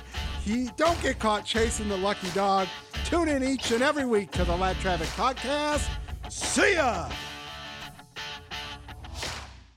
[0.45, 2.69] He don't get caught chasing the lucky dog.
[3.05, 5.89] Tune in each and every week to the Lapped Traffic Podcast.
[6.31, 7.11] See ya!